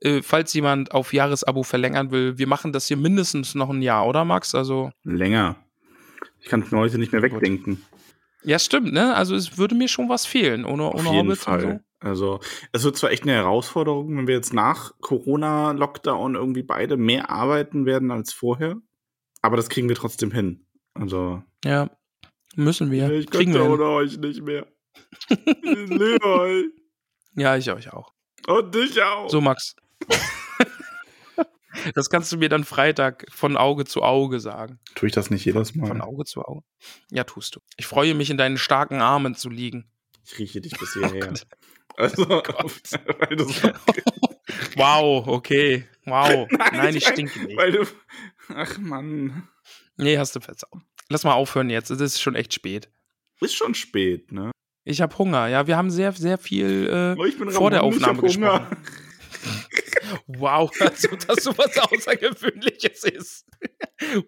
[0.00, 4.06] Äh, falls jemand auf Jahresabo verlängern will, wir machen das hier mindestens noch ein Jahr,
[4.06, 4.54] oder Max?
[4.54, 5.56] Also, Länger.
[6.40, 7.32] Ich kann es mir heute nicht mehr Gut.
[7.32, 7.84] wegdenken.
[8.42, 9.14] ja, stimmt, ne?
[9.14, 11.66] Also es würde mir schon was fehlen, ohne, Auf ohne jeden Hobbits und so.
[11.66, 11.84] Fall.
[12.02, 12.40] Also,
[12.72, 17.84] es wird zwar echt eine Herausforderung, wenn wir jetzt nach Corona-Lockdown irgendwie beide mehr arbeiten
[17.84, 18.76] werden als vorher,
[19.42, 20.64] aber das kriegen wir trotzdem hin.
[20.94, 21.90] Also, Ja,
[22.56, 23.10] müssen wir.
[23.10, 23.60] ich Kriegen wir.
[23.60, 23.80] könnte hin.
[23.80, 24.66] ohne euch nicht mehr.
[25.28, 26.64] Ich liebe euch.
[27.36, 28.12] Ja, ich euch auch.
[28.46, 29.28] Und dich auch.
[29.28, 29.76] So, Max.
[31.94, 34.80] das kannst du mir dann Freitag von Auge zu Auge sagen.
[34.94, 36.00] Tue ich das nicht jedes Von Mal?
[36.00, 36.62] Auge zu Auge.
[37.10, 37.60] Ja, tust du.
[37.76, 39.90] Ich freue mich, in deinen starken Armen zu liegen.
[40.24, 41.28] Ich rieche dich bis Oh hierher.
[41.28, 41.46] Gott.
[41.96, 42.24] also,
[42.84, 42.98] so
[44.76, 45.86] Wow, okay.
[46.06, 46.48] Wow.
[46.72, 47.56] Nein, ich stinke nicht.
[47.56, 47.84] Weil du.
[48.54, 49.48] Ach Mann.
[49.96, 50.82] Nee, hast du versaut.
[51.10, 51.90] Lass mal aufhören jetzt.
[51.90, 52.88] Es ist schon echt spät.
[53.40, 54.52] Ist schon spät, ne?
[54.84, 55.48] Ich habe Hunger.
[55.48, 58.66] Ja, wir haben sehr, sehr viel äh, Oh, ich bin vor der Aufnahme gesprochen.
[60.26, 63.46] Wow, also, dass sowas Außergewöhnliches ist.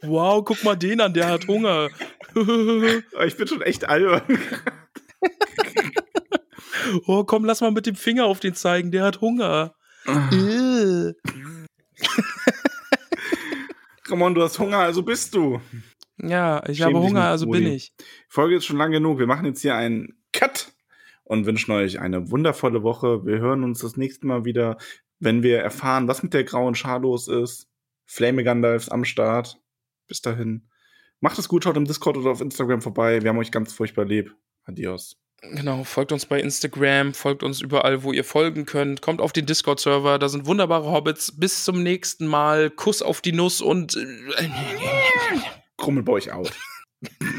[0.02, 1.88] Wow, guck mal den an, der hat Hunger.
[2.34, 4.22] Aber Ich bin schon echt albern.
[7.06, 9.74] Oh, komm, lass mal mit dem Finger auf den zeigen, der hat Hunger.
[14.08, 15.60] Ramon, du hast Hunger, also bist du.
[16.18, 17.60] Ja, ich Schäm habe Hunger, also Brudi.
[17.60, 17.92] bin ich.
[18.28, 19.18] Folge ist schon lang genug.
[19.18, 20.72] Wir machen jetzt hier einen Cut
[21.24, 23.24] und wünschen euch eine wundervolle Woche.
[23.24, 24.76] Wir hören uns das nächste Mal wieder,
[25.18, 27.68] wenn wir erfahren, was mit der grauen Schar los ist.
[28.06, 29.58] Flame Gandalfs am Start.
[30.06, 30.68] Bis dahin.
[31.20, 33.22] Macht es gut, schaut im Discord oder auf Instagram vorbei.
[33.22, 34.34] Wir haben euch ganz furchtbar lieb.
[34.64, 35.16] Adios.
[35.42, 39.02] Genau, folgt uns bei Instagram, folgt uns überall, wo ihr folgen könnt.
[39.02, 41.32] Kommt auf den Discord-Server, da sind wunderbare Hobbits.
[41.36, 42.70] Bis zum nächsten Mal.
[42.70, 43.96] Kuss auf die Nuss und.
[45.82, 46.52] Krummel bei euch out.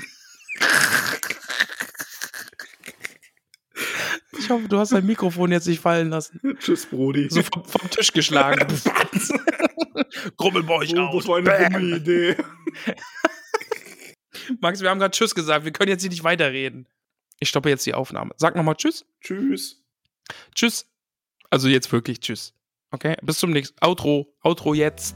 [4.40, 6.42] Ich hoffe, du hast dein Mikrofon jetzt nicht fallen lassen.
[6.60, 7.30] Tschüss, Brudi.
[7.30, 8.68] So vom, vom Tisch geschlagen.
[10.38, 12.36] Grummel bei euch oh, das war eine dumme Idee.
[14.60, 15.64] Max, wir haben gerade Tschüss gesagt.
[15.64, 16.90] Wir können jetzt hier nicht weiterreden.
[17.40, 18.34] Ich stoppe jetzt die Aufnahme.
[18.36, 19.06] Sag nochmal Tschüss.
[19.22, 19.82] Tschüss.
[20.54, 20.92] Tschüss.
[21.50, 22.54] Also jetzt wirklich Tschüss.
[22.92, 23.78] Okay, bis zum nächsten.
[23.82, 24.36] Outro.
[24.42, 25.16] Outro jetzt.